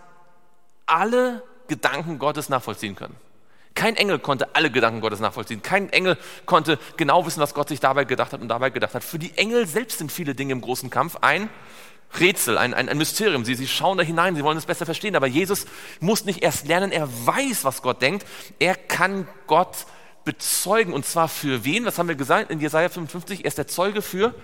alle 0.87 1.43
Gedanken 1.67 2.19
Gottes 2.19 2.49
nachvollziehen 2.49 2.95
können. 2.95 3.17
Kein 3.75 3.97
Engel 3.97 4.19
konnte 4.19 4.55
alle 4.55 4.71
Gedanken 4.71 5.01
Gottes 5.01 5.21
nachvollziehen. 5.21 5.63
Kein 5.63 5.91
Engel 5.91 6.19
konnte 6.47 6.79
genau 6.97 7.25
wissen, 7.27 7.41
was 7.41 7.55
Gott 7.55 7.69
sich 7.69 7.81
dabei 7.81 8.05
gedacht 8.05 8.33
hat 8.33 8.41
und 8.41 8.49
dabei 8.49 8.71
gedacht 8.71 8.95
hat. 8.95 9.05
Für 9.05 9.19
die 9.19 9.37
Engel 9.37 9.67
selbst 9.67 9.99
sind 9.99 10.13
viele 10.13 10.35
Dinge 10.35 10.53
im 10.53 10.61
großen 10.61 10.91
Kampf 10.91 11.17
ein 11.21 11.49
Rätsel, 12.21 12.59
ein, 12.59 12.75
ein, 12.75 12.89
ein 12.89 12.99
Mysterium. 12.99 13.45
Sie, 13.45 13.55
sie 13.55 13.67
schauen 13.67 13.99
da 13.99 14.05
hinein, 14.05 14.37
sie 14.37 14.45
wollen 14.45 14.59
es 14.59 14.67
besser 14.67 14.85
verstehen. 14.85 15.17
Aber 15.17 15.27
Jesus 15.27 15.67
muss 16.01 16.25
nicht 16.25 16.43
erst 16.43 16.67
lernen, 16.67 16.93
er 16.93 17.09
weiß, 17.27 17.65
was 17.65 17.83
Gott 17.83 18.03
denkt. 18.03 18.27
Er 18.59 18.75
kann 18.75 19.27
Gott 19.47 19.87
bezeugen. 20.25 20.93
Und 20.93 21.07
zwar 21.07 21.29
für 21.29 21.65
wen? 21.65 21.85
Was 21.87 21.99
haben 21.99 22.09
wir 22.09 22.15
gesagt 22.15 22.51
in 22.51 22.61
Jesaja 22.61 22.89
55? 22.89 23.41
Er 23.41 23.47
ist 23.47 23.59
der 23.59 23.67
Zeuge 23.67 24.03
für 24.03 24.35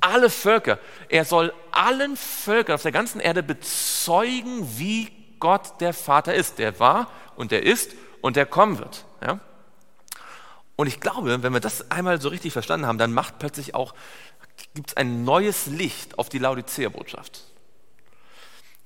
alle 0.00 0.30
Völker. 0.30 0.78
Er 1.08 1.24
soll 1.24 1.52
allen 1.70 2.16
Völkern 2.16 2.74
auf 2.74 2.82
der 2.82 2.92
ganzen 2.92 3.20
Erde 3.20 3.42
bezeugen, 3.42 4.66
wie 4.76 5.10
Gott 5.38 5.80
der 5.80 5.92
Vater 5.92 6.34
ist. 6.34 6.58
Der 6.58 6.78
war 6.80 7.10
und 7.36 7.50
der 7.50 7.62
ist 7.62 7.92
und 8.20 8.36
der 8.36 8.46
kommen 8.46 8.78
wird. 8.78 9.04
Ja? 9.22 9.40
Und 10.76 10.86
ich 10.86 11.00
glaube, 11.00 11.42
wenn 11.42 11.52
wir 11.52 11.60
das 11.60 11.90
einmal 11.90 12.20
so 12.20 12.28
richtig 12.28 12.52
verstanden 12.52 12.86
haben, 12.86 12.98
dann 12.98 13.12
macht 13.12 13.38
plötzlich 13.38 13.74
auch, 13.74 13.94
gibt 14.74 14.90
es 14.90 14.96
ein 14.96 15.24
neues 15.24 15.66
Licht 15.66 16.18
auf 16.18 16.28
die 16.28 16.38
Laodicea-Botschaft. 16.38 17.44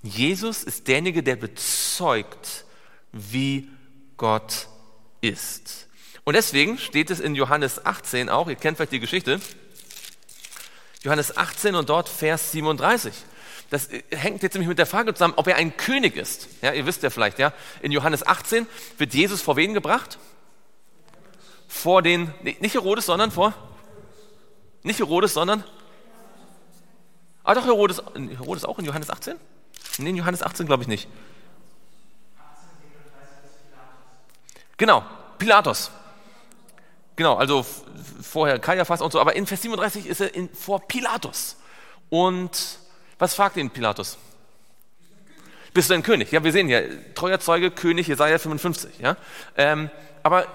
Jesus 0.03 0.65
ist 0.65 0.87
derjenige, 0.87 1.23
der 1.23 1.37
bezeugt, 1.37 2.65
wie 3.13 3.69
Gott 4.17 4.69
ist. 5.21 5.89
Und 6.25 6.35
deswegen 6.35 6.79
steht 6.79 7.11
es 7.11 7.21
in 7.21 7.35
Johannes 7.35 7.85
18 7.85 8.29
auch, 8.29 8.49
ihr 8.49 8.57
kennt 8.57 8.77
vielleicht 8.77 8.93
die 8.93 9.01
Geschichte, 9.01 9.41
Johannes 11.03 11.37
18 11.37 11.75
und 11.75 11.89
dort 11.89 12.09
Vers 12.09 12.53
37. 12.53 13.15
Das 13.71 13.89
hängt 14.11 14.43
jetzt 14.43 14.55
nämlich 14.55 14.69
mit 14.69 14.79
der 14.79 14.87
Frage 14.87 15.13
zusammen, 15.13 15.35
ob 15.37 15.47
er 15.47 15.57
ein 15.57 15.77
König 15.77 16.17
ist. 16.17 16.49
Ja, 16.63 16.73
ihr 16.73 16.87
wisst 16.87 17.03
ja 17.03 17.11
vielleicht, 17.11 17.39
ja. 17.39 17.53
In 17.83 17.93
Johannes 17.93 18.27
18 18.27 18.67
wird 18.97 19.13
Jesus 19.13 19.43
vor 19.43 19.57
wen 19.57 19.75
gebracht? 19.75 20.19
Vor 21.67 22.01
den, 22.01 22.33
nicht 22.43 22.75
Herodes, 22.75 23.07
sondern 23.07 23.31
vor, 23.31 23.53
nicht 24.83 24.99
Herodes, 25.01 25.35
sondern, 25.35 25.65
ah 27.45 27.55
doch, 27.55 27.67
Herodes, 27.67 28.03
Herodes 28.15 28.65
auch 28.65 28.79
in 28.79 28.87
Johannes 28.87 29.11
18? 29.11 29.37
Nee, 29.99 30.11
in 30.11 30.17
Johannes 30.17 30.43
18 30.43 30.67
glaube 30.67 30.85
ich 30.85 30.89
nicht. 30.89 31.09
Genau, 34.79 35.05
Pilatus. 35.37 35.91
Genau, 37.17 37.35
also 37.35 37.67
vorher 38.23 38.59
Kaiaphas 38.61 39.03
und 39.03 39.13
so, 39.13 39.21
aber 39.21 39.37
in 39.37 39.45
Vers 39.45 39.63
37 39.63 40.07
ist 40.07 40.21
er 40.21 40.35
in, 40.35 40.49
vor 40.55 40.87
Pilatus. 40.87 41.57
Und 42.09 42.79
was 43.19 43.35
fragt 43.35 43.57
ihn 43.57 43.71
Pilatus? 43.71 44.19
Bist 45.75 45.91
du 45.91 45.95
ein 45.95 46.03
König? 46.03 46.33
Ja, 46.33 46.43
wir 46.43 46.53
sehen 46.53 46.67
hier, 46.69 47.15
treuer 47.15 47.41
Zeuge, 47.41 47.71
König, 47.71 48.09
Jesaja 48.09 48.39
55. 48.39 49.01
Ja? 49.01 49.17
Ähm, 49.57 49.91
aber 50.23 50.47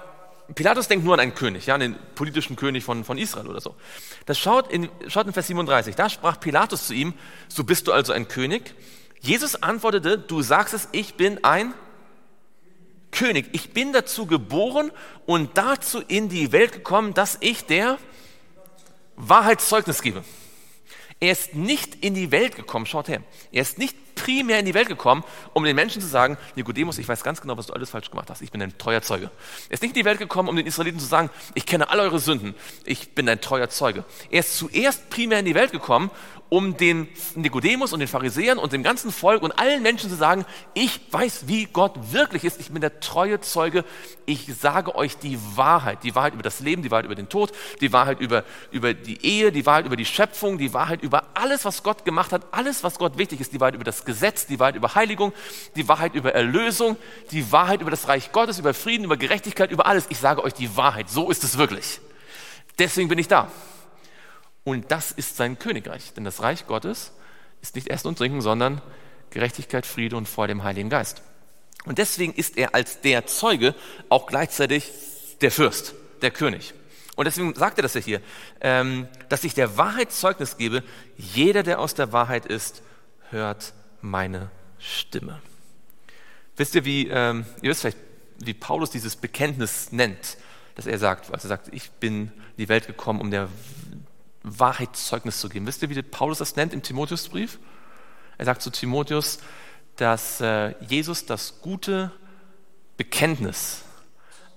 Pilatus 0.54 0.88
denkt 0.88 1.04
nur 1.04 1.14
an 1.14 1.20
einen 1.20 1.34
König, 1.34 1.66
ja, 1.66 1.74
an 1.74 1.80
den 1.80 1.96
politischen 2.14 2.56
König 2.56 2.84
von, 2.84 3.04
von 3.04 3.16
Israel 3.16 3.46
oder 3.46 3.60
so. 3.60 3.74
Das 4.26 4.38
schaut 4.38 4.70
in, 4.70 4.90
schaut 5.06 5.26
in 5.26 5.32
Vers 5.32 5.46
37. 5.46 5.94
Da 5.94 6.10
sprach 6.10 6.38
Pilatus 6.38 6.88
zu 6.88 6.94
ihm: 6.94 7.14
So 7.48 7.64
bist 7.64 7.86
du 7.86 7.92
also 7.92 8.12
ein 8.12 8.28
König? 8.28 8.74
Jesus 9.20 9.62
antwortete: 9.62 10.18
Du 10.18 10.42
sagst 10.42 10.74
es, 10.74 10.88
ich 10.92 11.14
bin 11.14 11.42
ein 11.44 11.72
König. 13.10 13.48
Ich 13.52 13.72
bin 13.72 13.92
dazu 13.92 14.26
geboren 14.26 14.90
und 15.24 15.56
dazu 15.56 16.02
in 16.06 16.28
die 16.28 16.52
Welt 16.52 16.72
gekommen, 16.72 17.14
dass 17.14 17.38
ich 17.40 17.64
der 17.64 17.98
Wahrheitszeugnis 19.16 20.02
gebe. 20.02 20.24
Er 21.24 21.32
ist 21.32 21.54
nicht 21.54 22.04
in 22.04 22.12
die 22.12 22.30
Welt 22.30 22.54
gekommen, 22.54 22.84
schaut 22.84 23.08
her. 23.08 23.22
Er 23.50 23.62
ist 23.62 23.78
nicht 23.78 23.96
primär 24.14 24.58
in 24.58 24.66
die 24.66 24.74
Welt 24.74 24.88
gekommen, 24.88 25.24
um 25.54 25.64
den 25.64 25.74
Menschen 25.74 26.02
zu 26.02 26.06
sagen, 26.06 26.36
Nikodemus, 26.54 26.98
ich 26.98 27.08
weiß 27.08 27.24
ganz 27.24 27.40
genau, 27.40 27.56
was 27.56 27.68
du 27.68 27.72
alles 27.72 27.88
falsch 27.88 28.10
gemacht 28.10 28.28
hast. 28.28 28.42
Ich 28.42 28.52
bin 28.52 28.60
ein 28.60 28.76
treuer 28.76 29.00
Zeuge. 29.00 29.30
Er 29.70 29.72
ist 29.72 29.82
nicht 29.82 29.96
in 29.96 30.02
die 30.02 30.04
Welt 30.04 30.18
gekommen, 30.18 30.50
um 30.50 30.56
den 30.56 30.66
Israeliten 30.66 31.00
zu 31.00 31.06
sagen, 31.06 31.30
ich 31.54 31.64
kenne 31.64 31.88
all 31.88 31.98
eure 31.98 32.18
Sünden. 32.18 32.54
Ich 32.84 33.14
bin 33.14 33.26
ein 33.26 33.40
treuer 33.40 33.70
Zeuge. 33.70 34.04
Er 34.28 34.40
ist 34.40 34.58
zuerst 34.58 35.08
primär 35.08 35.38
in 35.38 35.46
die 35.46 35.54
Welt 35.54 35.72
gekommen, 35.72 36.10
um 36.54 36.76
den 36.76 37.08
Nikodemus 37.34 37.92
und 37.92 37.98
den 37.98 38.06
Pharisäern 38.06 38.58
und 38.58 38.72
dem 38.72 38.84
ganzen 38.84 39.10
Volk 39.10 39.42
und 39.42 39.50
allen 39.58 39.82
Menschen 39.82 40.08
zu 40.08 40.14
sagen, 40.14 40.44
ich 40.72 41.00
weiß, 41.10 41.48
wie 41.48 41.64
Gott 41.64 42.12
wirklich 42.12 42.44
ist. 42.44 42.60
Ich 42.60 42.70
bin 42.70 42.80
der 42.80 43.00
treue 43.00 43.40
Zeuge. 43.40 43.84
Ich 44.24 44.46
sage 44.60 44.94
euch 44.94 45.16
die 45.16 45.36
Wahrheit. 45.56 46.04
Die 46.04 46.14
Wahrheit 46.14 46.34
über 46.34 46.44
das 46.44 46.60
Leben, 46.60 46.82
die 46.82 46.92
Wahrheit 46.92 47.06
über 47.06 47.16
den 47.16 47.28
Tod, 47.28 47.50
die 47.80 47.92
Wahrheit 47.92 48.20
über, 48.20 48.44
über 48.70 48.94
die 48.94 49.26
Ehe, 49.26 49.50
die 49.50 49.66
Wahrheit 49.66 49.86
über 49.86 49.96
die 49.96 50.04
Schöpfung, 50.04 50.56
die 50.56 50.72
Wahrheit 50.72 51.02
über 51.02 51.24
alles, 51.34 51.64
was 51.64 51.82
Gott 51.82 52.04
gemacht 52.04 52.30
hat, 52.30 52.46
alles, 52.52 52.84
was 52.84 53.00
Gott 53.00 53.18
wichtig 53.18 53.40
ist, 53.40 53.52
die 53.52 53.58
Wahrheit 53.58 53.74
über 53.74 53.82
das 53.82 54.04
Gesetz, 54.04 54.46
die 54.46 54.60
Wahrheit 54.60 54.76
über 54.76 54.94
Heiligung, 54.94 55.32
die 55.74 55.88
Wahrheit 55.88 56.14
über 56.14 56.36
Erlösung, 56.36 56.96
die 57.32 57.50
Wahrheit 57.50 57.80
über 57.80 57.90
das 57.90 58.06
Reich 58.06 58.30
Gottes, 58.30 58.60
über 58.60 58.74
Frieden, 58.74 59.02
über 59.02 59.16
Gerechtigkeit, 59.16 59.72
über 59.72 59.86
alles. 59.86 60.06
Ich 60.08 60.18
sage 60.18 60.44
euch 60.44 60.54
die 60.54 60.76
Wahrheit. 60.76 61.10
So 61.10 61.32
ist 61.32 61.42
es 61.42 61.58
wirklich. 61.58 61.98
Deswegen 62.78 63.08
bin 63.08 63.18
ich 63.18 63.26
da. 63.26 63.50
Und 64.64 64.90
das 64.90 65.12
ist 65.12 65.36
sein 65.36 65.58
Königreich. 65.58 66.14
Denn 66.14 66.24
das 66.24 66.42
Reich 66.42 66.66
Gottes 66.66 67.12
ist 67.62 67.76
nicht 67.76 67.88
Essen 67.88 68.08
und 68.08 68.18
Trinken, 68.18 68.40
sondern 68.40 68.80
Gerechtigkeit, 69.30 69.86
Friede 69.86 70.16
und 70.16 70.28
vor 70.28 70.46
dem 70.48 70.64
Heiligen 70.64 70.90
Geist. 70.90 71.22
Und 71.84 71.98
deswegen 71.98 72.32
ist 72.32 72.56
er 72.56 72.74
als 72.74 73.00
der 73.02 73.26
Zeuge 73.26 73.74
auch 74.08 74.26
gleichzeitig 74.26 74.90
der 75.40 75.50
Fürst, 75.50 75.94
der 76.22 76.30
König. 76.30 76.72
Und 77.16 77.26
deswegen 77.26 77.54
sagt 77.54 77.78
er 77.78 77.82
das 77.82 77.94
ja 77.94 78.00
hier, 78.00 78.20
ähm, 78.60 79.06
dass 79.28 79.44
ich 79.44 79.54
der 79.54 79.76
Wahrheit 79.76 80.10
Zeugnis 80.10 80.56
gebe, 80.56 80.82
jeder, 81.16 81.62
der 81.62 81.78
aus 81.78 81.94
der 81.94 82.12
Wahrheit 82.12 82.46
ist, 82.46 82.82
hört 83.30 83.72
meine 84.00 84.50
Stimme. 84.78 85.40
Wisst 86.56 86.74
ihr, 86.74 86.84
wie, 86.84 87.08
ähm, 87.08 87.44
ihr 87.62 87.70
wisst 87.70 87.82
vielleicht, 87.82 87.98
wie 88.38 88.54
Paulus 88.54 88.90
dieses 88.90 89.16
Bekenntnis 89.16 89.92
nennt, 89.92 90.38
dass 90.74 90.86
er 90.86 90.98
sagt, 90.98 91.32
als 91.32 91.44
er 91.44 91.48
sagt, 91.48 91.68
ich 91.72 91.90
bin 91.92 92.26
in 92.26 92.32
die 92.58 92.68
Welt 92.68 92.86
gekommen, 92.86 93.20
um 93.20 93.30
der 93.30 93.48
Wahrheit 94.44 94.94
Zeugnis 94.94 95.40
zu 95.40 95.48
geben. 95.48 95.66
Wisst 95.66 95.82
ihr, 95.82 95.90
wie 95.90 96.00
Paulus 96.02 96.38
das 96.38 96.54
nennt 96.54 96.72
im 96.72 96.82
Timotheusbrief? 96.82 97.58
Er 98.38 98.44
sagt 98.44 98.62
zu 98.62 98.70
Timotheus, 98.70 99.38
dass 99.96 100.40
äh, 100.40 100.74
Jesus 100.86 101.24
das 101.26 101.60
gute 101.60 102.12
Bekenntnis 102.96 103.82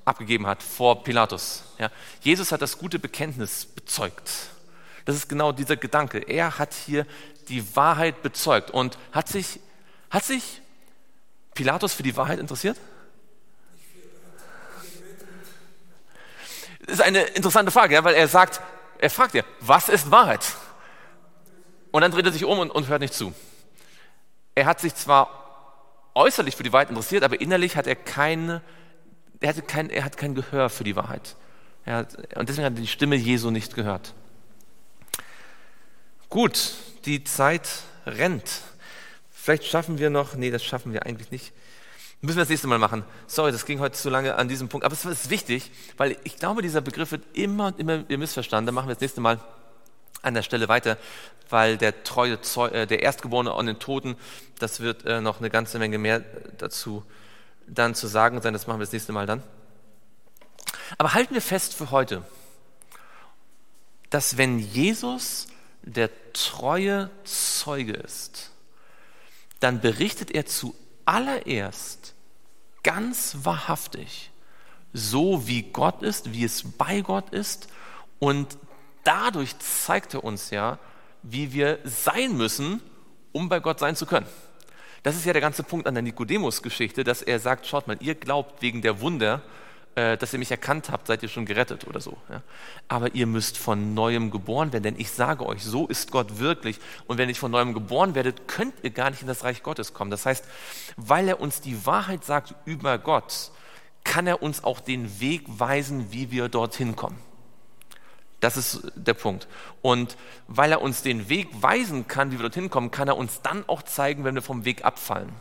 abgegeben 0.03 0.45
hat 0.45 0.61
vor 0.61 1.03
Pilatus. 1.03 1.63
Ja, 1.79 1.89
Jesus 2.21 2.51
hat 2.51 2.61
das 2.61 2.77
gute 2.77 2.99
Bekenntnis 2.99 3.65
bezeugt. 3.65 4.29
Das 5.05 5.15
ist 5.15 5.29
genau 5.29 5.51
dieser 5.51 5.77
Gedanke. 5.77 6.19
Er 6.19 6.59
hat 6.59 6.73
hier 6.73 7.05
die 7.47 7.75
Wahrheit 7.75 8.21
bezeugt 8.23 8.71
und 8.71 8.97
hat 9.11 9.29
sich, 9.29 9.61
hat 10.09 10.25
sich 10.25 10.61
Pilatus 11.53 11.93
für 11.93 12.03
die 12.03 12.15
Wahrheit 12.17 12.39
interessiert? 12.39 12.77
Das 16.85 16.95
ist 16.95 17.01
eine 17.01 17.21
interessante 17.21 17.71
Frage, 17.71 17.95
ja, 17.95 18.03
weil 18.03 18.15
er 18.15 18.27
sagt, 18.27 18.61
er 18.99 19.09
fragt 19.09 19.33
ja, 19.33 19.43
was 19.59 19.89
ist 19.89 20.11
Wahrheit? 20.11 20.55
Und 21.91 22.01
dann 22.01 22.11
dreht 22.11 22.25
er 22.25 22.31
sich 22.31 22.45
um 22.45 22.59
und, 22.59 22.71
und 22.71 22.87
hört 22.87 23.01
nicht 23.01 23.13
zu. 23.13 23.33
Er 24.55 24.65
hat 24.65 24.79
sich 24.79 24.95
zwar 24.95 26.09
äußerlich 26.15 26.55
für 26.55 26.63
die 26.63 26.73
Wahrheit 26.73 26.89
interessiert, 26.89 27.23
aber 27.23 27.39
innerlich 27.39 27.75
hat 27.75 27.87
er 27.87 27.95
keine, 27.95 28.61
er 29.39 29.49
hatte 29.49 29.61
kein, 29.61 29.89
er 29.89 30.03
hat 30.03 30.17
kein 30.17 30.35
Gehör 30.35 30.69
für 30.69 30.83
die 30.83 30.95
Wahrheit. 30.95 31.35
Hat, 31.85 32.15
und 32.35 32.49
deswegen 32.49 32.65
hat 32.65 32.73
er 32.73 32.81
die 32.81 32.87
Stimme 32.87 33.15
Jesu 33.15 33.51
nicht 33.51 33.75
gehört. 33.75 34.13
Gut, 36.29 36.73
die 37.05 37.23
Zeit 37.23 37.69
rennt. 38.05 38.61
Vielleicht 39.31 39.63
schaffen 39.65 39.97
wir 39.97 40.09
noch, 40.09 40.35
nee, 40.35 40.51
das 40.51 40.63
schaffen 40.63 40.91
wir 40.91 41.05
eigentlich 41.05 41.31
nicht. 41.31 41.53
Müssen 42.21 42.37
wir 42.37 42.43
das 42.43 42.49
nächste 42.49 42.67
Mal 42.67 42.79
machen. 42.79 43.03
Sorry, 43.27 43.51
das 43.51 43.65
ging 43.65 43.79
heute 43.79 43.95
zu 43.95 44.09
lange 44.09 44.35
an 44.35 44.47
diesem 44.47 44.69
Punkt. 44.69 44.85
Aber 44.85 44.93
es 44.93 45.05
ist 45.05 45.29
wichtig, 45.29 45.71
weil 45.97 46.17
ich 46.23 46.37
glaube, 46.37 46.63
dieser 46.63 46.81
Begriff 46.81 47.11
wird 47.11 47.23
immer 47.33 47.67
und 47.67 47.79
immer 47.79 48.03
missverstanden. 48.09 48.65
Da 48.65 48.71
machen 48.71 48.87
wir 48.87 48.95
das 48.95 49.01
nächste 49.01 49.21
Mal 49.21 49.39
an 50.23 50.33
der 50.33 50.41
Stelle 50.41 50.67
weiter, 50.67 50.97
weil 51.49 51.77
der 51.77 52.03
treue 52.03 52.41
Zeu 52.41 52.69
äh, 52.69 52.87
der 52.87 53.03
Erstgeborene 53.03 53.53
an 53.53 53.67
den 53.67 53.77
Toten, 53.77 54.15
das 54.57 54.79
wird 54.79 55.05
äh, 55.05 55.21
noch 55.21 55.39
eine 55.39 55.51
ganze 55.51 55.77
Menge 55.77 55.99
mehr 55.99 56.21
dazu 56.57 57.03
dann 57.67 57.93
zu 57.93 58.07
sagen 58.07 58.41
sein. 58.41 58.53
Das 58.53 58.65
machen 58.65 58.79
wir 58.79 58.85
das 58.85 58.93
nächste 58.93 59.11
Mal 59.11 59.27
dann. 59.27 59.43
Aber 60.97 61.13
halten 61.13 61.35
wir 61.35 61.41
fest 61.41 61.75
für 61.75 61.91
heute, 61.91 62.23
dass 64.09 64.37
wenn 64.37 64.57
Jesus 64.57 65.47
der 65.83 66.09
treue 66.33 67.11
Zeuge 67.23 67.93
ist, 67.93 68.51
dann 69.59 69.81
berichtet 69.81 70.31
er 70.31 70.45
zuallererst 71.07 72.13
ganz 72.83 73.37
wahrhaftig, 73.43 74.31
so 74.93 75.47
wie 75.47 75.63
Gott 75.63 76.03
ist, 76.03 76.33
wie 76.33 76.43
es 76.43 76.63
bei 76.77 77.01
Gott 77.01 77.29
ist. 77.29 77.67
Und 78.19 78.57
dadurch 79.03 79.57
zeigt 79.59 80.13
er 80.13 80.23
uns 80.23 80.49
ja, 80.49 80.79
wie 81.23 81.53
wir 81.53 81.79
sein 81.83 82.35
müssen, 82.35 82.81
um 83.31 83.47
bei 83.49 83.59
Gott 83.59 83.79
sein 83.79 83.95
zu 83.95 84.05
können. 84.05 84.27
Das 85.03 85.15
ist 85.15 85.25
ja 85.25 85.33
der 85.33 85.41
ganze 85.41 85.63
Punkt 85.63 85.87
an 85.87 85.93
der 85.93 86.03
Nikodemus-Geschichte, 86.03 87.03
dass 87.03 87.21
er 87.21 87.39
sagt, 87.39 87.65
schaut 87.65 87.87
mal, 87.87 87.97
ihr 88.01 88.15
glaubt 88.15 88.61
wegen 88.61 88.81
der 88.81 88.99
Wunder, 88.99 89.41
dass 89.97 90.31
ihr 90.31 90.37
mich 90.37 90.51
erkannt 90.51 90.91
habt, 90.91 91.07
seid 91.07 91.23
ihr 91.23 91.29
schon 91.29 91.47
gerettet 91.47 91.87
oder 91.87 91.99
so. 91.99 92.17
Ja? 92.29 92.43
Aber 92.87 93.15
ihr 93.15 93.25
müsst 93.25 93.57
von 93.57 93.95
neuem 93.95 94.29
geboren 94.29 94.71
werden, 94.71 94.83
denn 94.83 94.99
ich 94.99 95.09
sage 95.09 95.43
euch, 95.43 95.63
so 95.63 95.87
ist 95.87 96.11
Gott 96.11 96.37
wirklich. 96.37 96.79
Und 97.07 97.17
wenn 97.17 97.29
ihr 97.29 97.35
von 97.35 97.49
neuem 97.49 97.73
geboren 97.73 98.13
werdet, 98.13 98.47
könnt 98.47 98.75
ihr 98.83 98.91
gar 98.91 99.09
nicht 99.09 99.23
in 99.23 99.27
das 99.27 99.43
Reich 99.43 99.63
Gottes 99.63 99.95
kommen. 99.95 100.11
Das 100.11 100.27
heißt, 100.27 100.45
weil 100.97 101.27
er 101.27 101.41
uns 101.41 101.61
die 101.61 101.87
Wahrheit 101.87 102.23
sagt 102.23 102.53
über 102.65 102.99
Gott, 102.99 103.49
kann 104.03 104.27
er 104.27 104.43
uns 104.43 104.63
auch 104.63 104.81
den 104.81 105.19
Weg 105.19 105.45
weisen, 105.47 106.11
wie 106.11 106.29
wir 106.29 106.47
dorthin 106.47 106.95
kommen. 106.95 107.17
Das 108.39 108.55
ist 108.55 108.91
der 108.95 109.15
Punkt. 109.15 109.47
Und 109.81 110.15
weil 110.47 110.71
er 110.71 110.83
uns 110.83 111.01
den 111.01 111.27
Weg 111.27 111.47
weisen 111.59 112.07
kann, 112.07 112.29
wie 112.29 112.35
wir 112.35 112.43
dorthin 112.43 112.69
kommen, 112.69 112.91
kann 112.91 113.07
er 113.07 113.17
uns 113.17 113.41
dann 113.41 113.67
auch 113.67 113.81
zeigen, 113.81 114.25
wenn 114.25 114.35
wir 114.35 114.43
vom 114.43 114.63
Weg 114.63 114.85
abfallen. 114.85 115.33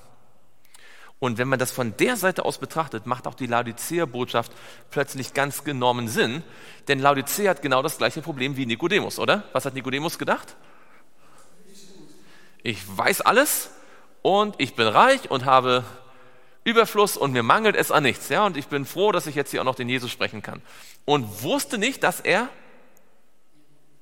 Und 1.19 1.39
wenn 1.39 1.49
man 1.49 1.59
das 1.59 1.73
von 1.73 1.97
der 1.97 2.17
Seite 2.17 2.45
aus 2.45 2.59
betrachtet, 2.59 3.07
macht 3.07 3.27
auch 3.27 3.35
die 3.35 3.47
Laodicea-Botschaft 3.47 4.53
plötzlich 4.91 5.33
ganz 5.33 5.64
genommen 5.64 6.09
Sinn, 6.09 6.43
denn 6.89 6.99
Laodicea 6.99 7.51
hat 7.51 7.62
genau 7.62 7.83
das 7.83 7.97
gleiche 7.97 8.21
Problem 8.21 8.57
wie 8.57 8.67
Nikodemus, 8.67 9.19
oder? 9.19 9.45
Was 9.53 9.64
hat 9.64 9.75
Nikodemus 9.75 10.19
gedacht? 10.19 10.57
Ich 12.62 12.83
weiß 12.87 13.23
alles 13.23 13.71
und 14.21 14.57
ich 14.59 14.75
bin 14.75 14.89
reich 14.89 15.31
und 15.31 15.47
habe 15.47 15.85
Überfluss 16.64 17.17
und 17.17 17.33
mir 17.33 17.45
mangelt 17.45 17.77
es 17.77 17.93
an 17.93 18.03
nichts, 18.03 18.29
ja? 18.29 18.45
Und 18.45 18.57
ich 18.57 18.67
bin 18.67 18.85
froh, 18.85 19.12
dass 19.12 19.29
ich 19.29 19.37
jetzt 19.37 19.53
hier 19.53 19.61
auch 19.61 19.64
noch 19.64 19.77
den 19.77 19.89
Jesus 19.89 20.11
sprechen 20.11 20.43
kann. 20.43 20.61
Und 21.05 21.45
wusste 21.45 21.79
nicht, 21.79 22.03
dass 22.03 22.21
er 22.21 22.49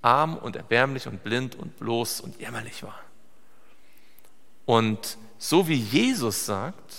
arm 0.01 0.37
und 0.37 0.57
erbärmlich 0.57 1.07
und 1.07 1.23
blind 1.23 1.57
und 1.57 1.79
bloß 1.79 2.21
und 2.21 2.41
jämmerlich 2.41 2.83
war. 2.83 2.99
Und 4.65 5.19
so 5.39 5.69
wie 5.69 5.75
Jesus 5.75 6.47
sagt, 6.47 6.95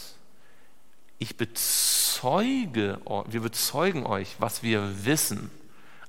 ich 1.20 1.38
bezeuge, 1.38 2.99
wir 3.28 3.41
bezeugen 3.41 4.05
euch, 4.05 4.36
was 4.39 4.63
wir 4.63 5.05
wissen, 5.05 5.51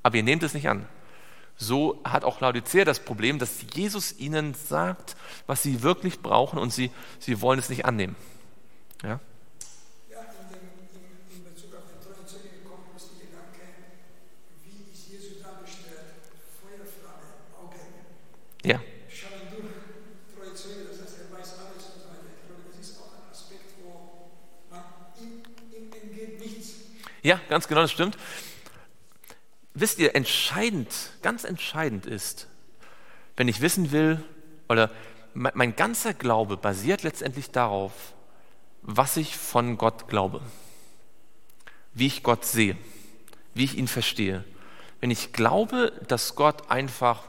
aber 0.03 0.17
ihr 0.17 0.23
nehmt 0.23 0.43
es 0.43 0.55
nicht 0.55 0.69
an. 0.69 0.87
So 1.59 2.01
hat 2.05 2.25
auch 2.25 2.41
Laodicea 2.41 2.85
das 2.85 3.01
Problem, 3.01 3.39
dass 3.39 3.65
Jesus 3.75 4.19
ihnen 4.19 4.53
sagt, 4.53 5.17
was 5.47 5.63
sie 5.63 5.83
wirklich 5.83 6.21
brauchen 6.21 6.59
und 6.59 6.73
sie, 6.73 6.91
sie 7.19 7.41
wollen 7.41 7.59
es 7.59 7.71
nicht 7.71 7.87
annehmen. 7.87 8.15
Ja? 9.03 9.21
Ja, 10.11 10.21
in, 10.21 10.53
dem, 10.53 10.61
in, 10.93 11.37
in 11.37 11.45
Bezug 11.45 11.73
auf 11.73 11.89
den 11.89 12.01
treuen 12.05 12.29
Zeugen 12.29 12.61
kommt 12.69 12.93
uns 12.93 13.09
der 13.09 13.25
Gedanke, 13.25 13.65
wie 14.65 14.93
ist 14.93 15.09
Jesus 15.09 15.41
dargestellt? 15.41 16.29
Feuerflamme, 16.61 17.25
Augen. 17.57 17.81
Ja. 18.63 18.81
Schauen 19.09 19.49
durch, 19.49 19.73
treue 20.37 20.55
Zeuge, 20.55 20.93
das 20.93 21.09
heißt, 21.09 21.25
er 21.25 21.33
weiß 21.33 21.57
alles 21.57 21.85
und 21.89 22.05
so 22.05 22.09
weiter. 22.13 22.29
Ich 22.37 22.45
glaube, 22.45 22.69
das 22.69 22.77
ist 22.85 23.01
auch 23.01 23.17
ein 23.17 23.33
Aspekt, 23.33 23.81
wo 23.81 24.29
man 24.69 24.85
ihm, 25.25 25.41
ihm 25.73 25.89
entgeht 25.89 26.37
nichts. 26.39 26.93
Ja, 27.27 27.41
ganz 27.49 27.67
genau, 27.67 27.81
das 27.81 27.91
stimmt. 27.91 28.17
Wisst 29.75 29.99
ihr, 29.99 30.15
entscheidend, 30.15 30.95
ganz 31.23 31.43
entscheidend 31.43 32.07
ist, 32.07 32.47
wenn 33.37 33.49
ich 33.49 33.61
wissen 33.61 33.91
will, 33.91 34.23
oder 34.69 34.93
mein, 35.35 35.75
ganzer 35.75 36.15
Glaube 36.15 36.57
basiert 36.57 37.03
letztendlich 37.03 37.51
darauf, 37.51 37.91
was 38.81 39.17
ich 39.17 39.37
von 39.37 39.77
Gott 39.77 40.07
glaube, 40.07 40.41
wie 41.95 42.07
ich 42.07 42.23
Gott 42.23 42.45
sehe, 42.45 42.77
wie 43.55 43.65
ich 43.65 43.77
ihn 43.77 43.89
verstehe. 43.89 44.45
Wenn 45.01 45.11
ich 45.11 45.33
glaube, 45.33 46.01
dass 46.07 46.37
Gott 46.37 46.71
einfach 46.71 47.25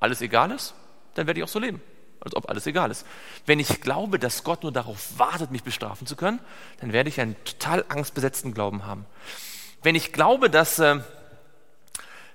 alles 0.00 0.22
egal 0.22 0.50
ist, 0.50 0.72
dann 1.12 1.26
werde 1.26 1.40
ich 1.40 1.44
auch 1.44 1.48
so 1.48 1.58
leben, 1.58 1.82
als 2.26 2.36
ob 2.36 2.50
alles 2.50 2.66
egal 2.66 2.90
ist. 2.90 3.06
Wenn 3.46 3.58
ich 3.58 3.80
glaube, 3.80 4.18
dass 4.18 4.44
Gott 4.44 4.62
nur 4.62 4.72
darauf 4.72 5.18
wartet, 5.18 5.50
mich 5.50 5.62
bestrafen 5.62 6.06
zu 6.06 6.16
können, 6.16 6.40
dann 6.80 6.92
werde 6.92 7.08
ich 7.08 7.20
einen 7.20 7.36
total 7.44 7.84
angstbesetzten 7.88 8.52
Glauben 8.52 8.84
haben. 8.84 9.06
Wenn 9.82 9.94
ich 9.94 10.12
glaube, 10.12 10.50
dass, 10.50 10.78
äh, 10.78 10.98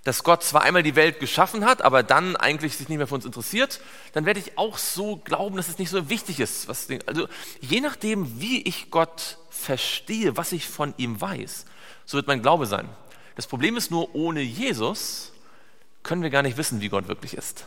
dass 0.04 0.24
Gott 0.24 0.44
zwar 0.44 0.62
einmal 0.62 0.84
die 0.84 0.96
Welt 0.96 1.20
geschaffen 1.20 1.66
hat, 1.66 1.82
aber 1.82 2.02
dann 2.02 2.36
eigentlich 2.36 2.78
sich 2.78 2.90
nicht 2.90 2.98
mehr 2.98 3.08
für 3.08 3.16
uns 3.16 3.26
interessiert, 3.26 3.82
dann 4.14 4.26
werde 4.26 4.40
ich 4.40 4.58
auch 4.58 4.78
so 4.78 5.18
glauben, 5.18 5.58
dass 5.58 5.68
es 5.68 5.78
nicht 5.78 5.90
so 5.90 6.10
wichtig 6.10 6.40
ist. 6.40 6.68
Was, 6.68 6.88
also 7.06 7.28
je 7.60 7.82
nachdem, 7.82 8.40
wie 8.40 8.62
ich 8.62 8.90
Gott 8.90 9.38
verstehe, 9.50 10.38
was 10.38 10.54
ich 10.54 10.68
von 10.68 10.94
ihm 10.98 11.20
weiß, 11.20 11.66
so 12.06 12.18
wird 12.18 12.28
mein 12.28 12.42
Glaube 12.42 12.66
sein. 12.66 12.90
Das 13.36 13.48
Problem 13.48 13.78
ist 13.78 13.92
nur, 13.92 14.16
ohne 14.16 14.42
Jesus 14.42 15.34
können 16.04 16.24
wir 16.24 16.30
gar 16.30 16.42
nicht 16.42 16.58
wissen, 16.58 16.82
wie 16.82 16.90
Gott 16.90 17.08
wirklich 17.08 17.36
ist. 17.36 17.66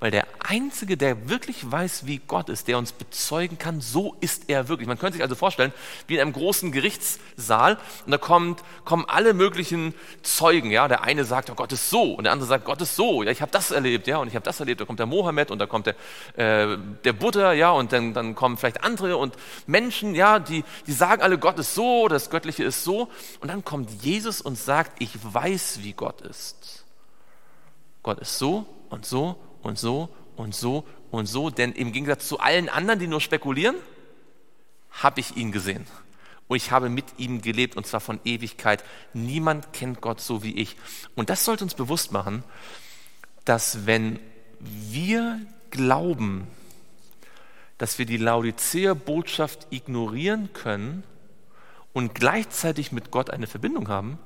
Weil 0.00 0.10
der 0.10 0.26
Einzige, 0.38 0.96
der 0.96 1.28
wirklich 1.28 1.70
weiß, 1.70 2.06
wie 2.06 2.22
Gott 2.26 2.48
ist, 2.48 2.68
der 2.68 2.78
uns 2.78 2.90
bezeugen 2.92 3.58
kann, 3.58 3.82
so 3.82 4.16
ist 4.20 4.48
er 4.48 4.68
wirklich. 4.68 4.88
Man 4.88 4.98
könnte 4.98 5.12
sich 5.12 5.22
also 5.22 5.34
vorstellen, 5.34 5.74
wie 6.06 6.14
in 6.14 6.20
einem 6.22 6.32
großen 6.32 6.72
Gerichtssaal 6.72 7.76
und 8.06 8.10
da 8.10 8.16
kommt, 8.16 8.62
kommen 8.86 9.04
alle 9.06 9.34
möglichen 9.34 9.94
Zeugen. 10.22 10.70
Ja, 10.70 10.88
Der 10.88 11.02
eine 11.04 11.24
sagt, 11.24 11.50
oh, 11.50 11.54
Gott 11.54 11.70
ist 11.72 11.90
so 11.90 12.14
und 12.14 12.24
der 12.24 12.32
andere 12.32 12.48
sagt, 12.48 12.64
Gott 12.64 12.80
ist 12.80 12.96
so. 12.96 13.22
Ja, 13.22 13.30
ich 13.30 13.42
habe 13.42 13.52
das 13.52 13.72
erlebt, 13.72 14.06
ja, 14.06 14.16
und 14.16 14.28
ich 14.28 14.34
habe 14.34 14.44
das 14.44 14.58
erlebt. 14.58 14.80
Da 14.80 14.86
kommt 14.86 15.00
der 15.00 15.06
Mohammed 15.06 15.50
und 15.50 15.58
da 15.58 15.66
kommt 15.66 15.84
der, 15.84 15.94
äh, 16.34 16.78
der 17.04 17.12
Buddha, 17.12 17.52
ja, 17.52 17.70
und 17.70 17.92
dann, 17.92 18.14
dann 18.14 18.34
kommen 18.34 18.56
vielleicht 18.56 18.82
andere 18.82 19.18
und 19.18 19.36
Menschen, 19.66 20.14
ja, 20.14 20.38
die, 20.38 20.64
die 20.86 20.92
sagen 20.92 21.20
alle, 21.20 21.36
Gott 21.36 21.58
ist 21.58 21.74
so, 21.74 22.08
das 22.08 22.30
Göttliche 22.30 22.64
ist 22.64 22.84
so. 22.84 23.10
Und 23.40 23.48
dann 23.48 23.66
kommt 23.66 24.02
Jesus 24.02 24.40
und 24.40 24.56
sagt, 24.56 25.02
ich 25.02 25.10
weiß, 25.22 25.80
wie 25.82 25.92
Gott 25.92 26.22
ist. 26.22 26.86
Gott 28.02 28.18
ist 28.18 28.38
so 28.38 28.64
und 28.88 29.04
so 29.04 29.36
und 29.62 29.78
so 29.78 30.08
und 30.36 30.54
so 30.54 30.84
und 31.10 31.26
so, 31.26 31.50
denn 31.50 31.72
im 31.72 31.92
Gegensatz 31.92 32.26
zu 32.28 32.40
allen 32.40 32.68
anderen, 32.68 33.00
die 33.00 33.06
nur 33.06 33.20
spekulieren, 33.20 33.76
habe 34.90 35.20
ich 35.20 35.36
ihn 35.36 35.52
gesehen. 35.52 35.86
Und 36.48 36.56
ich 36.56 36.72
habe 36.72 36.88
mit 36.88 37.04
ihm 37.18 37.42
gelebt 37.42 37.76
und 37.76 37.86
zwar 37.86 38.00
von 38.00 38.18
Ewigkeit. 38.24 38.82
Niemand 39.12 39.72
kennt 39.72 40.00
Gott 40.00 40.20
so 40.20 40.42
wie 40.42 40.56
ich. 40.56 40.76
Und 41.14 41.30
das 41.30 41.44
sollte 41.44 41.62
uns 41.62 41.74
bewusst 41.74 42.10
machen, 42.10 42.42
dass 43.44 43.86
wenn 43.86 44.18
wir 44.58 45.40
glauben, 45.70 46.48
dass 47.78 47.98
wir 47.98 48.06
die 48.06 48.16
Laodicea-Botschaft 48.16 49.68
ignorieren 49.70 50.52
können 50.52 51.04
und 51.92 52.14
gleichzeitig 52.14 52.92
mit 52.92 53.10
Gott 53.10 53.30
eine 53.30 53.46
Verbindung 53.46 53.88
haben, 53.88 54.18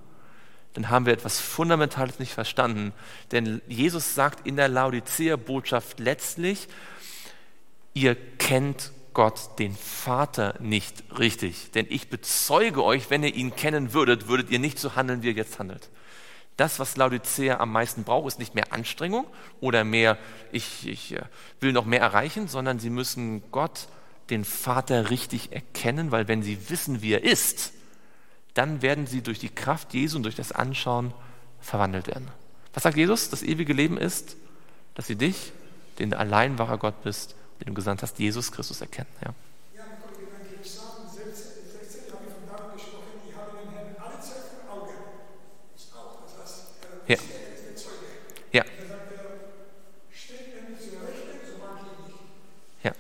dann 0.75 0.91
haben 0.91 1.07
wir 1.07 1.13
etwas 1.13 1.41
Fundamentales 1.41 2.19
nicht 2.19 2.35
verstanden. 2.35 2.93
Denn 3.33 3.63
Jesus 3.69 4.15
sagt 4.15 4.47
in 4.47 4.57
der 4.57 4.69
Laodicea-Botschaft 4.69 6.01
letztlich, 6.01 6.69
ihr 7.95 8.17
kennt 8.39 8.93
Gott, 9.15 9.61
den 9.61 9.75
Vater, 9.77 10.57
nicht 10.59 11.05
richtig. 11.17 11.71
Denn 11.71 11.87
ich 11.89 12.11
bezeuge 12.11 12.83
euch, 12.83 13.09
wenn 13.09 13.23
ihr 13.23 13.33
ihn 13.33 13.55
kennen 13.55 13.93
würdet, 13.93 14.27
würdet 14.27 14.51
ihr 14.51 14.59
nicht 14.59 14.81
so 14.81 14.97
handeln, 14.97 15.23
wie 15.23 15.29
ihr 15.29 15.35
jetzt 15.35 15.61
handelt. 15.61 15.89
Das, 16.57 16.81
was 16.81 16.97
Laodicea 16.97 17.59
am 17.59 17.73
meisten 17.73 18.03
braucht, 18.03 18.27
ist 18.27 18.39
nicht 18.41 18.57
mehr 18.57 18.73
Anstrengung 18.73 19.27
oder 19.61 19.85
mehr, 19.85 20.19
ich, 20.53 20.87
ich 20.87 21.13
äh, 21.13 21.23
will 21.61 21.73
noch 21.73 21.85
mehr 21.85 22.01
erreichen, 22.01 22.49
sondern 22.49 22.81
sie 22.81 22.91
müssen 22.91 23.43
Gott, 23.51 23.89
den 24.31 24.45
Vater, 24.45 25.11
richtig 25.11 25.53
erkennen, 25.53 26.11
weil 26.11 26.29
wenn 26.29 26.43
sie 26.43 26.71
wissen, 26.71 27.03
wie 27.03 27.13
er 27.13 27.23
ist, 27.23 27.73
dann 28.55 28.83
werden 28.83 29.07
sie 29.07 29.23
durch 29.23 29.39
die 29.39 29.49
Kraft 29.49 29.95
Jesu 29.95 30.17
und 30.17 30.23
durch 30.23 30.37
das 30.37 30.53
Anschauen 30.53 31.13
verwandelt 31.61 32.07
werden. 32.07 32.29
Was 32.73 32.83
sagt 32.85 32.97
Jesus? 32.97 33.31
Das 33.31 33.43
ewige 33.43 33.73
Leben 33.73 33.99
ist, 33.99 34.37
dass 34.95 35.07
sie 35.07 35.17
dich, 35.17 35.53
den 35.99 36.11
du 36.11 36.19
allein 36.19 36.59
wahrer 36.59 36.79
Gott 36.79 37.03
bist, 37.03 37.35
den 37.61 37.67
du 37.69 37.75
gesandt 37.75 38.03
hast, 38.03 38.19
Jesus 38.19 38.51
Christus 38.53 38.81
erkennen. 38.81 39.09
Ja. 39.25 39.35
Ja, 39.77 39.83
Kollege, 40.03 40.31
danke. 40.33 40.59
Psalm 40.63 41.07
16, 41.07 41.35
16 41.81 42.13
habe 42.13 42.25
ich 42.27 42.33
von 42.35 42.47
David 42.49 42.75
gesprochen, 42.75 43.21
ich 43.29 43.35
habe 43.37 43.51
den 43.59 43.71
Herrn 43.75 43.97
alle 44.03 44.21
Zeit 44.21 44.43
vor 44.67 44.83
Augen. 44.83 44.93
Das 45.75 45.83
ist 45.85 45.95
auch, 45.95 46.23
das 46.23 46.43
heißt, 46.43 46.65
Ja. 47.09 47.17
er 47.17 47.21
er 47.23 47.55
ist 47.55 47.65
der 47.67 47.77
Zeuge. 47.77 48.07
Ja, 48.53 48.63
Er 48.65 48.87
sagt, 48.89 49.13
er 49.13 50.17
steht 50.17 50.55
er 50.55 50.63
mir 50.71 50.79
zur 50.79 51.03
Rechten, 51.07 51.39
so 51.47 51.59
mag 51.59 51.79
ich 51.83 52.07
nicht. 52.11 52.19
ja. 52.85 52.93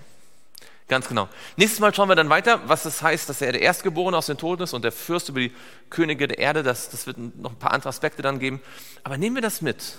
Ganz 0.94 1.08
genau. 1.08 1.28
Nächstes 1.56 1.80
Mal 1.80 1.92
schauen 1.92 2.08
wir 2.08 2.14
dann 2.14 2.28
weiter, 2.28 2.60
was 2.68 2.84
es 2.84 3.02
heißt, 3.02 3.28
dass 3.28 3.40
er 3.40 3.50
der 3.50 3.62
Erstgeborene 3.62 4.16
aus 4.16 4.26
den 4.26 4.38
Toten 4.38 4.62
ist 4.62 4.74
und 4.74 4.84
der 4.84 4.92
Fürst 4.92 5.28
über 5.28 5.40
die 5.40 5.50
Könige 5.90 6.28
der 6.28 6.38
Erde. 6.38 6.62
Das, 6.62 6.88
das 6.88 7.08
wird 7.08 7.18
noch 7.18 7.50
ein 7.50 7.58
paar 7.58 7.72
andere 7.72 7.88
Aspekte 7.88 8.22
dann 8.22 8.38
geben. 8.38 8.60
Aber 9.02 9.18
nehmen 9.18 9.34
wir 9.34 9.42
das 9.42 9.60
mit, 9.60 9.98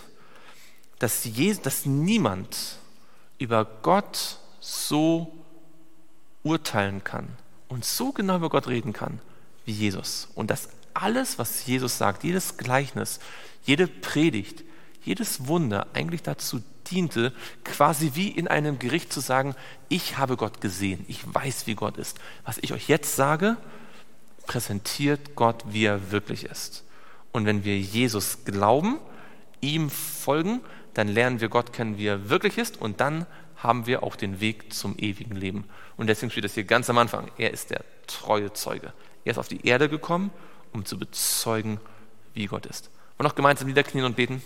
dass, 0.99 1.25
Je 1.25 1.53
dass 1.61 1.85
niemand 1.85 2.77
über 3.39 3.65
Gott 3.81 4.37
so 4.61 5.33
urteilen 6.43 7.03
kann 7.03 7.27
und 7.67 7.83
so 7.83 8.13
genau 8.13 8.37
über 8.37 8.47
Gott 8.47 8.69
reden 8.69 8.93
kann 8.93 9.19
wie 9.65 9.73
Jesus. 9.73 10.29
Und 10.33 10.49
dass 10.49 10.69
alles, 10.93 11.37
was 11.37 11.65
Jesus 11.65 11.97
sagt, 11.97 12.23
jedes 12.23 12.55
Gleichnis, 12.55 13.19
jede 13.65 13.87
Predigt, 13.87 14.63
jedes 15.03 15.45
Wunder 15.49 15.87
eigentlich 15.91 16.23
dazu 16.23 16.61
diente, 16.91 17.33
quasi 17.63 18.11
wie 18.13 18.29
in 18.29 18.47
einem 18.47 18.79
Gericht 18.79 19.11
zu 19.11 19.19
sagen, 19.19 19.55
ich 19.89 20.17
habe 20.17 20.37
Gott 20.37 20.61
gesehen, 20.61 21.05
ich 21.07 21.21
weiß, 21.33 21.67
wie 21.67 21.75
Gott 21.75 21.97
ist. 21.97 22.19
Was 22.43 22.57
ich 22.59 22.73
euch 22.73 22.87
jetzt 22.87 23.15
sage, 23.15 23.57
präsentiert 24.47 25.35
Gott, 25.35 25.63
wie 25.67 25.85
er 25.85 26.11
wirklich 26.11 26.45
ist. 26.45 26.83
Und 27.31 27.45
wenn 27.45 27.63
wir 27.63 27.77
Jesus 27.77 28.45
glauben, 28.45 28.99
ihm 29.61 29.89
folgen, 29.89 30.61
dann 30.93 31.07
lernen 31.07 31.41
wir 31.41 31.49
Gott 31.49 31.73
kennen, 31.73 31.97
wie 31.97 32.07
er 32.07 32.29
wirklich 32.29 32.57
ist 32.57 32.79
und 32.79 33.01
dann 33.01 33.25
haben 33.57 33.87
wir 33.87 34.03
auch 34.03 34.15
den 34.15 34.39
Weg 34.39 34.73
zum 34.73 34.97
ewigen 34.97 35.35
Leben. 35.35 35.65
Und 35.97 36.07
deswegen 36.07 36.31
steht 36.31 36.43
das 36.43 36.53
hier 36.53 36.65
ganz 36.65 36.89
am 36.89 36.97
Anfang. 36.97 37.31
Er 37.37 37.51
ist 37.51 37.71
der 37.71 37.83
treue 38.07 38.53
Zeuge. 38.53 38.93
Er 39.23 39.31
ist 39.31 39.37
auf 39.37 39.47
die 39.47 39.65
Erde 39.65 39.89
gekommen, 39.89 40.31
um 40.71 40.85
zu 40.85 40.99
bezeugen, 40.99 41.79
wie 42.33 42.45
Gott 42.45 42.65
ist. 42.65 42.89
Und 43.17 43.23
noch 43.23 43.35
gemeinsam 43.35 43.67
niederknien 43.67 44.05
und 44.05 44.15
beten. 44.15 44.41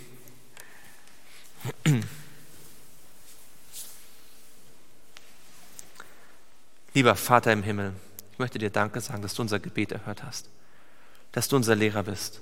Lieber 6.92 7.14
Vater 7.14 7.52
im 7.52 7.62
Himmel, 7.62 7.92
ich 8.32 8.38
möchte 8.40 8.58
dir 8.58 8.70
Danke 8.70 9.00
sagen, 9.00 9.22
dass 9.22 9.34
du 9.34 9.42
unser 9.42 9.60
Gebet 9.60 9.92
erhört 9.92 10.24
hast, 10.24 10.48
dass 11.30 11.48
du 11.48 11.54
unser 11.54 11.76
Lehrer 11.76 12.02
bist 12.02 12.40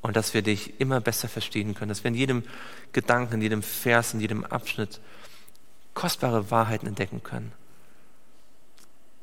und 0.00 0.16
dass 0.16 0.32
wir 0.32 0.40
dich 0.40 0.80
immer 0.80 1.02
besser 1.02 1.28
verstehen 1.28 1.74
können, 1.74 1.90
dass 1.90 2.02
wir 2.02 2.08
in 2.08 2.14
jedem 2.14 2.44
Gedanken, 2.92 3.34
in 3.34 3.42
jedem 3.42 3.62
Vers, 3.62 4.14
in 4.14 4.20
jedem 4.20 4.44
Abschnitt 4.44 5.00
kostbare 5.92 6.50
Wahrheiten 6.50 6.86
entdecken 6.86 7.22
können, 7.22 7.52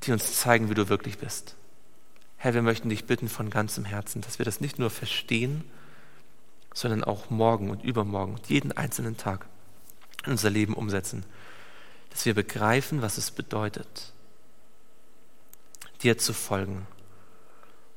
die 0.04 0.12
uns 0.12 0.40
zeigen, 0.40 0.70
wie 0.70 0.76
du 0.76 0.90
wirklich 0.90 1.18
bist. 1.18 1.56
Herr, 2.38 2.54
wir 2.54 2.62
möchten 2.62 2.90
dich 2.90 3.06
bitten 3.06 3.30
von 3.30 3.50
ganzem 3.50 3.86
Herzen, 3.86 4.22
dass 4.22 4.38
wir 4.38 4.46
das 4.46 4.62
nicht 4.62 4.78
nur 4.78 4.92
verstehen, 4.92 5.64
sondern 6.74 7.04
auch 7.04 7.32
morgen 7.32 7.72
und 7.72 7.84
übermorgen 7.84 8.36
und 8.36 8.48
jeden 8.48 8.72
einzelnen 8.72 9.18
Tag 9.18 9.48
in 10.26 10.34
unser 10.34 10.52
Leben 10.52 10.76
umsetzen. 10.76 11.26
Dass 12.12 12.26
wir 12.26 12.36
begreifen, 12.36 13.02
was 13.02 13.18
es 13.18 13.32
bedeutet, 13.32 14.14
dir 16.04 16.18
zu 16.18 16.34
folgen. 16.34 16.88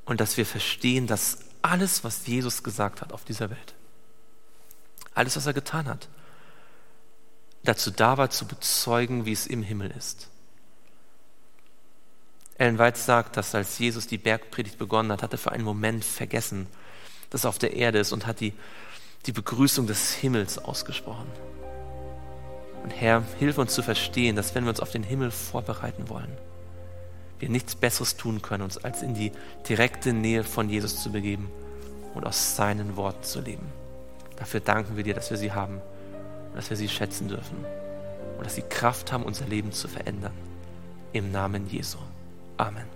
Und 0.04 0.20
dass 0.20 0.36
wir 0.36 0.46
verstehen, 0.46 1.06
dass 1.06 1.38
alles, 1.62 2.04
was 2.04 2.26
Jesus 2.26 2.62
gesagt 2.62 3.00
hat 3.00 3.12
auf 3.12 3.24
dieser 3.24 3.50
Welt, 3.50 3.74
alles, 5.14 5.36
was 5.36 5.46
er 5.46 5.54
getan 5.54 5.88
hat, 5.88 6.08
dazu 7.62 7.90
da 7.90 8.18
war, 8.18 8.30
zu 8.30 8.46
bezeugen, 8.46 9.24
wie 9.24 9.32
es 9.32 9.46
im 9.46 9.62
Himmel 9.62 9.90
ist. 9.90 10.28
Ellen 12.58 12.78
White 12.78 12.98
sagt, 12.98 13.36
dass 13.36 13.54
als 13.54 13.78
Jesus 13.78 14.06
die 14.06 14.18
Bergpredigt 14.18 14.78
begonnen 14.78 15.10
hat, 15.10 15.22
hat 15.22 15.32
er 15.32 15.38
für 15.38 15.52
einen 15.52 15.64
Moment 15.64 16.04
vergessen, 16.04 16.66
dass 17.30 17.44
er 17.44 17.48
auf 17.48 17.58
der 17.58 17.74
Erde 17.74 17.98
ist 17.98 18.12
und 18.12 18.26
hat 18.26 18.40
die, 18.40 18.52
die 19.26 19.32
Begrüßung 19.32 19.86
des 19.86 20.12
Himmels 20.12 20.58
ausgesprochen. 20.58 21.26
Und 22.84 22.90
Herr, 22.90 23.24
hilf 23.38 23.58
uns 23.58 23.74
zu 23.74 23.82
verstehen, 23.82 24.36
dass 24.36 24.54
wenn 24.54 24.64
wir 24.64 24.70
uns 24.70 24.80
auf 24.80 24.90
den 24.90 25.02
Himmel 25.02 25.30
vorbereiten 25.30 26.08
wollen, 26.08 26.36
wir 27.38 27.48
nichts 27.48 27.74
Besseres 27.74 28.16
tun 28.16 28.42
können, 28.42 28.62
uns 28.62 28.78
als 28.78 29.02
in 29.02 29.14
die 29.14 29.32
direkte 29.68 30.12
Nähe 30.12 30.44
von 30.44 30.68
Jesus 30.68 31.02
zu 31.02 31.10
begeben 31.12 31.50
und 32.14 32.26
aus 32.26 32.56
seinen 32.56 32.96
Worten 32.96 33.22
zu 33.22 33.40
leben. 33.40 33.66
Dafür 34.36 34.60
danken 34.60 34.96
wir 34.96 35.04
dir, 35.04 35.14
dass 35.14 35.30
wir 35.30 35.36
sie 35.36 35.52
haben 35.52 35.80
und 36.48 36.56
dass 36.56 36.70
wir 36.70 36.76
sie 36.76 36.88
schätzen 36.88 37.28
dürfen 37.28 37.64
und 38.36 38.46
dass 38.46 38.54
sie 38.54 38.62
Kraft 38.62 39.12
haben, 39.12 39.24
unser 39.24 39.46
Leben 39.46 39.72
zu 39.72 39.88
verändern. 39.88 40.32
Im 41.12 41.30
Namen 41.30 41.68
Jesu. 41.68 41.98
Amen. 42.56 42.93